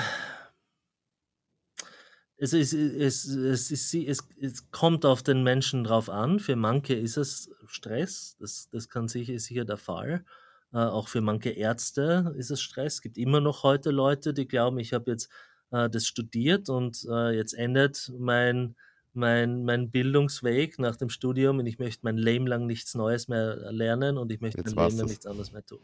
es, 2.35 2.51
ist, 2.51 2.73
es, 2.73 3.25
es, 3.25 3.71
ist, 3.71 3.93
es, 3.93 4.27
es, 4.41 4.71
kommt 4.71 5.05
auf 5.05 5.23
den 5.23 5.43
Menschen 5.43 5.85
drauf 5.85 6.09
an. 6.09 6.39
Für 6.39 6.57
manche 6.57 6.95
ist 6.95 7.15
es 7.15 7.49
Stress, 7.67 8.35
das, 8.39 8.67
das 8.69 8.89
kann 8.89 9.07
sicher, 9.07 9.33
ist 9.33 9.45
sicher 9.45 9.63
der 9.63 9.77
Fall. 9.77 10.25
Äh, 10.73 10.77
auch 10.77 11.07
für 11.07 11.21
manche 11.21 11.51
Ärzte 11.51 12.33
ist 12.35 12.49
es 12.51 12.61
Stress. 12.61 12.95
Es 12.95 13.01
gibt 13.01 13.17
immer 13.17 13.39
noch 13.39 13.63
heute 13.63 13.91
Leute, 13.91 14.33
die 14.33 14.47
glauben, 14.47 14.79
ich 14.79 14.93
habe 14.93 15.11
jetzt 15.11 15.29
äh, 15.71 15.89
das 15.89 16.07
studiert 16.07 16.69
und 16.69 17.05
äh, 17.09 17.31
jetzt 17.31 17.53
endet 17.53 18.11
mein, 18.17 18.75
mein, 19.13 19.65
mein 19.65 19.91
Bildungsweg 19.91 20.79
nach 20.79 20.95
dem 20.95 21.09
Studium 21.09 21.59
und 21.59 21.67
ich 21.67 21.77
möchte 21.77 22.01
mein 22.03 22.17
Leben 22.17 22.47
lang 22.47 22.65
nichts 22.65 22.95
Neues 22.95 23.27
mehr 23.27 23.71
lernen 23.71 24.17
und 24.17 24.31
ich 24.31 24.41
möchte 24.41 24.59
jetzt 24.59 24.75
mein 24.75 24.87
Leben 24.87 24.97
lang 24.99 25.07
nichts 25.07 25.27
anderes 25.27 25.51
mehr 25.51 25.65
tun. 25.65 25.81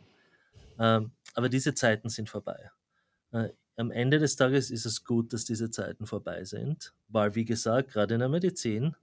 Ähm, 0.79 1.11
aber 1.35 1.49
diese 1.49 1.75
Zeiten 1.75 2.09
sind 2.09 2.29
vorbei. 2.29 2.71
Äh, 3.31 3.49
am 3.75 3.91
Ende 3.91 4.19
des 4.19 4.35
Tages 4.35 4.71
ist 4.71 4.85
es 4.85 5.05
gut, 5.05 5.33
dass 5.33 5.45
diese 5.45 5.69
Zeiten 5.69 6.05
vorbei 6.05 6.43
sind, 6.43 6.93
weil, 7.07 7.35
wie 7.35 7.45
gesagt, 7.45 7.91
gerade 7.91 8.15
in 8.15 8.19
der 8.19 8.29
Medizin, 8.29 8.95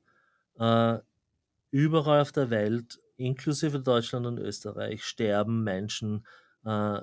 äh, 0.59 0.99
überall 1.70 2.20
auf 2.22 2.32
der 2.32 2.51
Welt 2.51 2.99
inklusive 3.17 3.81
Deutschland 3.81 4.27
und 4.27 4.39
Österreich, 4.39 5.05
sterben 5.05 5.62
Menschen, 5.64 6.27
äh, 6.64 7.01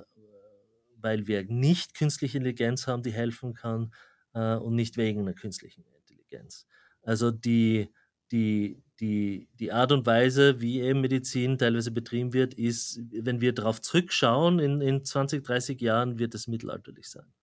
weil 0.97 1.27
wir 1.27 1.43
nicht 1.45 1.95
künstliche 1.95 2.37
Intelligenz 2.37 2.87
haben, 2.87 3.03
die 3.03 3.11
helfen 3.11 3.53
kann 3.53 3.93
äh, 4.33 4.55
und 4.55 4.75
nicht 4.75 4.97
wegen 4.97 5.21
einer 5.21 5.33
künstlichen 5.33 5.83
Intelligenz. 5.83 6.65
Also 7.01 7.31
die, 7.31 7.93
die, 8.31 8.81
die, 8.99 9.49
die 9.59 9.71
Art 9.71 9.91
und 9.91 10.05
Weise, 10.05 10.61
wie 10.61 10.81
eben 10.81 11.01
Medizin 11.01 11.57
teilweise 11.57 11.91
betrieben 11.91 12.33
wird, 12.33 12.53
ist, 12.53 13.01
wenn 13.11 13.41
wir 13.41 13.53
darauf 13.53 13.81
zurückschauen, 13.81 14.59
in, 14.59 14.81
in 14.81 15.03
20, 15.03 15.43
30 15.43 15.81
Jahren 15.81 16.19
wird 16.19 16.33
es 16.35 16.47
mittelalterlich 16.47 17.09
sein. 17.09 17.33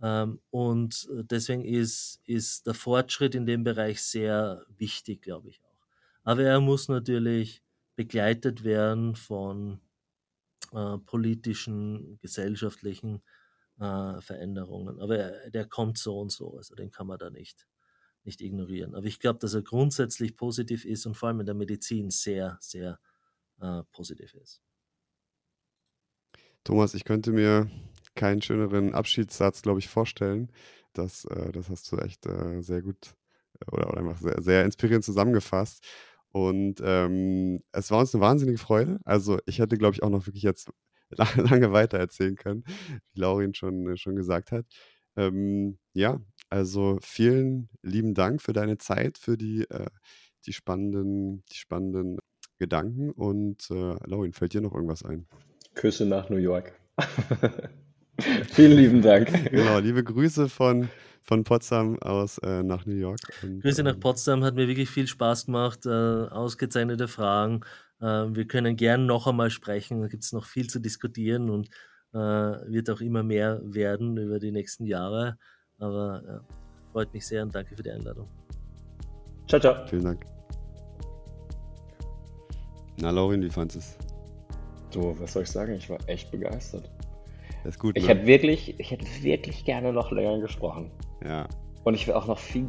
Ähm, 0.00 0.40
und 0.50 1.08
deswegen 1.10 1.64
ist, 1.64 2.20
ist 2.24 2.66
der 2.66 2.74
Fortschritt 2.74 3.34
in 3.34 3.46
dem 3.46 3.64
Bereich 3.64 4.02
sehr 4.02 4.64
wichtig, 4.68 5.22
glaube 5.22 5.50
ich. 5.50 5.60
Aber 6.28 6.42
er 6.42 6.60
muss 6.60 6.88
natürlich 6.88 7.62
begleitet 7.96 8.62
werden 8.62 9.16
von 9.16 9.80
äh, 10.72 10.98
politischen, 10.98 12.18
gesellschaftlichen 12.20 13.22
äh, 13.80 14.20
Veränderungen. 14.20 15.00
Aber 15.00 15.16
er, 15.16 15.50
der 15.50 15.64
kommt 15.64 15.96
so 15.96 16.20
und 16.20 16.30
so, 16.30 16.58
also 16.58 16.74
den 16.74 16.90
kann 16.90 17.06
man 17.06 17.18
da 17.18 17.30
nicht, 17.30 17.66
nicht 18.24 18.42
ignorieren. 18.42 18.94
Aber 18.94 19.06
ich 19.06 19.20
glaube, 19.20 19.38
dass 19.38 19.54
er 19.54 19.62
grundsätzlich 19.62 20.36
positiv 20.36 20.84
ist 20.84 21.06
und 21.06 21.16
vor 21.16 21.30
allem 21.30 21.40
in 21.40 21.46
der 21.46 21.54
Medizin 21.54 22.10
sehr, 22.10 22.58
sehr 22.60 23.00
äh, 23.62 23.82
positiv 23.90 24.34
ist. 24.34 24.60
Thomas, 26.62 26.92
ich 26.92 27.04
könnte 27.04 27.32
mir 27.32 27.70
keinen 28.14 28.42
schöneren 28.42 28.94
Abschiedssatz, 28.94 29.62
glaube 29.62 29.78
ich, 29.78 29.88
vorstellen. 29.88 30.52
Das, 30.92 31.24
äh, 31.24 31.52
das 31.52 31.70
hast 31.70 31.90
du 31.90 31.96
echt 31.96 32.26
äh, 32.26 32.60
sehr 32.60 32.82
gut 32.82 33.16
äh, 33.60 33.70
oder, 33.70 33.88
oder 33.88 34.00
einfach 34.00 34.18
sehr, 34.18 34.42
sehr 34.42 34.64
inspirierend 34.66 35.06
zusammengefasst. 35.06 35.86
Und 36.32 36.80
ähm, 36.84 37.62
es 37.72 37.90
war 37.90 38.00
uns 38.00 38.14
eine 38.14 38.22
wahnsinnige 38.22 38.58
Freude. 38.58 39.00
Also 39.04 39.38
ich 39.46 39.58
hätte, 39.58 39.78
glaube 39.78 39.94
ich, 39.94 40.02
auch 40.02 40.10
noch 40.10 40.26
wirklich 40.26 40.42
jetzt 40.42 40.70
lange 41.36 41.72
weiter 41.72 41.98
erzählen 41.98 42.36
können, 42.36 42.64
wie 43.12 43.20
Laurin 43.20 43.54
schon, 43.54 43.88
äh, 43.88 43.96
schon 43.96 44.16
gesagt 44.16 44.52
hat. 44.52 44.66
Ähm, 45.16 45.78
ja, 45.94 46.20
also 46.50 46.98
vielen 47.02 47.68
lieben 47.82 48.14
Dank 48.14 48.42
für 48.42 48.52
deine 48.52 48.78
Zeit, 48.78 49.18
für 49.18 49.36
die, 49.36 49.62
äh, 49.70 49.86
die, 50.46 50.52
spannenden, 50.52 51.44
die 51.50 51.56
spannenden 51.56 52.18
Gedanken. 52.58 53.10
Und 53.10 53.70
äh, 53.70 53.96
Laurin, 54.06 54.32
fällt 54.32 54.54
dir 54.54 54.60
noch 54.60 54.74
irgendwas 54.74 55.04
ein? 55.04 55.26
Küsse 55.74 56.06
nach 56.06 56.28
New 56.30 56.36
York. 56.36 56.72
Vielen 58.52 58.76
lieben 58.76 59.02
Dank. 59.02 59.50
Genau, 59.50 59.78
liebe 59.78 60.02
Grüße 60.02 60.48
von, 60.48 60.88
von 61.22 61.44
Potsdam 61.44 61.98
aus 62.00 62.38
äh, 62.38 62.62
nach 62.62 62.84
New 62.84 62.96
York. 62.96 63.20
Und, 63.42 63.60
Grüße 63.60 63.82
nach 63.82 63.94
ähm, 63.94 64.00
Potsdam, 64.00 64.44
hat 64.44 64.54
mir 64.54 64.66
wirklich 64.66 64.90
viel 64.90 65.06
Spaß 65.06 65.46
gemacht. 65.46 65.86
Äh, 65.86 65.90
ausgezeichnete 65.90 67.06
Fragen. 67.06 67.60
Äh, 68.00 68.04
wir 68.04 68.46
können 68.46 68.76
gern 68.76 69.06
noch 69.06 69.26
einmal 69.26 69.50
sprechen. 69.50 70.00
Da 70.00 70.08
gibt 70.08 70.24
es 70.24 70.32
noch 70.32 70.46
viel 70.46 70.68
zu 70.68 70.80
diskutieren 70.80 71.48
und 71.48 71.68
äh, 72.12 72.18
wird 72.18 72.90
auch 72.90 73.00
immer 73.00 73.22
mehr 73.22 73.60
werden 73.62 74.16
über 74.16 74.40
die 74.40 74.50
nächsten 74.50 74.84
Jahre. 74.84 75.38
Aber 75.78 76.22
ja, 76.26 76.40
freut 76.92 77.12
mich 77.14 77.26
sehr 77.26 77.42
und 77.42 77.54
danke 77.54 77.76
für 77.76 77.82
die 77.82 77.90
Einladung. 77.90 78.28
Ciao, 79.46 79.60
ciao. 79.60 79.86
Vielen 79.86 80.04
Dank. 80.04 80.26
Na, 83.00 83.10
Laurin, 83.10 83.42
wie 83.42 83.50
fandest 83.50 83.76
du 83.76 83.78
es? 83.78 83.98
Du, 84.90 85.20
was 85.20 85.32
soll 85.34 85.44
ich 85.44 85.50
sagen? 85.50 85.74
Ich 85.74 85.88
war 85.88 85.98
echt 86.08 86.30
begeistert. 86.32 86.90
Das 87.64 87.74
ist 87.74 87.80
gut. 87.80 87.96
Ich 87.96 88.04
ne? 88.04 88.10
hätte 88.10 88.26
wirklich, 88.26 88.78
ich 88.78 88.90
hätte 88.90 89.06
wirklich 89.22 89.64
gerne 89.64 89.92
noch 89.92 90.10
länger 90.10 90.38
gesprochen. 90.40 90.90
Ja. 91.24 91.48
Und 91.84 91.94
ich 91.94 92.06
wäre 92.06 92.18
auch 92.18 92.26
noch 92.26 92.38
viel, 92.38 92.66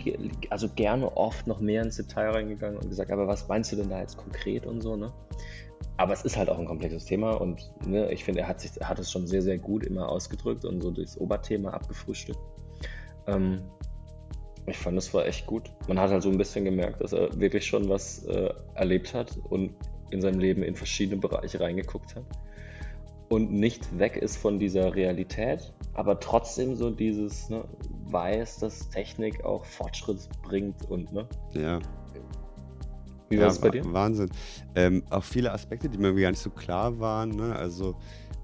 also 0.50 0.70
gerne 0.70 1.16
oft 1.18 1.46
noch 1.48 1.60
mehr 1.60 1.82
ins 1.82 1.98
Detail 1.98 2.30
reingegangen 2.30 2.78
und 2.78 2.90
gesagt, 2.90 3.12
aber 3.12 3.28
was 3.28 3.48
meinst 3.48 3.72
du 3.72 3.76
denn 3.76 3.90
da 3.90 4.00
jetzt 4.00 4.18
konkret 4.18 4.66
und 4.66 4.82
so, 4.82 4.96
ne? 4.96 5.12
Aber 5.98 6.14
es 6.14 6.24
ist 6.24 6.38
halt 6.38 6.50
auch 6.50 6.58
ein 6.58 6.66
komplexes 6.66 7.06
Thema 7.06 7.32
und 7.32 7.70
ne, 7.86 8.12
ich 8.12 8.24
finde, 8.24 8.42
er 8.42 8.48
hat, 8.48 8.62
sich, 8.62 8.72
er 8.80 8.88
hat 8.88 9.00
es 9.00 9.12
schon 9.12 9.28
sehr, 9.28 9.42
sehr 9.42 9.58
gut 9.58 9.84
immer 9.84 10.08
ausgedrückt 10.08 10.64
und 10.64 10.82
so 10.82 10.92
durchs 10.92 11.18
Oberthema 11.18 11.72
abgefrühstückt. 11.72 12.40
Ähm, 13.28 13.62
ich 14.68 14.78
fand, 14.78 14.98
es 14.98 15.14
war 15.14 15.26
echt 15.26 15.46
gut. 15.48 15.70
Man 15.88 16.00
hat 16.00 16.12
halt 16.12 16.24
so 16.24 16.30
ein 16.30 16.38
bisschen 16.38 16.64
gemerkt, 16.64 17.02
dass 17.02 17.12
er 17.12 17.38
wirklich 17.40 17.66
schon 17.66 17.90
was 17.90 18.24
äh, 18.26 18.54
erlebt 18.76 19.14
hat 19.14 19.38
und 19.50 19.74
in 20.12 20.22
seinem 20.22 20.40
Leben 20.40 20.64
in 20.64 20.76
verschiedene 20.76 21.20
Bereiche 21.20 21.60
reingeguckt 21.60 22.16
hat 22.16 22.26
und 23.30 23.52
nicht 23.52 23.98
weg 23.98 24.18
ist 24.18 24.38
von 24.38 24.60
dieser 24.60 24.96
Realität, 24.96 25.74
aber 25.94 26.20
trotzdem 26.20 26.76
so 26.76 26.90
dieses 26.90 27.50
ne, 27.50 27.64
weiß, 28.06 28.60
dass 28.60 28.90
Technik 28.90 29.46
auch 29.46 29.64
Fortschritt 29.66 30.28
bringt 30.42 30.90
und 30.90 31.12
ne. 31.14 31.28
Ja. 31.54 31.80
Wie 33.30 33.40
war 33.40 33.48
es 33.48 33.60
bei 33.60 33.70
dir? 33.70 33.84
Wahnsinn. 33.94 34.30
Ähm, 34.76 35.04
auch 35.10 35.24
viele 35.24 35.52
Aspekte, 35.52 35.90
die 35.90 35.98
mir 35.98 36.14
gar 36.14 36.32
nicht 36.32 36.42
so 36.42 36.50
klar 36.50 37.00
waren. 37.00 37.30
Ne? 37.30 37.56
Also 37.56 37.96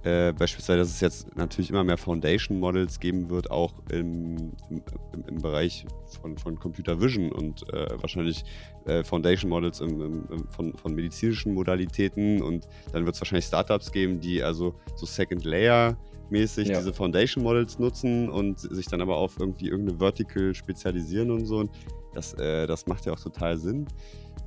äh, 0.03 0.33
beispielsweise, 0.33 0.79
dass 0.79 0.89
es 0.89 1.01
jetzt 1.01 1.35
natürlich 1.35 1.71
immer 1.71 1.83
mehr 1.83 1.97
Foundation 1.97 2.59
Models 2.59 2.99
geben 2.99 3.29
wird, 3.29 3.49
auch 3.49 3.73
im, 3.89 4.51
im, 4.69 4.83
im 5.27 5.41
Bereich 5.41 5.85
von, 6.21 6.37
von 6.37 6.59
Computer 6.59 7.01
Vision 7.01 7.31
und 7.31 7.67
äh, 7.73 7.87
wahrscheinlich 7.99 8.43
äh, 8.85 9.03
Foundation 9.03 9.49
Models 9.49 9.79
im, 9.81 9.99
im, 9.99 10.47
von, 10.49 10.77
von 10.77 10.93
medizinischen 10.93 11.55
Modalitäten 11.55 12.43
und 12.43 12.67
dann 12.93 13.05
wird 13.05 13.15
es 13.15 13.21
wahrscheinlich 13.21 13.45
Startups 13.45 13.91
geben, 13.91 14.19
die 14.19 14.43
also 14.43 14.75
so 14.95 15.07
Second 15.07 15.43
Layer 15.43 15.97
mäßig 16.29 16.67
ja. 16.67 16.77
diese 16.77 16.93
Foundation 16.93 17.43
Models 17.43 17.79
nutzen 17.79 18.29
und 18.29 18.59
sich 18.59 18.85
dann 18.85 19.01
aber 19.01 19.17
auf 19.17 19.39
irgendwie 19.39 19.69
irgendeine 19.69 19.99
Vertical 19.99 20.53
spezialisieren 20.53 21.31
und 21.31 21.45
so. 21.45 21.57
Und 21.57 21.71
das, 22.13 22.33
äh, 22.35 22.67
das 22.67 22.87
macht 22.87 23.05
ja 23.05 23.13
auch 23.13 23.19
total 23.19 23.57
Sinn. 23.57 23.87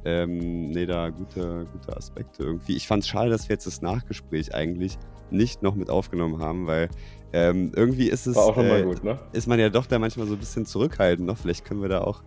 Ähm, 0.04 0.70
nee, 0.70 0.86
da 0.86 1.10
gute, 1.10 1.66
gute 1.72 1.96
Aspekte 1.96 2.42
irgendwie. 2.42 2.76
Ich 2.76 2.86
fand 2.86 3.02
es 3.02 3.08
schade, 3.08 3.30
dass 3.30 3.48
wir 3.48 3.54
jetzt 3.54 3.66
das 3.66 3.82
Nachgespräch 3.82 4.54
eigentlich 4.54 4.98
nicht 5.30 5.62
noch 5.62 5.74
mit 5.74 5.90
aufgenommen 5.90 6.40
haben, 6.40 6.66
weil 6.66 6.88
ähm, 7.32 7.72
irgendwie 7.74 8.08
ist 8.08 8.26
es. 8.26 8.36
War 8.36 8.44
auch 8.44 8.56
nochmal 8.56 8.80
äh, 8.80 8.84
gut, 8.84 9.04
ne? 9.04 9.18
Ist 9.32 9.46
man 9.46 9.58
ja 9.58 9.68
doch 9.68 9.86
da 9.86 9.98
manchmal 9.98 10.26
so 10.26 10.34
ein 10.34 10.38
bisschen 10.38 10.64
zurückhaltend 10.64 11.26
noch. 11.26 11.36
Vielleicht 11.36 11.64
können 11.64 11.82
wir 11.82 11.88
da 11.88 12.00
auch, 12.00 12.22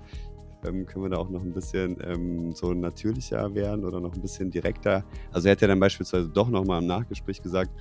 ähm, 0.66 0.86
können 0.86 1.06
wir 1.06 1.10
da 1.10 1.18
auch 1.18 1.30
noch 1.30 1.42
ein 1.42 1.54
bisschen 1.54 1.98
ähm, 2.04 2.52
so 2.54 2.74
natürlicher 2.74 3.54
werden 3.56 3.86
oder 3.86 4.00
noch 4.00 4.14
ein 4.14 4.22
bisschen 4.22 4.52
direkter. 4.52 5.04
Also 5.32 5.48
er 5.48 5.54
hat 5.54 5.62
ja 5.62 5.68
dann 5.68 5.80
beispielsweise 5.80 6.30
doch 6.30 6.50
nochmal 6.50 6.82
im 6.82 6.88
Nachgespräch 6.88 7.42
gesagt, 7.42 7.72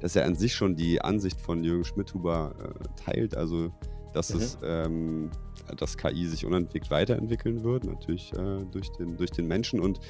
dass 0.00 0.14
er 0.14 0.26
an 0.26 0.36
sich 0.36 0.54
schon 0.54 0.76
die 0.76 1.00
Ansicht 1.00 1.40
von 1.40 1.64
Jürgen 1.64 1.84
Schmidhuber 1.84 2.54
äh, 2.58 3.04
teilt. 3.04 3.36
Also 3.36 3.72
dass 4.12 4.34
mhm. 4.34 4.40
es 4.40 4.58
ähm, 4.62 5.30
dass 5.76 5.96
KI 5.96 6.26
sich 6.26 6.44
unentwegt 6.44 6.90
weiterentwickeln 6.90 7.62
wird, 7.62 7.84
natürlich 7.84 8.32
äh, 8.32 8.64
durch, 8.70 8.90
den, 8.92 9.16
durch 9.16 9.30
den 9.30 9.46
Menschen 9.46 9.80
und 9.80 10.00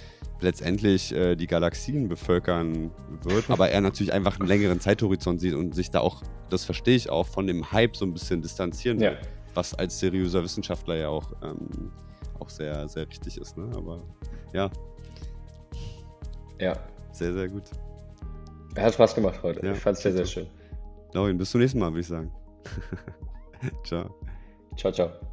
letztendlich 0.41 1.13
äh, 1.13 1.37
die 1.37 1.47
Galaxien 1.47 2.09
bevölkern 2.09 2.91
wird, 3.23 3.45
aber 3.51 3.71
er 3.71 3.81
natürlich 3.81 4.13
einfach 4.13 4.39
einen 4.39 4.49
längeren 4.49 4.81
Zeithorizont 4.81 5.41
sieht 5.41 5.55
und 5.55 5.75
sich 5.75 5.91
da 5.91 6.01
auch, 6.01 6.23
das 6.49 6.65
verstehe 6.65 6.97
ich 6.97 7.11
auch, 7.11 7.27
von 7.27 7.47
dem 7.47 7.73
Hype 7.73 7.97
so 7.97 8.05
ein 8.05 8.13
bisschen 8.13 8.43
distanzieren 8.43 9.01
will, 9.01 9.19
was 9.55 9.75
als 9.75 9.99
seriöser 9.99 10.43
Wissenschaftler 10.43 10.97
ja 10.97 11.09
auch, 11.09 11.33
ähm, 11.43 11.93
auch 12.39 12.49
sehr, 12.49 12.89
sehr 12.89 13.09
richtig 13.09 13.39
ist. 13.39 13.57
Ne? 13.57 13.71
Aber 13.75 14.03
ja. 14.53 14.71
Ja. 16.59 16.77
Sehr, 17.13 17.33
sehr 17.33 17.49
gut. 17.49 17.65
Hat 18.77 18.95
Spaß 18.95 19.15
gemacht 19.15 19.43
heute. 19.43 19.65
Ja, 19.67 19.73
ich 19.73 19.79
fand 19.79 19.97
es 19.97 20.03
sehr, 20.03 20.13
sehr 20.13 20.27
schön. 20.27 20.47
Laurin, 21.13 21.37
bis 21.37 21.51
zum 21.51 21.61
nächsten 21.61 21.81
Mal, 21.81 21.91
würde 21.91 22.01
ich 22.01 22.07
sagen. 22.07 22.33
ciao. 23.83 24.19
Ciao, 24.77 24.93
ciao. 24.93 25.30